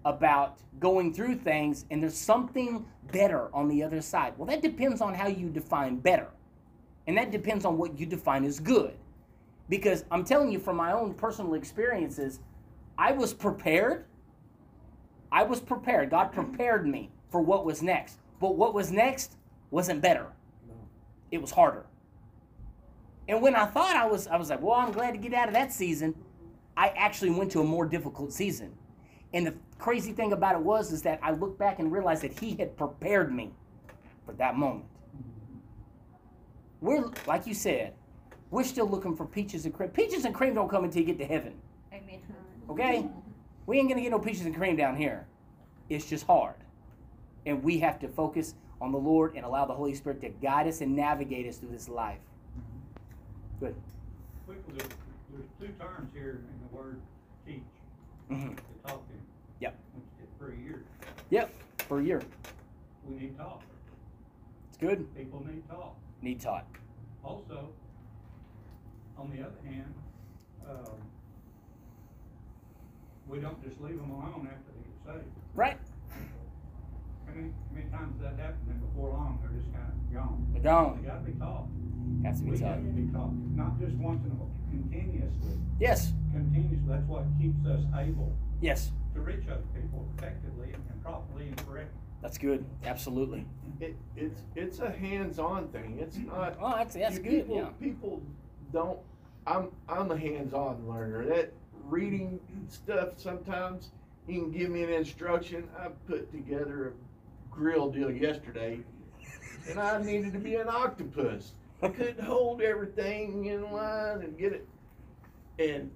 about 0.05 0.59
going 0.81 1.15
through 1.15 1.37
things 1.37 1.85
and 1.91 2.03
there's 2.03 2.17
something 2.17 2.85
better 3.13 3.55
on 3.55 3.69
the 3.69 3.83
other 3.85 4.01
side. 4.01 4.35
Well, 4.37 4.47
that 4.49 4.63
depends 4.63 5.01
on 5.01 5.15
how 5.15 5.29
you 5.29 5.49
define 5.49 5.97
better. 5.97 6.29
And 7.07 7.17
that 7.17 7.31
depends 7.31 7.65
on 7.65 7.79
what 7.79 7.99
you 7.99 8.07
define 8.07 8.45
as 8.45 8.59
good. 8.59 8.95
Because 9.69 10.05
I'm 10.11 10.25
telling 10.25 10.51
you 10.51 10.59
from 10.59 10.77
my 10.77 10.93
own 10.93 11.15
personal 11.15 11.55
experiences, 11.55 12.41
I 12.99 13.13
was 13.13 13.33
prepared 13.33 14.07
I 15.33 15.43
was 15.43 15.61
prepared. 15.61 16.11
God 16.11 16.31
prepared 16.31 16.87
me 16.87 17.11
for 17.31 17.41
what 17.41 17.65
was 17.65 17.83
next. 17.83 18.19
But 18.39 18.57
what 18.57 18.75
was 18.75 18.93
next 18.93 19.37
wasn't 19.71 20.03
better. 20.03 20.27
It 21.31 21.41
was 21.41 21.51
harder. 21.51 21.87
And 23.29 23.41
when 23.41 23.57
I 23.57 23.65
thought 23.65 23.97
I 23.97 24.05
was, 24.07 24.27
I 24.27 24.37
was 24.37 24.51
like, 24.51 24.61
well, 24.61 24.75
I'm 24.75 24.93
glad 24.93 25.13
to 25.13 25.19
get 25.19 25.33
out 25.33 25.49
of 25.49 25.55
that 25.55 25.73
season. 25.73 26.15
I 26.77 26.89
actually 26.89 27.31
went 27.31 27.51
to 27.53 27.61
a 27.61 27.65
more 27.65 27.87
difficult 27.87 28.33
season. 28.33 28.75
And 29.33 29.47
the 29.47 29.55
crazy 29.79 30.13
thing 30.13 30.33
about 30.33 30.57
it 30.57 30.61
was, 30.61 30.93
is 30.93 31.01
that 31.03 31.19
I 31.23 31.31
looked 31.31 31.59
back 31.59 31.79
and 31.79 31.91
realized 31.91 32.23
that 32.23 32.39
He 32.39 32.55
had 32.57 32.77
prepared 32.77 33.35
me 33.35 33.53
for 34.27 34.33
that 34.35 34.57
moment. 34.57 34.85
We're, 36.83 37.11
like 37.27 37.47
you 37.47 37.55
said, 37.55 37.95
we're 38.51 38.65
still 38.65 38.89
looking 38.89 39.17
for 39.17 39.25
peaches 39.25 39.65
and 39.65 39.73
cream. 39.73 39.89
Peaches 39.91 40.27
and 40.27 40.35
cream 40.35 40.53
don't 40.53 40.69
come 40.69 40.85
until 40.85 41.01
you 41.01 41.07
get 41.07 41.19
to 41.19 41.25
heaven. 41.25 41.55
Amen. 41.93 42.21
Okay? 42.69 43.09
We 43.67 43.79
ain't 43.79 43.89
gonna 43.89 44.01
get 44.01 44.11
no 44.11 44.19
peaches 44.19 44.45
and 44.47 44.55
cream 44.55 44.77
down 44.77 44.97
here. 44.97 45.27
It's 45.89 46.07
just 46.07 46.27
hard. 46.27 46.57
And 47.47 47.63
we 47.63 47.79
have 47.79 47.99
to 48.01 48.09
focus 48.09 48.55
on 48.81 48.93
the 48.93 48.99
Lord 48.99 49.35
and 49.37 49.45
allow 49.45 49.65
the 49.65 49.75
Holy 49.75 49.95
Spirit 49.95 50.21
to 50.23 50.29
guide 50.29 50.67
us 50.67 50.81
and 50.81 50.97
navigate 50.97 51.47
us 51.47 51.59
through 51.59 51.71
this 51.71 51.89
life. 51.89 52.19
Good. 53.61 53.75
Quickly, 54.47 54.75
there's, 55.31 55.47
two 55.61 55.69
terms 55.79 56.11
here 56.13 56.41
in 56.43 56.69
the 56.69 56.77
word 56.77 57.01
teach, 57.47 57.63
hmm 58.29 58.55
to 58.55 58.63
talk 58.87 59.03
in. 59.11 59.21
Yep. 59.61 59.79
For 60.39 60.53
a 60.53 60.57
year. 60.57 60.83
Yep. 61.31 61.55
For 61.89 62.01
a 62.01 62.05
year. 62.05 62.23
We 63.07 63.17
need 63.17 63.39
talk. 63.39 63.63
It's 64.69 64.79
good. 64.79 65.07
People 65.17 65.45
need 65.47 65.69
talk. 65.69 65.95
Need 66.21 66.41
taught. 66.41 66.67
Also, 67.25 67.69
on 69.17 69.31
the 69.31 69.43
other 69.43 69.61
hand, 69.65 69.95
um, 70.69 70.99
we 73.33 73.41
don't 73.41 73.57
just 73.65 73.81
leave 73.81 73.97
them 73.97 74.11
alone 74.11 74.47
after 74.53 74.71
they 74.77 74.85
get 74.85 75.17
saved. 75.17 75.33
Right? 75.55 75.79
How 77.27 77.33
many, 77.35 77.49
how 77.49 77.75
many 77.75 77.89
times 77.89 78.21
has 78.21 78.37
that 78.37 78.39
happened 78.39 78.69
and 78.69 78.81
before 78.93 79.09
long, 79.09 79.41
they're 79.41 79.57
just 79.59 79.73
kind 79.73 79.89
of 79.89 80.13
gone? 80.13 80.47
They're 80.53 80.63
gone. 80.63 81.01
They 81.01 81.09
gotta 81.09 81.25
be 81.25 81.33
taught. 81.41 81.67
Have 82.25 82.37
to 82.37 82.43
be 82.45 82.51
We 82.51 82.59
taught. 82.59 82.77
have 82.77 82.85
to 82.85 82.93
be 82.93 83.09
taught, 83.11 83.33
not 83.57 83.81
just 83.81 83.97
once 83.97 84.21
in 84.27 84.33
a 84.33 84.35
while, 84.37 84.53
continuously. 84.69 85.57
Yes. 85.81 86.13
Continuously, 86.31 86.79
that's 86.87 87.09
what 87.09 87.25
keeps 87.41 87.65
us 87.67 87.81
able 87.97 88.37
Yes. 88.61 88.93
to 89.15 89.21
reach 89.21 89.49
other 89.49 89.65
people 89.75 90.07
effectively 90.19 90.75
and 90.75 91.03
properly 91.03 91.49
and 91.49 91.57
correctly. 91.67 91.99
That's 92.21 92.37
good. 92.37 92.65
Absolutely. 92.85 93.47
It, 93.81 93.97
it's, 94.15 94.43
it's 94.55 94.79
a 94.81 94.91
hands-on 94.91 95.69
thing, 95.69 95.99
it's 96.01 96.19
mm-hmm. 96.19 96.29
not. 96.29 96.59
Oh, 96.61 96.77
that's 96.77 96.95
that's 96.95 97.17
you- 97.17 97.23
good. 97.23 97.31
people- 97.49 97.57
Yeah. 97.57 97.69
People 97.81 98.23
don't, 98.75 98.99
I'm, 99.47 99.69
I'm 99.89 100.11
a 100.11 100.19
hands-on 100.19 100.87
learner, 100.87 101.25
that 101.27 101.53
reading 101.89 102.41
stuff 102.69 103.11
sometimes, 103.17 103.91
He 104.27 104.35
can 104.35 104.51
give 104.51 104.71
me 104.71 104.83
an 104.83 104.91
instruction, 104.91 105.69
I 105.79 105.89
put 106.07 106.31
together 106.33 106.89
a 106.89 107.55
grill 107.55 107.91
deal 107.91 108.11
yesterday, 108.11 108.81
and 109.69 109.79
I 109.79 110.03
needed 110.03 110.33
to 110.33 110.39
be 110.39 110.57
an 110.57 110.69
octopus. 110.69 111.53
I 111.83 111.89
couldn't 111.89 112.21
hold 112.21 112.63
everything 112.63 113.47
in 113.47 113.71
line 113.73 114.23
and 114.23 114.39
get 114.39 114.53
it, 114.53 114.69
and 115.59 115.91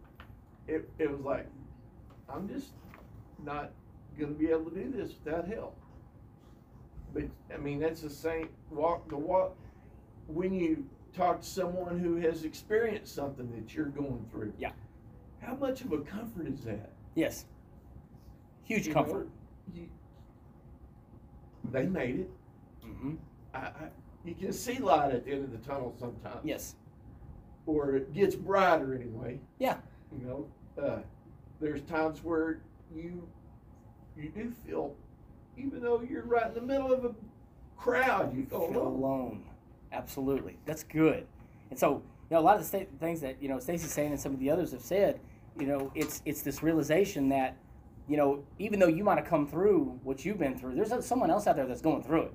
it, 0.67 0.89
it 0.99 1.11
was 1.11 1.21
like, 1.21 1.47
I'm 2.29 2.49
just 2.49 2.73
not 3.45 3.71
gonna 4.19 4.33
be 4.33 4.51
able 4.51 4.71
to 4.71 4.83
do 4.83 4.91
this 4.91 5.13
without 5.25 5.47
help. 5.47 5.77
But, 7.15 7.25
I 7.55 7.57
mean, 7.59 7.79
that's 7.79 8.03
the 8.03 8.11
same, 8.11 8.49
walk, 8.71 9.09
the 9.09 9.17
walk, 9.17 9.57
when 10.27 10.53
you 10.53 10.85
talk 11.17 11.41
to 11.41 11.47
someone 11.47 11.99
who 11.99 12.17
has 12.17 12.45
experienced 12.45 13.15
something 13.15 13.51
that 13.55 13.75
you're 13.75 13.87
going 13.87 14.27
through. 14.31 14.53
Yeah. 14.59 14.73
How 15.47 15.55
much 15.55 15.81
of 15.83 15.93
a 15.93 15.99
comfort 15.99 16.49
is 16.49 16.61
that? 16.65 16.91
Yes. 17.15 17.45
Huge 18.65 18.89
You 18.89 18.95
know, 18.95 19.03
comfort. 19.05 19.29
you- 19.73 19.89
They 21.71 21.87
made 21.87 22.21
it. 22.21 22.31
hmm 22.83 23.15
I, 23.55 23.59
I, 23.59 23.73
you 24.25 24.35
can 24.35 24.53
see 24.53 24.79
light 24.79 25.13
at 25.13 25.25
the 25.25 25.33
end 25.33 25.45
of 25.45 25.53
the 25.53 25.59
tunnel 25.59 25.95
sometimes. 25.99 26.41
Yes. 26.45 26.75
Or 27.65 27.95
it 27.95 28.13
gets 28.13 28.35
brighter 28.35 28.95
anyway. 28.95 29.39
Yeah. 29.59 29.77
You 30.13 30.27
know, 30.27 30.83
uh, 30.83 30.99
there's 31.61 31.81
times 31.83 32.23
where 32.25 32.59
you, 32.95 33.27
you 34.17 34.29
do 34.31 34.53
feel, 34.67 34.95
even 35.57 35.81
though 35.81 36.03
you're 36.03 36.25
right 36.25 36.47
in 36.49 36.55
the 36.55 36.61
middle 36.61 36.93
of 36.93 37.05
a 37.05 37.15
crowd, 37.77 38.37
you 38.37 38.47
feel 38.47 38.69
feel 38.73 38.83
alone. 38.83 38.95
alone. 38.97 39.45
Absolutely, 39.93 40.59
that's 40.67 40.83
good. 40.85 41.27
And 41.71 41.79
so, 41.79 42.03
you 42.31 42.35
know, 42.35 42.41
a 42.41 42.43
lot 42.43 42.57
of 42.57 42.63
the 42.63 42.67
sta- 42.67 42.87
things 43.01 43.21
that 43.23 43.41
you 43.43 43.49
know 43.49 43.59
Stacy's 43.59 43.93
saying 43.93 44.11
and 44.13 44.21
some 44.21 44.33
of 44.35 44.39
the 44.41 44.51
others 44.51 44.73
have 44.73 44.83
said, 44.83 45.19
you 45.59 45.67
know, 45.67 45.91
it's 45.95 46.23
it's 46.25 46.43
this 46.43 46.63
realization 46.63 47.29
that, 47.31 47.57
you 48.09 48.17
know, 48.17 48.45
even 48.59 48.79
though 48.79 48.89
you 48.89 49.05
might 49.05 49.19
have 49.19 49.27
come 49.27 49.47
through 49.47 49.99
what 50.03 50.25
you've 50.25 50.39
been 50.39 50.59
through, 50.59 50.75
there's 50.75 51.05
someone 51.05 51.31
else 51.31 51.47
out 51.47 51.57
there 51.57 51.67
that's 51.67 51.83
going 51.83 52.03
through 52.03 52.23
it. 52.23 52.35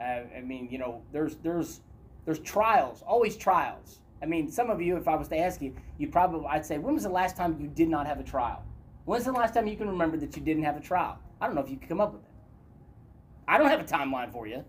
Uh, 0.00 0.36
I 0.36 0.40
mean, 0.42 0.68
you 0.70 0.78
know, 0.78 1.02
there's 1.12 1.36
there's 1.36 1.80
there's 2.24 2.38
trials, 2.40 3.02
always 3.02 3.36
trials. 3.36 4.00
I 4.22 4.26
mean, 4.26 4.50
some 4.50 4.70
of 4.70 4.80
you, 4.80 4.96
if 4.96 5.08
I 5.08 5.14
was 5.14 5.28
to 5.28 5.38
ask 5.38 5.60
you, 5.60 5.74
you 5.98 6.08
probably 6.08 6.46
I'd 6.46 6.64
say, 6.64 6.78
when 6.78 6.94
was 6.94 7.02
the 7.04 7.08
last 7.08 7.36
time 7.36 7.56
you 7.60 7.68
did 7.68 7.88
not 7.88 8.06
have 8.06 8.20
a 8.20 8.24
trial? 8.24 8.62
When's 9.06 9.24
the 9.24 9.32
last 9.32 9.54
time 9.54 9.68
you 9.68 9.76
can 9.76 9.88
remember 9.88 10.16
that 10.16 10.36
you 10.36 10.42
didn't 10.42 10.64
have 10.64 10.76
a 10.76 10.80
trial? 10.80 11.16
I 11.40 11.46
don't 11.46 11.54
know 11.54 11.62
if 11.62 11.70
you 11.70 11.76
could 11.76 11.88
come 11.88 12.00
up 12.00 12.12
with 12.12 12.22
it. 12.22 12.30
I 13.46 13.56
don't 13.56 13.68
have 13.68 13.80
a 13.80 13.84
timeline 13.84 14.32
for 14.32 14.48
you. 14.48 14.64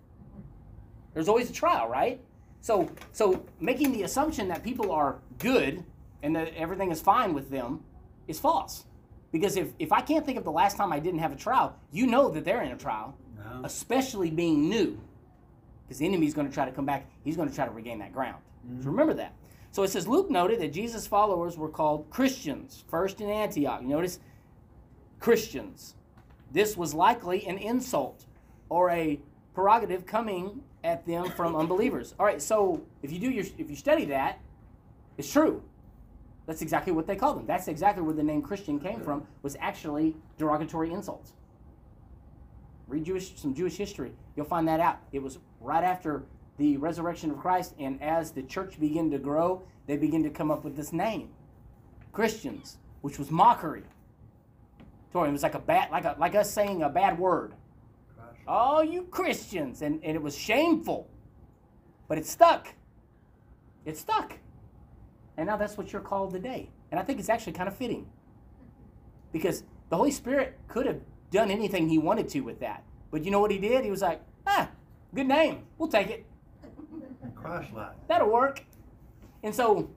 There's 1.13 1.27
always 1.27 1.49
a 1.49 1.53
trial, 1.53 1.87
right? 1.87 2.21
So, 2.61 2.89
so 3.11 3.43
making 3.59 3.93
the 3.93 4.03
assumption 4.03 4.47
that 4.49 4.63
people 4.63 4.91
are 4.91 5.17
good 5.39 5.83
and 6.23 6.35
that 6.35 6.53
everything 6.55 6.91
is 6.91 7.01
fine 7.01 7.33
with 7.33 7.49
them 7.49 7.83
is 8.27 8.39
false. 8.39 8.85
Because 9.31 9.57
if, 9.57 9.73
if 9.79 9.91
I 9.91 10.01
can't 10.01 10.25
think 10.25 10.37
of 10.37 10.43
the 10.43 10.51
last 10.51 10.77
time 10.77 10.91
I 10.91 10.99
didn't 10.99 11.19
have 11.19 11.31
a 11.31 11.35
trial, 11.35 11.75
you 11.91 12.07
know 12.07 12.29
that 12.29 12.45
they're 12.45 12.61
in 12.61 12.71
a 12.71 12.77
trial, 12.77 13.15
No. 13.37 13.61
especially 13.63 14.31
being 14.31 14.69
new. 14.69 14.99
Because 15.85 15.99
the 15.99 16.05
enemy's 16.05 16.33
going 16.33 16.47
to 16.47 16.53
try 16.53 16.65
to 16.65 16.71
come 16.71 16.85
back, 16.85 17.09
he's 17.23 17.35
going 17.35 17.49
to 17.49 17.55
try 17.55 17.65
to 17.65 17.71
regain 17.71 17.99
that 17.99 18.13
ground. 18.13 18.41
So 18.63 18.73
mm-hmm. 18.73 18.89
remember 18.89 19.13
that. 19.15 19.33
So 19.71 19.83
it 19.83 19.89
says 19.89 20.07
Luke 20.07 20.29
noted 20.29 20.59
that 20.61 20.73
Jesus' 20.73 21.05
followers 21.05 21.57
were 21.57 21.69
called 21.69 22.09
Christians, 22.09 22.83
first 22.89 23.21
in 23.21 23.29
Antioch. 23.29 23.81
You 23.81 23.87
notice 23.87 24.19
Christians. 25.19 25.95
This 26.51 26.77
was 26.77 26.93
likely 26.93 27.45
an 27.45 27.57
insult 27.57 28.25
or 28.69 28.89
a 28.89 29.19
prerogative 29.53 30.05
coming 30.05 30.61
at 30.83 31.05
them 31.05 31.29
from 31.31 31.55
unbelievers. 31.55 32.15
All 32.19 32.25
right, 32.25 32.41
so 32.41 32.81
if 33.01 33.11
you 33.11 33.19
do 33.19 33.29
your 33.29 33.45
if 33.57 33.69
you 33.69 33.75
study 33.75 34.05
that, 34.05 34.39
it's 35.17 35.31
true. 35.31 35.61
That's 36.47 36.61
exactly 36.61 36.93
what 36.93 37.05
they 37.05 37.15
called 37.15 37.37
them. 37.37 37.45
That's 37.45 37.67
exactly 37.67 38.01
where 38.01 38.15
the 38.15 38.23
name 38.23 38.41
Christian 38.41 38.79
came 38.79 39.01
from. 39.01 39.27
Was 39.43 39.55
actually 39.59 40.15
derogatory 40.37 40.91
insults. 40.91 41.33
Read 42.87 43.03
Jewish 43.03 43.35
some 43.35 43.53
Jewish 43.53 43.75
history. 43.75 44.13
You'll 44.35 44.45
find 44.45 44.67
that 44.67 44.79
out. 44.79 44.99
It 45.11 45.21
was 45.21 45.39
right 45.59 45.83
after 45.83 46.23
the 46.57 46.77
resurrection 46.77 47.29
of 47.29 47.37
Christ, 47.37 47.75
and 47.77 48.01
as 48.01 48.31
the 48.31 48.41
church 48.43 48.79
began 48.79 49.11
to 49.11 49.19
grow, 49.19 49.61
they 49.85 49.97
began 49.97 50.23
to 50.23 50.29
come 50.29 50.49
up 50.49 50.63
with 50.63 50.75
this 50.75 50.91
name, 50.91 51.29
Christians, 52.13 52.77
which 53.01 53.19
was 53.19 53.29
mockery. 53.29 53.83
It 55.13 55.31
was 55.31 55.41
like 55.41 55.55
a 55.55 55.59
bad, 55.59 55.89
like 55.89 56.05
a 56.05 56.15
like 56.19 56.35
us 56.35 56.51
saying 56.51 56.83
a 56.83 56.89
bad 56.89 57.17
word. 57.17 57.53
Oh, 58.47 58.81
you 58.81 59.03
Christians, 59.03 59.81
and 59.81 59.99
and 60.03 60.15
it 60.15 60.21
was 60.21 60.37
shameful, 60.37 61.09
but 62.07 62.19
it 62.19 62.25
stuck. 62.25 62.67
It 63.83 63.97
stuck, 63.97 64.37
and 65.37 65.47
now 65.47 65.55
that's 65.55 65.77
what 65.77 65.93
you're 65.93 66.01
called 66.01 66.31
today. 66.31 66.69
And 66.91 66.99
I 66.99 67.03
think 67.03 67.19
it's 67.19 67.29
actually 67.29 67.53
kind 67.53 67.69
of 67.69 67.75
fitting, 67.75 68.07
because 69.31 69.63
the 69.89 69.95
Holy 69.95 70.11
Spirit 70.11 70.57
could 70.67 70.85
have 70.85 70.99
done 71.31 71.51
anything 71.51 71.87
he 71.87 71.97
wanted 71.97 72.27
to 72.29 72.41
with 72.41 72.59
that, 72.59 72.83
but 73.11 73.23
you 73.23 73.31
know 73.31 73.39
what 73.39 73.51
he 73.51 73.57
did? 73.57 73.83
He 73.83 73.91
was 73.91 74.01
like, 74.01 74.21
ah, 74.45 74.69
good 75.13 75.27
name, 75.27 75.63
we'll 75.77 75.89
take 75.89 76.09
it. 76.09 76.25
Christ-like. 77.35 78.07
That'll 78.07 78.31
work. 78.31 78.63
And 79.43 79.53
so 79.53 79.89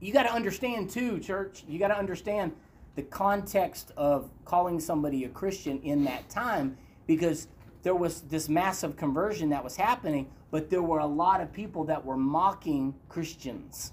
you 0.00 0.12
got 0.12 0.24
to 0.24 0.32
understand 0.32 0.90
too, 0.90 1.18
church, 1.18 1.64
you 1.68 1.78
got 1.78 1.88
to 1.88 1.98
understand 1.98 2.52
the 2.94 3.02
context 3.02 3.92
of 3.96 4.30
calling 4.44 4.78
somebody 4.78 5.24
a 5.24 5.28
Christian 5.28 5.80
in 5.82 6.04
that 6.04 6.28
time 6.28 6.76
because 7.06 7.48
there 7.82 7.94
was 7.94 8.22
this 8.22 8.48
massive 8.48 8.96
conversion 8.96 9.48
that 9.50 9.64
was 9.64 9.76
happening, 9.76 10.30
but 10.50 10.70
there 10.70 10.82
were 10.82 11.00
a 11.00 11.06
lot 11.06 11.40
of 11.40 11.52
people 11.52 11.84
that 11.84 12.04
were 12.04 12.16
mocking 12.16 12.94
Christians, 13.08 13.92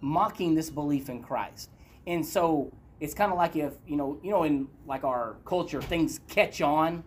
mocking 0.00 0.54
this 0.54 0.70
belief 0.70 1.08
in 1.08 1.22
Christ. 1.22 1.70
And 2.06 2.24
so 2.24 2.72
it's 3.00 3.14
kind 3.14 3.32
of 3.32 3.38
like 3.38 3.56
if, 3.56 3.74
you 3.86 3.96
know, 3.96 4.18
you 4.22 4.30
know 4.30 4.44
in 4.44 4.68
like 4.86 5.04
our 5.04 5.36
culture 5.44 5.80
things 5.82 6.20
catch 6.28 6.60
on, 6.60 7.04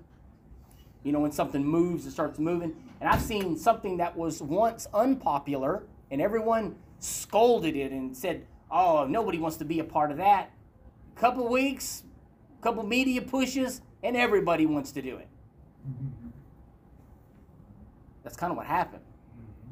you 1.03 1.11
know, 1.11 1.19
when 1.19 1.31
something 1.31 1.65
moves, 1.65 2.05
it 2.05 2.11
starts 2.11 2.39
moving. 2.39 2.75
And 2.99 3.09
I've 3.09 3.21
seen 3.21 3.57
something 3.57 3.97
that 3.97 4.15
was 4.15 4.41
once 4.41 4.87
unpopular, 4.93 5.83
and 6.09 6.21
everyone 6.21 6.75
scolded 6.99 7.75
it 7.75 7.91
and 7.91 8.15
said, 8.15 8.47
"Oh, 8.71 9.05
nobody 9.05 9.37
wants 9.37 9.57
to 9.57 9.65
be 9.65 9.79
a 9.79 9.83
part 9.83 10.11
of 10.11 10.17
that." 10.17 10.51
A 11.15 11.19
couple 11.19 11.47
weeks, 11.49 12.03
couple 12.61 12.83
media 12.83 13.21
pushes, 13.21 13.81
and 14.03 14.15
everybody 14.15 14.65
wants 14.65 14.93
to 14.93 15.01
do 15.01 15.17
it. 15.17 15.27
Mm-hmm. 15.87 16.29
That's 18.23 18.37
kind 18.37 18.51
of 18.51 18.57
what 18.57 18.65
happened. 18.65 19.03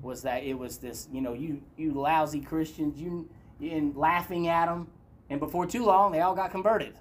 Was 0.01 0.23
that 0.23 0.43
it 0.43 0.57
was 0.57 0.77
this, 0.77 1.07
you 1.11 1.21
know, 1.21 1.33
you 1.33 1.61
you 1.77 1.91
lousy 1.91 2.41
Christians, 2.41 2.99
you 2.99 3.29
and 3.61 3.95
laughing 3.95 4.47
at 4.47 4.65
them, 4.65 4.87
and 5.29 5.39
before 5.39 5.65
too 5.65 5.85
long, 5.85 6.11
they 6.11 6.21
all 6.21 6.35
got 6.35 6.51
converted. 6.51 6.95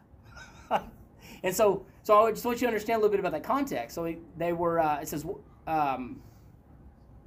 and 1.42 1.54
so, 1.54 1.86
so 2.02 2.26
I 2.26 2.30
just 2.30 2.44
want 2.44 2.60
you 2.60 2.66
to 2.66 2.68
understand 2.68 2.98
a 2.98 3.00
little 3.00 3.10
bit 3.10 3.20
about 3.20 3.32
that 3.32 3.44
context. 3.44 3.94
So 3.94 4.14
they 4.36 4.52
were. 4.52 4.80
Uh, 4.80 5.00
it 5.00 5.08
says, 5.08 5.24
um, 5.66 6.20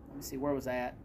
let 0.09 0.17
me 0.17 0.23
see, 0.23 0.37
where 0.37 0.53
was 0.53 0.65
that? 0.65 0.95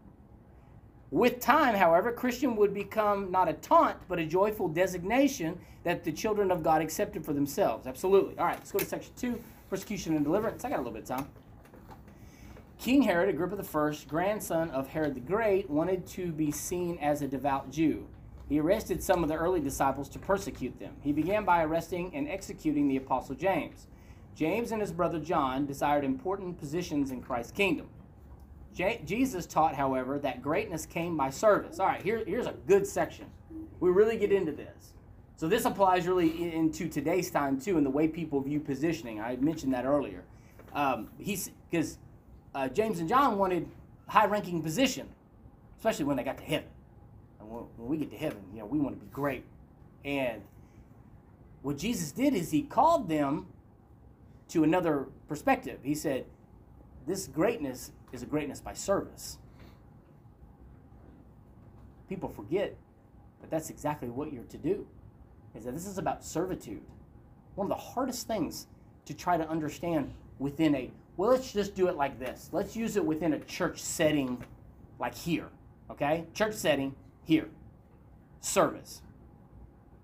With 1.11 1.39
time, 1.39 1.73
however, 1.73 2.11
Christian 2.11 2.55
would 2.57 2.73
become 2.73 3.31
not 3.31 3.49
a 3.49 3.53
taunt, 3.53 3.97
but 4.07 4.19
a 4.19 4.25
joyful 4.25 4.67
designation 4.67 5.59
that 5.83 6.03
the 6.03 6.11
children 6.11 6.51
of 6.51 6.61
God 6.61 6.81
accepted 6.83 7.25
for 7.25 7.33
themselves. 7.33 7.87
Absolutely. 7.87 8.37
All 8.37 8.45
right, 8.45 8.57
let's 8.57 8.71
go 8.71 8.77
to 8.77 8.85
section 8.85 9.11
two 9.15 9.41
persecution 9.69 10.15
and 10.15 10.23
deliverance. 10.23 10.63
I 10.63 10.69
got 10.69 10.77
a 10.77 10.83
little 10.83 10.93
bit 10.93 11.09
of 11.09 11.17
time. 11.17 11.27
King 12.79 13.01
Herod, 13.01 13.27
Agrippa 13.27 13.61
I, 13.61 13.93
grandson 14.07 14.71
of 14.71 14.87
Herod 14.87 15.13
the 15.13 15.19
Great, 15.19 15.69
wanted 15.69 16.07
to 16.07 16.31
be 16.31 16.49
seen 16.49 16.97
as 16.99 17.21
a 17.21 17.27
devout 17.27 17.69
Jew. 17.69 18.07
He 18.47 18.57
arrested 18.57 19.03
some 19.03 19.21
of 19.21 19.27
the 19.27 19.35
early 19.35 19.59
disciples 19.59 20.07
to 20.09 20.19
persecute 20.19 20.79
them. 20.79 20.95
He 21.01 21.11
began 21.11 21.43
by 21.43 21.61
arresting 21.61 22.15
and 22.15 22.29
executing 22.29 22.87
the 22.87 22.95
Apostle 22.95 23.35
James. 23.35 23.87
James 24.33 24.71
and 24.71 24.79
his 24.79 24.93
brother 24.93 25.19
John 25.19 25.65
desired 25.65 26.05
important 26.05 26.57
positions 26.57 27.11
in 27.11 27.21
Christ's 27.21 27.51
kingdom. 27.51 27.89
J- 28.73 29.01
Jesus 29.05 29.45
taught, 29.45 29.75
however, 29.75 30.17
that 30.17 30.41
greatness 30.41 30.85
came 30.85 31.17
by 31.17 31.31
service. 31.31 31.81
All 31.81 31.85
right, 31.85 32.01
here, 32.01 32.23
here's 32.25 32.47
a 32.47 32.55
good 32.65 32.87
section. 32.87 33.25
We 33.81 33.89
really 33.89 34.17
get 34.17 34.31
into 34.31 34.53
this. 34.53 34.93
So 35.35 35.49
this 35.49 35.65
applies 35.65 36.07
really 36.07 36.53
into 36.53 36.87
today's 36.87 37.29
time 37.29 37.59
too, 37.59 37.77
in 37.77 37.83
the 37.83 37.89
way 37.89 38.07
people 38.07 38.39
view 38.39 38.61
positioning. 38.61 39.19
I 39.19 39.35
mentioned 39.35 39.73
that 39.73 39.83
earlier. 39.83 40.23
Um, 40.73 41.09
he's 41.17 41.51
because 41.69 41.97
uh, 42.55 42.67
James 42.69 42.99
and 42.99 43.07
John 43.07 43.37
wanted 43.37 43.67
high-ranking 44.07 44.61
position, 44.61 45.07
especially 45.77 46.05
when 46.05 46.17
they 46.17 46.23
got 46.23 46.37
to 46.37 46.43
heaven. 46.43 46.69
And 47.39 47.49
when, 47.49 47.63
when 47.77 47.89
we 47.89 47.97
get 47.97 48.11
to 48.11 48.17
heaven, 48.17 48.39
you 48.53 48.59
know, 48.59 48.65
we 48.65 48.79
want 48.79 48.99
to 48.99 49.05
be 49.05 49.11
great. 49.11 49.43
And 50.03 50.41
what 51.61 51.77
Jesus 51.77 52.11
did 52.11 52.33
is 52.33 52.51
he 52.51 52.63
called 52.63 53.09
them 53.09 53.47
to 54.49 54.63
another 54.63 55.07
perspective. 55.27 55.79
He 55.83 55.93
said, 55.93 56.25
"This 57.05 57.27
greatness 57.27 57.91
is 58.11 58.23
a 58.23 58.25
greatness 58.25 58.61
by 58.61 58.73
service." 58.73 59.37
People 62.07 62.29
forget, 62.29 62.75
but 63.41 63.51
that's 63.51 63.69
exactly 63.69 64.09
what 64.09 64.33
you're 64.33 64.43
to 64.45 64.57
do. 64.57 64.87
Is 65.53 65.65
that 65.65 65.73
this 65.73 65.85
is 65.85 65.97
about 65.97 66.23
servitude. 66.23 66.81
One 67.55 67.65
of 67.65 67.69
the 67.69 67.83
hardest 67.83 68.25
things 68.25 68.67
to 69.05 69.13
try 69.13 69.37
to 69.37 69.47
understand 69.47 70.13
within 70.39 70.73
a 70.75 70.91
well, 71.19 71.31
let's 71.31 71.51
just 71.51 71.75
do 71.75 71.89
it 71.89 71.97
like 71.97 72.17
this. 72.17 72.47
Let's 72.53 72.77
use 72.77 72.95
it 72.95 73.03
within 73.03 73.33
a 73.33 73.39
church 73.39 73.81
setting 73.81 74.41
like 74.99 75.13
here. 75.13 75.49
Okay? 75.91 76.23
Church 76.33 76.53
setting 76.53 76.95
here. 77.25 77.49
Service. 78.39 79.01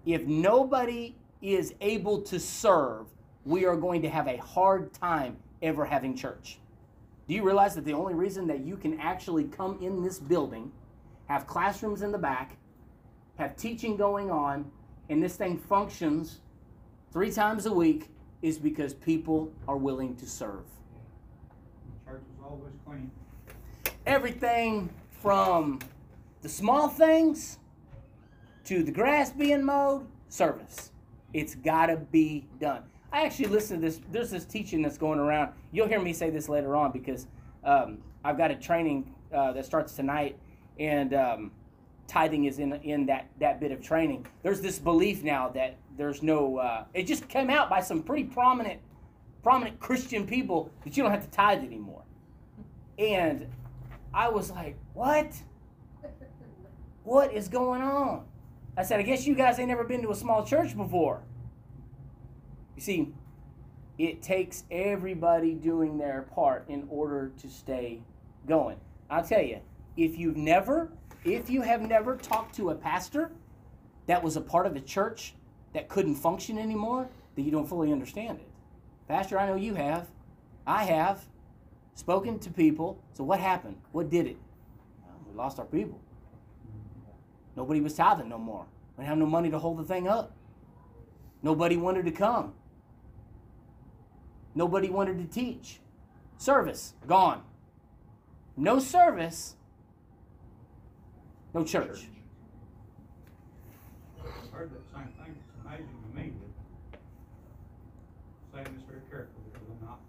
If 0.05 0.26
nobody 0.26 1.16
is 1.41 1.74
able 1.80 2.22
to 2.24 2.38
serve, 2.38 3.05
we 3.45 3.63
are 3.63 3.78
going 3.78 4.01
to 4.01 4.09
have 4.09 4.28
a 4.28 4.36
hard 4.36 4.91
time 4.91 5.38
ever 5.61 5.86
having 5.86 6.18
church. 6.18 6.59
Do 7.30 7.34
you 7.34 7.43
realize 7.43 7.76
that 7.76 7.86
the 7.86 7.93
only 7.93 8.13
reason 8.13 8.45
that 8.47 8.66
you 8.66 8.76
can 8.76 8.99
actually 8.99 9.45
come 9.45 9.78
in 9.82 10.03
this 10.03 10.20
building, 10.20 10.70
have 11.28 11.47
classrooms 11.47 12.01
in 12.01 12.11
the 12.11 12.18
back, 12.18 12.57
have 13.38 13.55
teaching 13.55 13.95
going 13.95 14.30
on, 14.30 14.70
and 15.07 15.24
this 15.24 15.38
thing 15.38 15.57
functions 15.57 16.41
three 17.13 17.32
times 17.32 17.68
a 17.68 17.74
week 17.74 18.09
is 18.41 18.57
because 18.57 18.93
people 18.93 19.49
are 19.66 19.78
willing 19.78 20.18
to 20.18 20.26
serve? 20.26 20.66
Always 22.48 22.74
clean. 22.86 23.12
Everything 24.06 24.89
from 25.10 25.80
the 26.41 26.50
small 26.50 26.88
things 26.88 27.58
to 28.66 28.84
the 28.84 28.91
grass 28.91 29.32
being 29.32 29.64
mowed, 29.64 30.06
service. 30.30 30.91
It's 31.34 31.56
got 31.56 31.88
to 31.88 31.98
be 31.98 32.46
done. 32.60 32.84
I 33.12 33.26
actually 33.26 33.48
listened 33.48 33.82
to 33.82 33.88
this. 33.88 34.00
There's 34.12 34.30
this 34.30 34.46
teaching 34.46 34.82
that's 34.82 34.98
going 34.98 35.20
around. 35.20 35.54
You'll 35.72 35.88
hear 35.88 36.00
me 36.00 36.14
say 36.14 36.30
this 36.30 36.48
later 36.48 36.76
on 36.76 36.91
because 36.91 37.28
um, 37.64 37.98
I've 38.24 38.38
got 38.38 38.52
a 38.52 38.56
training 38.56 39.12
uh, 39.34 39.54
that 39.54 39.66
starts 39.66 39.93
tonight, 39.93 40.38
and 40.80 41.14
um, 41.14 41.52
tithing 42.08 42.46
is 42.46 42.60
in 42.60 42.74
in 42.84 43.06
that 43.08 43.28
that 43.39 43.60
bit 43.60 43.72
of 43.72 43.82
training. 43.82 44.28
There's 44.43 44.62
this 44.62 44.78
belief 44.78 45.24
now 45.24 45.50
that 45.50 45.78
there's 45.98 46.22
no. 46.22 46.58
Uh, 46.58 46.86
it 46.93 47.08
just 47.08 47.28
came 47.28 47.50
out 47.50 47.70
by 47.70 47.82
some 47.82 48.04
pretty 48.04 48.26
prominent 48.26 48.80
prominent 49.41 49.80
Christian 49.80 50.28
people 50.28 50.72
that 50.84 50.96
you 50.96 51.04
don't 51.04 51.12
have 51.12 51.24
to 51.24 51.32
tithe 51.32 51.64
anymore. 51.64 52.04
And 52.98 53.48
I 54.14 54.30
was 54.30 54.52
like, 54.52 54.78
what? 54.93 55.34
What 57.04 57.34
is 57.34 57.48
going 57.48 57.82
on? 57.82 58.26
I 58.78 58.84
said, 58.84 59.00
I 59.00 59.04
guess 59.04 59.26
you 59.26 59.36
guys 59.36 59.60
ain't 59.60 59.70
never 59.70 59.84
been 59.84 60.02
to 60.02 60.12
a 60.12 60.16
small 60.16 60.43
church 60.43 60.76
before. 60.76 61.22
You 62.76 62.82
see, 62.82 63.14
it 63.98 64.22
takes 64.22 64.64
everybody 64.70 65.54
doing 65.54 65.98
their 65.98 66.24
part 66.34 66.66
in 66.68 66.88
order 66.89 67.32
to 67.41 67.48
stay 67.48 68.02
going. 68.48 68.78
I'll 69.10 69.24
tell 69.24 69.41
you, 69.41 69.60
if 69.96 70.18
you've 70.18 70.36
never, 70.36 70.91
if 71.24 71.50
you 71.50 71.62
have 71.62 71.82
never 71.82 72.18
talked 72.18 72.56
to 72.56 72.72
a 72.72 72.76
pastor 72.76 73.32
that 74.08 74.22
was 74.22 74.36
a 74.36 74.41
part 74.41 74.66
of 74.66 74.76
a 74.76 74.82
church 74.82 75.36
that 75.74 75.88
couldn't 75.88 76.16
function 76.16 76.58
anymore, 76.58 77.08
then 77.36 77.46
you 77.46 77.52
don't 77.52 77.68
fully 77.68 77.91
understand 77.91 78.39
it. 78.39 78.48
Pastor, 79.08 79.39
I 79.39 79.48
know 79.48 79.56
you 79.56 79.76
have. 79.76 80.08
I 80.68 80.84
have 80.86 81.26
spoken 81.96 82.38
to 82.39 82.52
people. 82.52 83.02
So 83.14 83.24
what 83.24 83.39
happened? 83.39 83.78
What 83.91 84.10
did 84.10 84.28
it? 84.28 84.38
We 85.28 85.36
lost 85.36 85.58
our 85.60 85.66
people. 85.66 86.00
Nobody 87.56 87.82
was 87.82 87.96
tithing 87.96 88.30
no 88.30 88.38
more. 88.38 88.66
We 88.96 89.02
didn't 89.02 89.10
have 89.10 89.18
no 89.18 89.26
money 89.26 89.50
to 89.50 89.58
hold 89.58 89.80
the 89.80 89.84
thing 89.84 90.08
up. 90.08 90.32
Nobody 91.41 91.78
wanted 91.78 92.06
to 92.06 92.12
come. 92.12 92.54
Nobody 94.54 94.89
wanted 94.89 95.18
to 95.18 95.26
teach. 95.26 95.80
Service, 96.38 96.93
gone. 97.08 97.41
No 98.58 98.80
service, 98.80 99.56
no 101.54 101.64
church. 101.64 102.08
I've 104.20 104.52
heard 104.52 104.72
that 104.72 104.84
same 104.93 105.10
thing. 105.20 105.36
It's 105.36 105.66
amazing 105.66 105.88
to 105.88 106.18
me 106.18 106.32
that, 106.93 107.00
saying 108.54 108.78
this 108.78 108.86
very 108.88 109.02
carefully, 109.10 109.43
because 109.52 109.68
I'm 109.70 109.88
not 109.88 110.00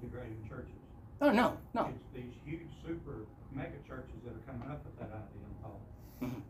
degrading 0.00 0.48
churches. 0.48 0.72
Oh, 1.20 1.30
no, 1.32 1.56
no. 1.74 1.88
It's 1.88 2.14
these 2.14 2.34
huge 2.44 2.68
super 2.86 3.26
mega 3.52 3.76
churches 3.86 4.14
that 4.24 4.34
are 4.34 4.52
coming 4.52 4.70
up 4.70 4.84
with 4.84 4.98
that 4.98 5.06
idea 5.06 5.44
and 5.44 5.62
thought. 5.62 5.80
Mhm. 6.22 6.42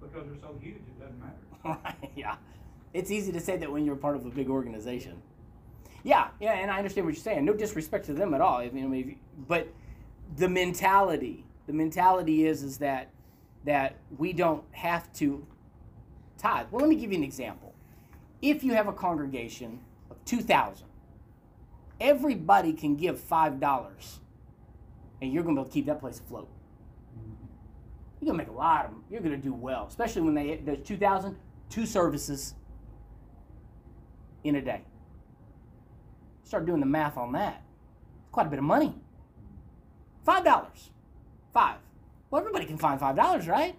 Because 0.00 0.26
they're 0.28 0.40
so 0.40 0.56
huge, 0.60 0.76
it 0.76 1.00
doesn't 1.00 1.20
matter. 1.20 1.36
Right, 1.84 2.10
yeah. 2.16 2.36
It's 2.94 3.10
easy 3.10 3.30
to 3.32 3.40
say 3.40 3.56
that 3.56 3.70
when 3.70 3.84
you're 3.84 3.96
part 3.96 4.16
of 4.16 4.26
a 4.26 4.30
big 4.30 4.48
organization. 4.50 5.20
Yeah, 6.02 6.28
yeah, 6.40 6.54
and 6.54 6.70
I 6.70 6.78
understand 6.78 7.06
what 7.06 7.14
you're 7.14 7.22
saying. 7.22 7.44
No 7.44 7.52
disrespect 7.54 8.06
to 8.06 8.12
them 8.14 8.34
at 8.34 8.40
all. 8.40 8.56
I 8.58 8.68
mean, 8.70 8.92
if 8.94 9.06
you- 9.06 9.16
but 9.46 9.68
the 10.36 10.48
mentality, 10.48 11.44
the 11.66 11.72
mentality 11.72 12.46
is 12.46 12.62
is 12.62 12.78
that 12.78 13.08
that 13.64 13.94
we 14.18 14.32
don't 14.32 14.64
have 14.72 15.12
to 15.12 15.46
tithe. 16.36 16.66
Well, 16.72 16.80
let 16.80 16.88
me 16.88 16.96
give 16.96 17.12
you 17.12 17.18
an 17.18 17.22
example. 17.24 17.72
If 18.40 18.64
you 18.64 18.72
have 18.74 18.88
a 18.88 18.92
congregation 18.92 19.78
of 20.10 20.16
2,000, 20.24 20.88
everybody 22.02 22.72
can 22.72 22.96
give 22.96 23.18
$5 23.18 24.18
and 25.22 25.32
you're 25.32 25.44
going 25.44 25.54
to 25.54 25.60
be 25.60 25.62
able 25.62 25.70
to 25.70 25.72
keep 25.72 25.86
that 25.86 26.00
place 26.00 26.18
afloat. 26.18 26.48
You're 28.20 28.26
going 28.26 28.38
to 28.38 28.44
make 28.44 28.54
a 28.54 28.58
lot 28.58 28.84
of 28.84 28.90
them. 28.90 29.04
You're 29.10 29.20
going 29.20 29.34
to 29.34 29.42
do 29.42 29.54
well, 29.54 29.86
especially 29.88 30.22
when 30.22 30.34
they 30.34 30.56
there's 30.56 30.86
2,000, 30.86 31.36
two 31.70 31.86
services 31.86 32.54
in 34.44 34.56
a 34.56 34.60
day. 34.60 34.82
Start 36.44 36.66
doing 36.66 36.80
the 36.80 36.86
math 36.86 37.16
on 37.16 37.32
that. 37.32 37.62
Quite 38.30 38.46
a 38.46 38.50
bit 38.50 38.58
of 38.58 38.64
money. 38.64 38.94
Five 40.24 40.44
dollars. 40.44 40.90
Five. 41.52 41.78
Well, 42.30 42.40
everybody 42.40 42.64
can 42.64 42.78
find 42.78 42.98
five 43.00 43.16
dollars, 43.16 43.46
right? 43.46 43.74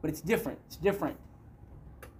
But 0.00 0.10
it's 0.10 0.20
different. 0.20 0.58
It's 0.66 0.76
different 0.76 1.16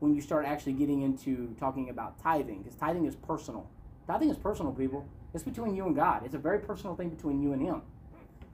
when 0.01 0.14
you 0.14 0.21
start 0.21 0.47
actually 0.47 0.73
getting 0.73 1.03
into 1.03 1.55
talking 1.59 1.91
about 1.91 2.18
tithing, 2.18 2.62
because 2.62 2.77
tithing 2.77 3.07
is 3.07 3.14
personal. 3.14 3.68
Tithing 4.11 4.31
is 4.31 4.37
personal, 4.37 4.73
people. 4.73 5.07
It's 5.35 5.45
between 5.45 5.77
you 5.77 5.87
and 5.87 5.95
God. 5.95 6.23
It's 6.25 6.35
a 6.35 6.39
very 6.39 6.59
personal 6.59 6.97
thing 6.97 7.11
between 7.11 7.41
you 7.41 7.53
and 7.53 7.63
Him. 7.63 7.83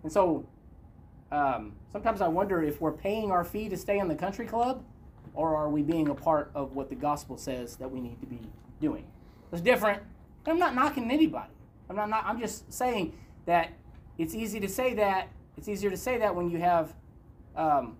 And 0.02 0.12
so, 0.12 0.46
um, 1.32 1.72
sometimes 1.92 2.20
I 2.20 2.28
wonder 2.28 2.62
if 2.62 2.78
we're 2.82 2.92
paying 2.92 3.30
our 3.30 3.42
fee 3.42 3.70
to 3.70 3.76
stay 3.76 3.98
in 3.98 4.06
the 4.06 4.14
country 4.14 4.44
club, 4.44 4.84
or 5.32 5.56
are 5.56 5.70
we 5.70 5.80
being 5.80 6.08
a 6.10 6.14
part 6.14 6.50
of 6.54 6.74
what 6.74 6.90
the 6.90 6.94
gospel 6.94 7.38
says 7.38 7.76
that 7.76 7.90
we 7.90 8.00
need 8.00 8.20
to 8.20 8.26
be 8.26 8.38
doing? 8.82 9.06
It's 9.50 9.62
different. 9.62 10.02
And 10.44 10.52
I'm 10.52 10.58
not 10.58 10.74
knocking 10.74 11.10
anybody. 11.10 11.52
I'm 11.88 11.96
not, 11.96 12.10
not. 12.10 12.26
I'm 12.26 12.38
just 12.38 12.70
saying 12.70 13.14
that 13.46 13.70
it's 14.18 14.34
easy 14.34 14.60
to 14.60 14.68
say 14.68 14.92
that. 14.94 15.28
It's 15.56 15.68
easier 15.68 15.88
to 15.88 15.96
say 15.96 16.18
that 16.18 16.34
when 16.34 16.50
you 16.50 16.58
have 16.58 16.92
um, 17.56 17.96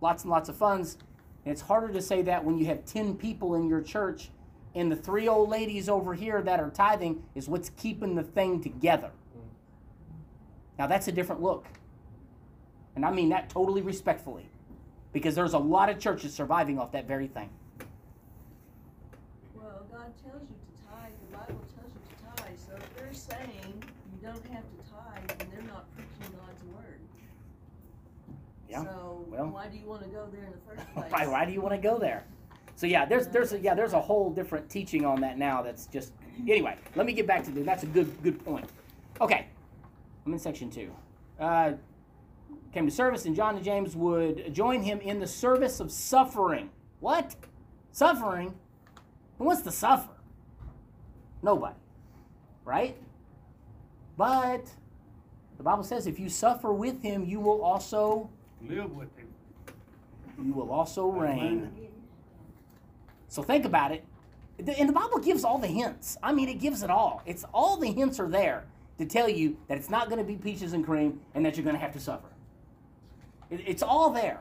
lots 0.00 0.22
and 0.22 0.30
lots 0.30 0.48
of 0.48 0.56
funds, 0.56 0.96
and 1.44 1.52
it's 1.52 1.60
harder 1.60 1.92
to 1.92 2.00
say 2.00 2.22
that 2.22 2.42
when 2.42 2.56
you 2.56 2.64
have 2.64 2.86
ten 2.86 3.14
people 3.14 3.56
in 3.56 3.68
your 3.68 3.82
church, 3.82 4.30
and 4.74 4.90
the 4.90 4.96
three 4.96 5.28
old 5.28 5.48
ladies 5.48 5.88
over 5.88 6.14
here 6.14 6.42
that 6.42 6.60
are 6.60 6.70
tithing 6.70 7.22
is 7.34 7.48
what's 7.48 7.70
keeping 7.70 8.14
the 8.14 8.22
thing 8.22 8.60
together. 8.60 9.10
Now, 10.78 10.86
that's 10.88 11.06
a 11.06 11.12
different 11.12 11.40
look. 11.40 11.66
And 12.96 13.04
I 13.04 13.10
mean 13.10 13.28
that 13.30 13.48
totally 13.48 13.82
respectfully 13.82 14.48
because 15.12 15.34
there's 15.34 15.54
a 15.54 15.58
lot 15.58 15.88
of 15.88 15.98
churches 15.98 16.32
surviving 16.34 16.78
off 16.78 16.92
that 16.92 17.06
very 17.06 17.28
thing. 17.28 17.50
Well, 19.54 19.86
God 19.90 20.12
tells 20.24 20.42
you 20.42 20.56
to 20.56 20.90
tithe, 20.90 21.12
the 21.30 21.36
Bible 21.36 21.64
tells 21.74 21.92
you 21.94 22.36
to 22.36 22.42
tithe. 22.42 22.58
So 22.58 22.76
if 22.76 22.96
they're 22.96 23.12
saying 23.12 23.82
you 24.12 24.28
don't 24.28 24.46
have 24.48 24.62
to 24.62 24.90
tithe, 24.90 25.38
then 25.38 25.48
they're 25.54 25.68
not 25.68 25.86
preaching 25.94 26.34
God's 26.36 26.64
word. 26.72 27.00
Yeah. 28.68 28.82
So 28.82 29.24
well, 29.28 29.46
why 29.46 29.68
do 29.68 29.76
you 29.76 29.86
want 29.86 30.02
to 30.02 30.08
go 30.08 30.28
there 30.32 30.44
in 30.44 30.52
the 30.52 30.58
first 30.68 30.94
place? 30.94 31.06
why, 31.12 31.26
why 31.26 31.44
do 31.44 31.52
you 31.52 31.60
want 31.60 31.74
to 31.74 31.80
go 31.80 31.98
there? 31.98 32.24
So 32.76 32.86
yeah, 32.86 33.04
there's 33.04 33.28
there's 33.28 33.52
a, 33.52 33.58
yeah 33.60 33.74
there's 33.74 33.92
a 33.92 34.00
whole 34.00 34.30
different 34.30 34.68
teaching 34.68 35.04
on 35.04 35.20
that 35.20 35.38
now. 35.38 35.62
That's 35.62 35.86
just 35.86 36.12
anyway. 36.48 36.76
Let 36.96 37.06
me 37.06 37.12
get 37.12 37.26
back 37.26 37.44
to 37.44 37.50
this. 37.50 37.64
That's 37.64 37.82
a 37.84 37.86
good 37.86 38.22
good 38.22 38.44
point. 38.44 38.68
Okay, 39.20 39.46
I'm 40.26 40.32
in 40.32 40.38
section 40.38 40.70
two. 40.70 40.90
Uh, 41.38 41.72
came 42.72 42.86
to 42.86 42.92
service, 42.92 43.24
and 43.26 43.36
John 43.36 43.54
and 43.56 43.64
James 43.64 43.94
would 43.94 44.52
join 44.52 44.82
him 44.82 45.00
in 45.00 45.20
the 45.20 45.26
service 45.26 45.78
of 45.80 45.90
suffering. 45.92 46.70
What? 47.00 47.36
Suffering? 47.92 48.54
Who 49.38 49.44
wants 49.44 49.62
to 49.62 49.70
suffer? 49.70 50.10
Nobody. 51.42 51.76
Right? 52.64 52.96
But 54.16 54.66
the 55.58 55.62
Bible 55.62 55.84
says 55.84 56.06
if 56.06 56.18
you 56.18 56.28
suffer 56.28 56.72
with 56.72 57.02
him, 57.02 57.24
you 57.24 57.38
will 57.40 57.62
also 57.62 58.30
Live 58.66 58.90
with 58.92 59.08
him. 59.16 59.28
you 60.42 60.52
will 60.52 60.70
also 60.72 61.08
reign. 61.08 61.70
So 63.34 63.42
think 63.42 63.64
about 63.64 63.90
it. 63.90 64.04
And 64.60 64.88
the 64.88 64.92
Bible 64.92 65.18
gives 65.18 65.42
all 65.42 65.58
the 65.58 65.66
hints. 65.66 66.16
I 66.22 66.32
mean, 66.32 66.48
it 66.48 66.60
gives 66.60 66.84
it 66.84 66.90
all. 66.90 67.20
It's 67.26 67.44
all 67.52 67.76
the 67.76 67.90
hints 67.90 68.20
are 68.20 68.28
there 68.28 68.62
to 68.98 69.04
tell 69.06 69.28
you 69.28 69.56
that 69.66 69.76
it's 69.76 69.90
not 69.90 70.08
going 70.08 70.18
to 70.20 70.24
be 70.24 70.36
peaches 70.36 70.72
and 70.72 70.84
cream 70.84 71.20
and 71.34 71.44
that 71.44 71.56
you're 71.56 71.64
going 71.64 71.74
to 71.74 71.82
have 71.82 71.92
to 71.94 72.00
suffer. 72.00 72.28
It- 73.50 73.64
It's 73.66 73.82
all 73.82 74.10
there. 74.10 74.40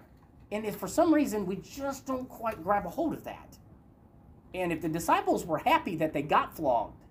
And 0.51 0.63
if 0.63 0.75
for 0.75 0.87
some 0.87 1.11
reason 1.11 1.47
we 1.47 1.55
just 1.55 2.05
don't 2.05 2.29
quite 2.29 2.63
grab 2.63 2.85
a 2.85 2.89
hold 2.89 3.13
of 3.13 3.23
that, 3.23 3.57
and 4.53 4.71
if 4.71 4.83
the 4.83 4.89
disciples 4.89 5.43
were 5.43 5.57
happy 5.57 5.95
that 5.95 6.13
they 6.13 6.21
got 6.21 6.55
flogged, 6.55 7.03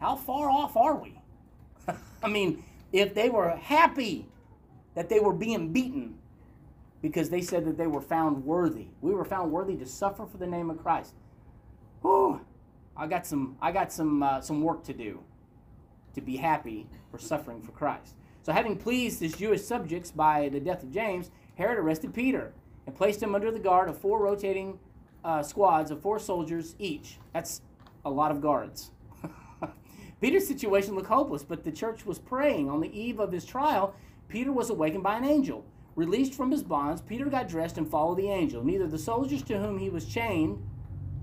how 0.00 0.16
far 0.16 0.50
off 0.50 0.76
are 0.76 0.96
we? 0.96 1.18
I 2.22 2.28
mean, 2.28 2.62
if 2.92 3.14
they 3.14 3.30
were 3.30 3.56
happy 3.56 4.26
that 4.94 5.08
they 5.08 5.18
were 5.20 5.32
being 5.32 5.72
beaten, 5.72 6.18
because 7.02 7.30
they 7.30 7.40
said 7.40 7.64
that 7.64 7.76
they 7.76 7.86
were 7.86 8.00
found 8.00 8.44
worthy. 8.44 8.88
We 9.00 9.12
were 9.12 9.24
found 9.24 9.50
worthy 9.50 9.76
to 9.76 9.86
suffer 9.86 10.26
for 10.26 10.36
the 10.36 10.46
name 10.46 10.70
of 10.70 10.82
Christ. 10.82 11.14
Whew, 12.02 12.40
I 12.96 13.06
got 13.06 13.26
some 13.26 13.56
I 13.60 13.72
got 13.72 13.92
some 13.92 14.22
uh, 14.22 14.40
some 14.40 14.62
work 14.62 14.84
to 14.84 14.92
do 14.92 15.20
to 16.14 16.20
be 16.20 16.36
happy 16.36 16.86
for 17.10 17.18
suffering 17.18 17.62
for 17.62 17.72
Christ. 17.72 18.14
So 18.42 18.52
having 18.52 18.76
pleased 18.76 19.20
his 19.20 19.34
Jewish 19.34 19.62
subjects 19.62 20.10
by 20.10 20.48
the 20.48 20.60
death 20.60 20.82
of 20.82 20.92
James, 20.92 21.30
Herod 21.56 21.78
arrested 21.78 22.14
Peter 22.14 22.52
and 22.86 22.96
placed 22.96 23.22
him 23.22 23.34
under 23.34 23.50
the 23.50 23.58
guard 23.58 23.88
of 23.88 23.98
four 23.98 24.20
rotating 24.20 24.78
uh, 25.24 25.42
squads 25.42 25.90
of 25.90 26.00
four 26.00 26.18
soldiers 26.18 26.74
each. 26.78 27.18
That's 27.32 27.60
a 28.04 28.10
lot 28.10 28.30
of 28.30 28.40
guards. 28.40 28.90
Peter's 30.20 30.48
situation 30.48 30.94
looked 30.94 31.08
hopeless, 31.08 31.42
but 31.42 31.64
the 31.64 31.72
church 31.72 32.06
was 32.06 32.18
praying. 32.18 32.70
On 32.70 32.80
the 32.80 32.98
eve 32.98 33.20
of 33.20 33.30
his 33.30 33.44
trial, 33.44 33.94
Peter 34.28 34.52
was 34.52 34.70
awakened 34.70 35.02
by 35.02 35.16
an 35.16 35.24
angel. 35.24 35.64
Released 36.00 36.32
from 36.32 36.50
his 36.50 36.62
bonds, 36.62 37.02
Peter 37.02 37.26
got 37.26 37.46
dressed 37.46 37.76
and 37.76 37.86
followed 37.86 38.16
the 38.16 38.30
angel. 38.30 38.64
Neither 38.64 38.86
the 38.86 38.96
soldiers 38.96 39.42
to 39.42 39.58
whom 39.58 39.76
he 39.76 39.90
was 39.90 40.06
chained, 40.06 40.66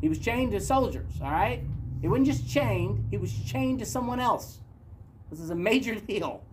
he 0.02 0.08
was 0.08 0.20
chained 0.20 0.52
to 0.52 0.60
soldiers, 0.60 1.14
all 1.20 1.32
right? 1.32 1.64
He 2.00 2.08
wasn't 2.08 2.28
just 2.28 2.48
chained, 2.48 3.08
he 3.10 3.18
was 3.18 3.34
chained 3.44 3.80
to 3.80 3.88
someone 3.88 4.20
else. 4.20 4.60
This 5.32 5.40
is 5.40 5.50
a 5.50 5.56
major 5.56 5.96
deal. 6.08 6.44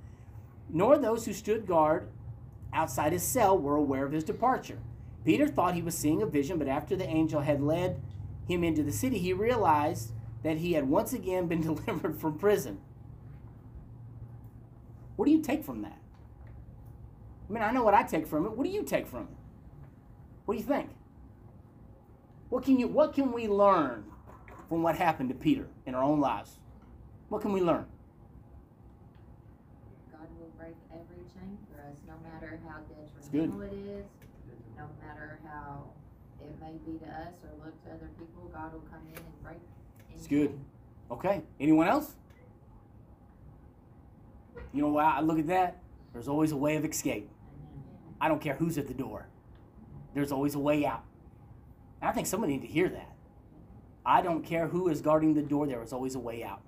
Nor 0.70 0.96
those 0.96 1.26
who 1.26 1.34
stood 1.34 1.66
guard 1.66 2.08
outside 2.72 3.12
his 3.12 3.22
cell 3.22 3.58
were 3.58 3.76
aware 3.76 4.06
of 4.06 4.12
his 4.12 4.24
departure. 4.24 4.78
Peter 5.26 5.46
thought 5.46 5.74
he 5.74 5.82
was 5.82 5.94
seeing 5.94 6.22
a 6.22 6.26
vision, 6.26 6.56
but 6.56 6.66
after 6.66 6.96
the 6.96 7.06
angel 7.06 7.42
had 7.42 7.60
led 7.60 8.00
him 8.48 8.64
into 8.64 8.82
the 8.82 8.90
city, 8.90 9.18
he 9.18 9.34
realized 9.34 10.12
that 10.42 10.56
he 10.56 10.72
had 10.72 10.88
once 10.88 11.12
again 11.12 11.46
been 11.46 11.60
delivered 11.74 12.18
from 12.18 12.38
prison. 12.38 12.80
What 15.16 15.26
do 15.26 15.30
you 15.30 15.42
take 15.42 15.62
from 15.62 15.82
that? 15.82 15.98
I 17.48 17.52
mean, 17.52 17.62
I 17.62 17.70
know 17.70 17.82
what 17.82 17.94
I 17.94 18.02
take 18.02 18.26
from 18.26 18.46
it. 18.46 18.52
What 18.52 18.64
do 18.64 18.70
you 18.70 18.82
take 18.82 19.06
from 19.06 19.22
it? 19.22 19.36
What 20.44 20.54
do 20.54 20.60
you 20.60 20.66
think? 20.66 20.90
What 22.48 22.64
can 22.64 22.78
you 22.78 22.88
what 22.88 23.14
can 23.14 23.32
we 23.32 23.48
learn 23.48 24.04
from 24.68 24.82
what 24.82 24.96
happened 24.96 25.28
to 25.30 25.34
Peter 25.34 25.66
in 25.86 25.94
our 25.94 26.02
own 26.02 26.20
lives? 26.20 26.58
What 27.28 27.42
can 27.42 27.52
we 27.52 27.60
learn? 27.60 27.86
God 30.12 30.28
will 30.38 30.52
break 30.58 30.74
every 30.92 31.24
chain 31.34 31.58
for 31.70 31.80
us, 31.80 31.96
no 32.06 32.14
matter 32.30 32.60
how 32.68 32.78
detrimental 33.32 33.62
it 33.62 33.72
is, 33.72 34.04
no 34.76 34.84
matter 35.02 35.38
how 35.44 35.84
it 36.40 36.54
may 36.60 36.72
be 36.86 36.98
to 36.98 37.06
us 37.06 37.34
or 37.42 37.64
look 37.64 37.84
to 37.84 37.90
other 37.90 38.10
people, 38.18 38.50
God 38.52 38.72
will 38.72 38.80
come 38.80 39.00
in 39.10 39.18
and 39.18 39.42
break. 39.42 39.58
It's 40.14 40.26
good. 40.26 40.58
Okay. 41.10 41.42
Anyone 41.58 41.88
else? 41.88 42.14
You 44.72 44.82
know 44.82 44.88
why 44.88 45.04
I 45.16 45.20
look 45.20 45.38
at 45.38 45.46
that? 45.48 45.78
There's 46.12 46.28
always 46.28 46.52
a 46.52 46.56
way 46.56 46.76
of 46.76 46.84
escape. 46.84 47.28
I 48.24 48.28
don't 48.28 48.40
care 48.40 48.54
who's 48.54 48.78
at 48.78 48.88
the 48.88 48.94
door. 48.94 49.26
There's 50.14 50.32
always 50.32 50.54
a 50.54 50.58
way 50.58 50.86
out. 50.86 51.04
And 52.00 52.08
I 52.08 52.12
think 52.14 52.26
somebody 52.26 52.54
need 52.54 52.62
to 52.62 52.66
hear 52.66 52.88
that. 52.88 53.12
I 54.06 54.22
don't 54.22 54.42
care 54.42 54.66
who 54.66 54.88
is 54.88 55.02
guarding 55.02 55.34
the 55.34 55.42
door, 55.42 55.66
there 55.66 55.82
is 55.82 55.92
always 55.92 56.14
a 56.14 56.18
way 56.18 56.42
out. 56.42 56.62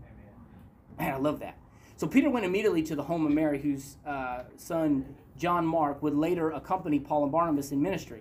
Man, 0.98 1.14
I 1.14 1.16
love 1.16 1.40
that. 1.40 1.56
So 1.96 2.06
Peter 2.06 2.28
went 2.28 2.44
immediately 2.44 2.82
to 2.82 2.94
the 2.94 3.02
home 3.02 3.24
of 3.24 3.32
Mary, 3.32 3.58
whose 3.58 3.96
uh, 4.06 4.42
son 4.58 5.16
John 5.38 5.66
Mark 5.66 6.02
would 6.02 6.14
later 6.14 6.50
accompany 6.50 7.00
Paul 7.00 7.22
and 7.22 7.32
Barnabas 7.32 7.72
in 7.72 7.80
ministry. 7.80 8.20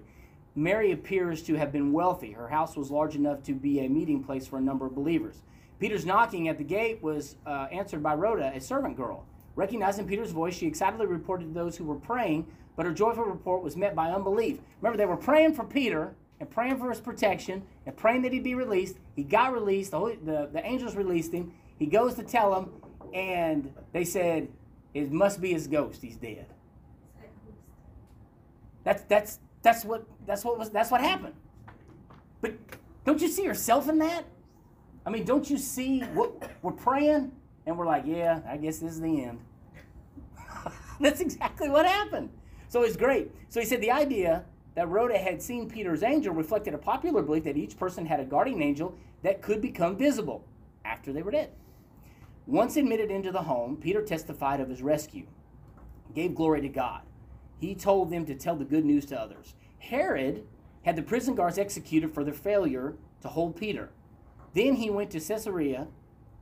Mary 0.55 0.93
appears 0.93 1.41
to 1.43 1.55
have 1.55 1.73
been 1.73 1.91
wealthy. 1.91 2.31
Her 2.31 2.47
house 2.47 2.77
was 2.77 2.89
large 2.89 3.17
enough 3.17 3.43
to 3.43 3.53
be 3.53 3.81
a 3.81 3.89
meeting 3.89 4.23
place 4.23 4.47
for 4.47 4.59
a 4.59 4.61
number 4.61 4.85
of 4.85 4.95
believers. 4.95 5.41
Peter's 5.77 6.05
knocking 6.05 6.47
at 6.47 6.57
the 6.57 6.63
gate 6.63 7.03
was 7.03 7.35
uh, 7.45 7.67
answered 7.69 8.01
by 8.01 8.15
Rhoda, 8.15 8.53
a 8.55 8.61
servant 8.61 8.95
girl. 8.95 9.25
Recognizing 9.57 10.07
Peter's 10.07 10.31
voice, 10.31 10.55
she 10.55 10.67
excitedly 10.67 11.05
reported 11.05 11.49
to 11.49 11.53
those 11.53 11.75
who 11.75 11.83
were 11.83 11.95
praying, 11.95 12.47
but 12.75 12.85
her 12.85 12.93
joyful 12.93 13.23
report 13.23 13.63
was 13.63 13.75
met 13.75 13.95
by 13.95 14.09
unbelief. 14.09 14.59
Remember, 14.81 14.97
they 14.97 15.05
were 15.05 15.17
praying 15.17 15.53
for 15.53 15.63
Peter 15.63 16.15
and 16.39 16.49
praying 16.49 16.77
for 16.77 16.89
his 16.89 16.99
protection 16.99 17.63
and 17.85 17.95
praying 17.95 18.21
that 18.23 18.33
he'd 18.33 18.43
be 18.43 18.55
released. 18.55 18.97
He 19.15 19.23
got 19.23 19.53
released. 19.53 19.91
The, 19.91 19.99
Holy, 19.99 20.15
the, 20.15 20.49
the 20.51 20.65
angels 20.65 20.95
released 20.95 21.31
him. 21.31 21.53
He 21.77 21.85
goes 21.85 22.15
to 22.15 22.23
tell 22.23 22.53
them, 22.53 22.71
and 23.13 23.73
they 23.93 24.03
said, 24.03 24.49
"It 24.93 25.11
must 25.11 25.41
be 25.41 25.53
his 25.53 25.67
ghost. 25.67 26.01
He's 26.01 26.15
dead." 26.15 26.47
That's 28.83 29.03
that's 29.03 29.39
that's 29.61 29.83
what 29.83 30.05
that's 30.25 30.45
what 30.45 30.57
was 30.57 30.69
that's 30.69 30.91
what 30.91 31.01
happened. 31.01 31.33
But 32.41 32.53
don't 33.05 33.21
you 33.21 33.27
see 33.27 33.43
yourself 33.43 33.89
in 33.89 33.99
that? 33.99 34.25
I 35.05 35.09
mean, 35.09 35.25
don't 35.25 35.49
you 35.49 35.57
see 35.57 36.01
what 36.01 36.49
we're 36.61 36.71
praying 36.71 37.31
and 37.65 37.77
we're 37.77 37.85
like, 37.85 38.03
yeah, 38.05 38.41
I 38.47 38.57
guess 38.57 38.79
this 38.79 38.93
is 38.93 39.01
the 39.01 39.23
end. 39.23 39.39
that's 40.99 41.19
exactly 41.21 41.69
what 41.69 41.85
happened. 41.85 42.29
So 42.67 42.83
it's 42.83 42.97
great. 42.97 43.31
So 43.49 43.59
he 43.59 43.65
said 43.65 43.81
the 43.81 43.91
idea 43.91 44.45
that 44.75 44.89
Rhoda 44.89 45.17
had 45.17 45.41
seen 45.41 45.69
Peter's 45.69 46.03
angel 46.03 46.33
reflected 46.33 46.73
a 46.73 46.77
popular 46.77 47.21
belief 47.21 47.45
that 47.45 47.57
each 47.57 47.77
person 47.77 48.05
had 48.05 48.19
a 48.19 48.25
guardian 48.25 48.61
angel 48.61 48.95
that 49.23 49.41
could 49.41 49.61
become 49.61 49.97
visible 49.97 50.45
after 50.83 51.13
they 51.13 51.21
were 51.21 51.31
dead. 51.31 51.51
Once 52.45 52.75
admitted 52.75 53.09
into 53.09 53.31
the 53.31 53.43
home, 53.43 53.77
Peter 53.77 54.01
testified 54.01 54.59
of 54.59 54.69
his 54.69 54.81
rescue, 54.81 55.25
gave 56.13 56.35
glory 56.35 56.61
to 56.61 56.69
God. 56.69 57.01
He 57.59 57.73
told 57.73 58.11
them 58.11 58.25
to 58.25 58.35
tell 58.35 58.55
the 58.55 58.65
good 58.65 58.85
news 58.85 59.05
to 59.05 59.19
others. 59.19 59.55
Herod 59.79 60.45
had 60.83 60.95
the 60.95 61.01
prison 61.01 61.33
guards 61.33 61.57
executed 61.57 62.13
for 62.13 62.23
their 62.23 62.33
failure 62.33 62.95
to 63.21 63.27
hold 63.27 63.55
Peter. 63.55 63.89
Then 64.53 64.75
he 64.75 64.89
went 64.89 65.09
to 65.11 65.19
Caesarea, 65.19 65.87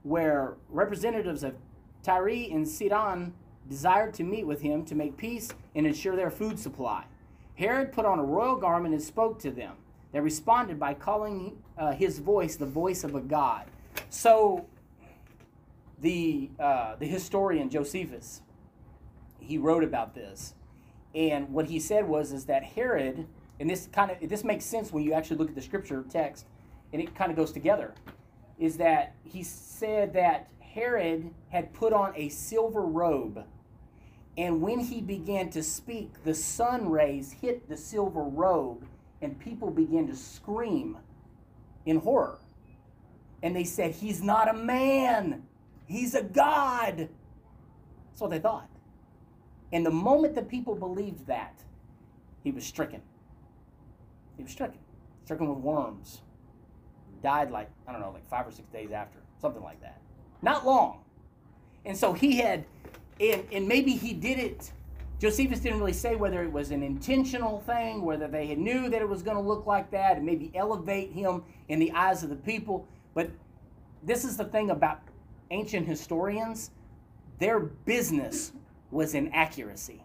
where 0.01 0.55
representatives 0.69 1.43
of 1.43 1.55
Tyre 2.03 2.29
and 2.51 2.67
Sidon 2.67 3.33
desired 3.69 4.13
to 4.15 4.23
meet 4.23 4.45
with 4.45 4.61
him 4.61 4.85
to 4.85 4.95
make 4.95 5.17
peace 5.17 5.49
and 5.75 5.85
ensure 5.85 6.15
their 6.15 6.31
food 6.31 6.59
supply. 6.59 7.05
Herod 7.55 7.91
put 7.91 8.05
on 8.05 8.19
a 8.19 8.23
royal 8.23 8.55
garment 8.55 8.93
and 8.93 9.03
spoke 9.03 9.39
to 9.39 9.51
them. 9.51 9.75
They 10.11 10.19
responded 10.19 10.79
by 10.79 10.93
calling 10.93 11.57
uh, 11.77 11.91
his 11.93 12.19
voice 12.19 12.55
the 12.55 12.65
voice 12.65 13.03
of 13.03 13.15
a 13.15 13.21
god. 13.21 13.65
So, 14.09 14.65
the 15.99 16.49
uh, 16.59 16.95
the 16.97 17.07
historian 17.07 17.69
Josephus, 17.69 18.41
he 19.39 19.57
wrote 19.57 19.83
about 19.83 20.13
this, 20.13 20.53
and 21.15 21.49
what 21.49 21.67
he 21.67 21.79
said 21.79 22.07
was 22.07 22.31
is 22.31 22.45
that 22.45 22.63
Herod, 22.63 23.25
and 23.59 23.69
this 23.69 23.87
kind 23.91 24.11
of 24.11 24.29
this 24.29 24.43
makes 24.43 24.65
sense 24.65 24.91
when 24.91 25.03
you 25.03 25.13
actually 25.13 25.37
look 25.37 25.49
at 25.49 25.55
the 25.55 25.61
scripture 25.61 26.03
text, 26.09 26.45
and 26.91 27.01
it 27.01 27.15
kind 27.15 27.31
of 27.31 27.37
goes 27.37 27.51
together, 27.51 27.93
is 28.59 28.77
that 28.77 29.15
he 29.23 29.43
said 29.43 30.13
that 30.13 30.49
Herod 30.59 31.31
had 31.49 31.73
put 31.73 31.93
on 31.93 32.13
a 32.15 32.29
silver 32.29 32.81
robe, 32.81 33.43
and 34.37 34.61
when 34.61 34.79
he 34.79 35.01
began 35.01 35.49
to 35.51 35.61
speak, 35.61 36.23
the 36.23 36.33
sun 36.33 36.89
rays 36.89 37.33
hit 37.33 37.69
the 37.69 37.77
silver 37.77 38.23
robe, 38.23 38.85
and 39.21 39.39
people 39.39 39.69
began 39.69 40.07
to 40.07 40.15
scream 40.15 40.97
in 41.85 41.97
horror. 41.97 42.39
And 43.43 43.55
they 43.55 43.63
said, 43.63 43.91
He's 43.91 44.23
not 44.23 44.49
a 44.49 44.53
man, 44.53 45.43
he's 45.85 46.15
a 46.15 46.23
God. 46.23 47.09
That's 48.09 48.21
what 48.21 48.31
they 48.31 48.39
thought. 48.39 48.69
And 49.71 49.85
the 49.85 49.91
moment 49.91 50.35
that 50.35 50.49
people 50.49 50.75
believed 50.75 51.27
that, 51.27 51.59
he 52.43 52.51
was 52.51 52.63
stricken. 52.63 53.01
He 54.37 54.43
was 54.43 54.51
stricken, 54.51 54.79
stricken 55.25 55.47
with 55.47 55.59
worms. 55.59 56.21
Died 57.21 57.51
like, 57.51 57.69
I 57.87 57.91
don't 57.91 58.01
know, 58.01 58.11
like 58.11 58.27
five 58.29 58.47
or 58.47 58.51
six 58.51 58.67
days 58.69 58.91
after, 58.91 59.19
something 59.41 59.63
like 59.63 59.81
that. 59.81 60.01
Not 60.41 60.65
long. 60.65 60.99
And 61.85 61.97
so 61.97 62.13
he 62.13 62.37
had, 62.37 62.65
and, 63.31 63.43
and 63.51 63.67
maybe 63.67 63.93
he 63.93 64.13
did 64.13 64.39
it. 64.39 64.71
Josephus 65.19 65.59
didn't 65.59 65.79
really 65.79 65.93
say 65.93 66.15
whether 66.15 66.43
it 66.43 66.51
was 66.51 66.71
an 66.71 66.83
intentional 66.83 67.61
thing, 67.61 68.01
whether 68.01 68.27
they 68.27 68.47
had 68.47 68.57
knew 68.57 68.89
that 68.89 69.01
it 69.01 69.07
was 69.07 69.23
going 69.23 69.37
to 69.37 69.43
look 69.43 69.65
like 69.65 69.89
that, 69.91 70.17
and 70.17 70.25
maybe 70.25 70.51
elevate 70.53 71.11
him 71.11 71.43
in 71.69 71.79
the 71.79 71.91
eyes 71.93 72.23
of 72.23 72.29
the 72.29 72.35
people. 72.35 72.87
But 73.13 73.29
this 74.03 74.25
is 74.25 74.35
the 74.35 74.45
thing 74.45 74.69
about 74.69 74.99
ancient 75.51 75.87
historians 75.87 76.71
their 77.39 77.59
business 77.59 78.51
was 78.91 79.15
in 79.15 79.31
accuracy. 79.33 80.01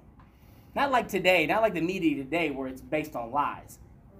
Not 0.74 0.90
like 0.90 1.08
today, 1.08 1.46
not 1.46 1.62
like 1.62 1.74
the 1.74 1.80
media 1.80 2.16
today 2.22 2.50
where 2.50 2.68
it's 2.68 2.80
based 2.80 3.16
on 3.16 3.30
lies. 3.30 3.78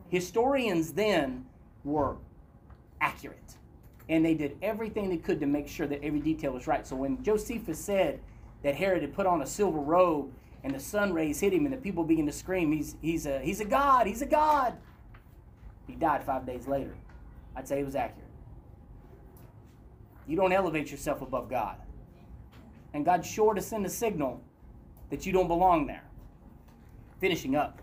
Historians 0.08 0.92
then 0.92 1.46
were 1.84 2.16
accurate. 3.00 3.56
And 4.08 4.24
they 4.24 4.34
did 4.34 4.56
everything 4.62 5.10
they 5.10 5.16
could 5.18 5.40
to 5.40 5.46
make 5.46 5.68
sure 5.68 5.86
that 5.86 6.02
every 6.02 6.20
detail 6.20 6.52
was 6.52 6.66
right. 6.66 6.86
So 6.86 6.96
when 6.96 7.22
Josephus 7.22 7.78
said 7.78 8.20
that 8.68 8.74
Herod 8.74 9.00
had 9.00 9.14
put 9.14 9.24
on 9.24 9.40
a 9.40 9.46
silver 9.46 9.78
robe 9.78 10.30
and 10.62 10.74
the 10.74 10.78
sun 10.78 11.14
rays 11.14 11.40
hit 11.40 11.54
him 11.54 11.64
and 11.64 11.72
the 11.72 11.78
people 11.78 12.04
began 12.04 12.26
to 12.26 12.32
scream, 12.32 12.70
he's, 12.70 12.96
he's, 13.00 13.24
a, 13.24 13.40
he's 13.40 13.60
a 13.60 13.64
god, 13.64 14.06
he's 14.06 14.20
a 14.20 14.26
god. 14.26 14.74
He 15.86 15.94
died 15.94 16.22
five 16.22 16.44
days 16.44 16.68
later. 16.68 16.94
I'd 17.56 17.66
say 17.66 17.80
it 17.80 17.86
was 17.86 17.94
accurate. 17.94 18.28
You 20.26 20.36
don't 20.36 20.52
elevate 20.52 20.90
yourself 20.90 21.22
above 21.22 21.48
God. 21.48 21.76
And 22.92 23.06
God's 23.06 23.26
sure 23.26 23.54
to 23.54 23.62
send 23.62 23.86
a 23.86 23.88
signal 23.88 24.38
that 25.08 25.24
you 25.24 25.32
don't 25.32 25.48
belong 25.48 25.86
there. 25.86 26.04
Finishing 27.22 27.56
up. 27.56 27.80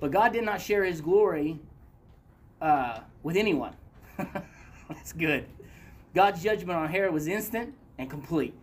But 0.00 0.12
God 0.12 0.32
did 0.32 0.44
not 0.44 0.62
share 0.62 0.82
his 0.82 1.02
glory 1.02 1.60
uh, 2.62 3.00
with 3.22 3.36
anyone. 3.36 3.74
That's 4.16 5.12
good. 5.12 5.44
God's 6.14 6.42
judgment 6.42 6.78
on 6.78 6.88
Herod 6.88 7.12
was 7.12 7.28
instant 7.28 7.74
and 7.98 8.08
complete. 8.08 8.54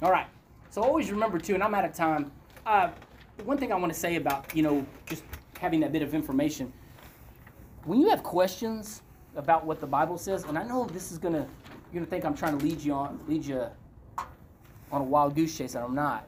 All 0.00 0.10
right. 0.10 0.26
So 0.70 0.82
always 0.82 1.10
remember, 1.10 1.38
too, 1.38 1.54
and 1.54 1.62
I'm 1.62 1.74
out 1.74 1.84
of 1.84 1.94
time. 1.94 2.30
Uh, 2.66 2.90
one 3.44 3.58
thing 3.58 3.72
I 3.72 3.76
want 3.76 3.92
to 3.92 3.98
say 3.98 4.16
about, 4.16 4.54
you 4.54 4.62
know, 4.62 4.86
just 5.06 5.24
having 5.60 5.80
that 5.80 5.92
bit 5.92 6.02
of 6.02 6.14
information. 6.14 6.72
When 7.84 8.00
you 8.00 8.08
have 8.10 8.22
questions 8.22 9.02
about 9.36 9.64
what 9.64 9.80
the 9.80 9.86
Bible 9.86 10.18
says, 10.18 10.44
and 10.44 10.58
I 10.58 10.64
know 10.64 10.86
this 10.86 11.12
is 11.12 11.18
to, 11.18 11.46
you're 11.92 12.04
to 12.04 12.10
think 12.10 12.24
I'm 12.24 12.34
trying 12.34 12.58
to 12.58 12.64
lead 12.64 12.80
you 12.80 12.92
on, 12.92 13.20
lead 13.28 13.44
you 13.44 13.66
on 14.90 15.00
a 15.00 15.04
wild 15.04 15.34
goose 15.34 15.56
chase, 15.56 15.74
and 15.74 15.84
I'm 15.84 15.94
not. 15.94 16.26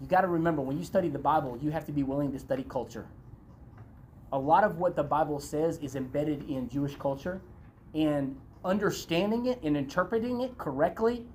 You 0.00 0.06
got 0.06 0.22
to 0.22 0.28
remember 0.28 0.62
when 0.62 0.78
you 0.78 0.84
study 0.84 1.08
the 1.08 1.18
Bible, 1.18 1.58
you 1.62 1.70
have 1.70 1.86
to 1.86 1.92
be 1.92 2.02
willing 2.02 2.32
to 2.32 2.38
study 2.38 2.64
culture. 2.68 3.06
A 4.32 4.38
lot 4.38 4.64
of 4.64 4.78
what 4.78 4.94
the 4.94 5.02
Bible 5.02 5.40
says 5.40 5.78
is 5.78 5.96
embedded 5.96 6.48
in 6.48 6.68
Jewish 6.68 6.96
culture, 6.96 7.40
and 7.94 8.36
understanding 8.64 9.46
it 9.46 9.60
and 9.62 9.76
interpreting 9.76 10.40
it 10.40 10.56
correctly 10.58 11.26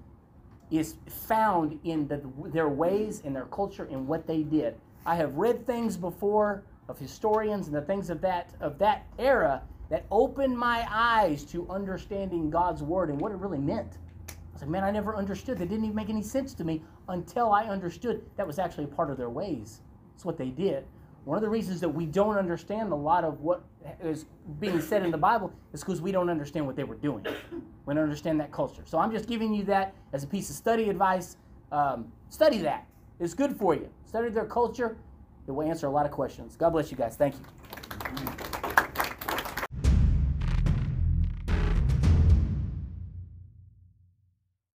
is 0.73 0.95
found 1.07 1.79
in 1.83 2.07
the, 2.07 2.21
their 2.47 2.69
ways 2.69 3.21
and 3.25 3.35
their 3.35 3.45
culture 3.45 3.87
and 3.91 4.07
what 4.07 4.25
they 4.25 4.43
did. 4.43 4.75
I 5.05 5.15
have 5.15 5.35
read 5.35 5.65
things 5.65 5.97
before 5.97 6.63
of 6.89 6.97
historians 6.97 7.67
and 7.67 7.75
the 7.75 7.81
things 7.81 8.09
of 8.09 8.21
that 8.21 8.51
of 8.59 8.77
that 8.79 9.05
era 9.17 9.61
that 9.89 10.05
opened 10.11 10.57
my 10.57 10.85
eyes 10.89 11.43
to 11.45 11.69
understanding 11.69 12.49
God's 12.49 12.81
word 12.81 13.09
and 13.09 13.19
what 13.19 13.31
it 13.31 13.37
really 13.37 13.59
meant. 13.59 13.97
I 14.29 14.33
was 14.53 14.61
like, 14.61 14.69
man, 14.69 14.83
I 14.83 14.91
never 14.91 15.15
understood. 15.15 15.57
That 15.59 15.69
didn't 15.69 15.85
even 15.85 15.95
make 15.95 16.09
any 16.09 16.23
sense 16.23 16.53
to 16.55 16.63
me 16.63 16.81
until 17.09 17.51
I 17.51 17.65
understood 17.65 18.23
that 18.37 18.47
was 18.47 18.59
actually 18.59 18.85
a 18.85 18.87
part 18.87 19.11
of 19.11 19.17
their 19.17 19.29
ways. 19.29 19.81
It's 20.15 20.25
what 20.25 20.37
they 20.37 20.49
did. 20.49 20.85
One 21.25 21.37
of 21.37 21.41
the 21.41 21.49
reasons 21.49 21.79
that 21.81 21.89
we 21.89 22.05
don't 22.05 22.37
understand 22.37 22.91
a 22.91 22.95
lot 22.95 23.23
of 23.23 23.41
what 23.41 23.63
is 24.01 24.25
being 24.59 24.81
said 24.81 25.03
in 25.03 25.11
the 25.11 25.17
Bible 25.17 25.51
is 25.73 25.81
because 25.81 26.01
we 26.01 26.11
don't 26.11 26.29
understand 26.29 26.65
what 26.65 26.75
they 26.75 26.83
were 26.83 26.95
doing. 26.95 27.25
We 27.85 27.93
don't 27.93 28.03
understand 28.03 28.39
that 28.39 28.51
culture. 28.51 28.83
So 28.85 28.97
I'm 28.97 29.11
just 29.11 29.27
giving 29.27 29.53
you 29.53 29.63
that 29.65 29.93
as 30.13 30.23
a 30.23 30.27
piece 30.27 30.49
of 30.49 30.55
study 30.55 30.89
advice. 30.89 31.37
Um, 31.71 32.11
study 32.29 32.59
that. 32.59 32.87
It's 33.19 33.33
good 33.33 33.55
for 33.57 33.73
you. 33.75 33.89
Study 34.05 34.29
their 34.29 34.45
culture. 34.45 34.97
It 35.47 35.51
will 35.51 35.67
answer 35.67 35.87
a 35.87 35.91
lot 35.91 36.05
of 36.05 36.11
questions. 36.11 36.55
God 36.55 36.71
bless 36.71 36.91
you 36.91 36.97
guys. 36.97 37.15
Thank 37.15 37.35
you. 37.35 38.52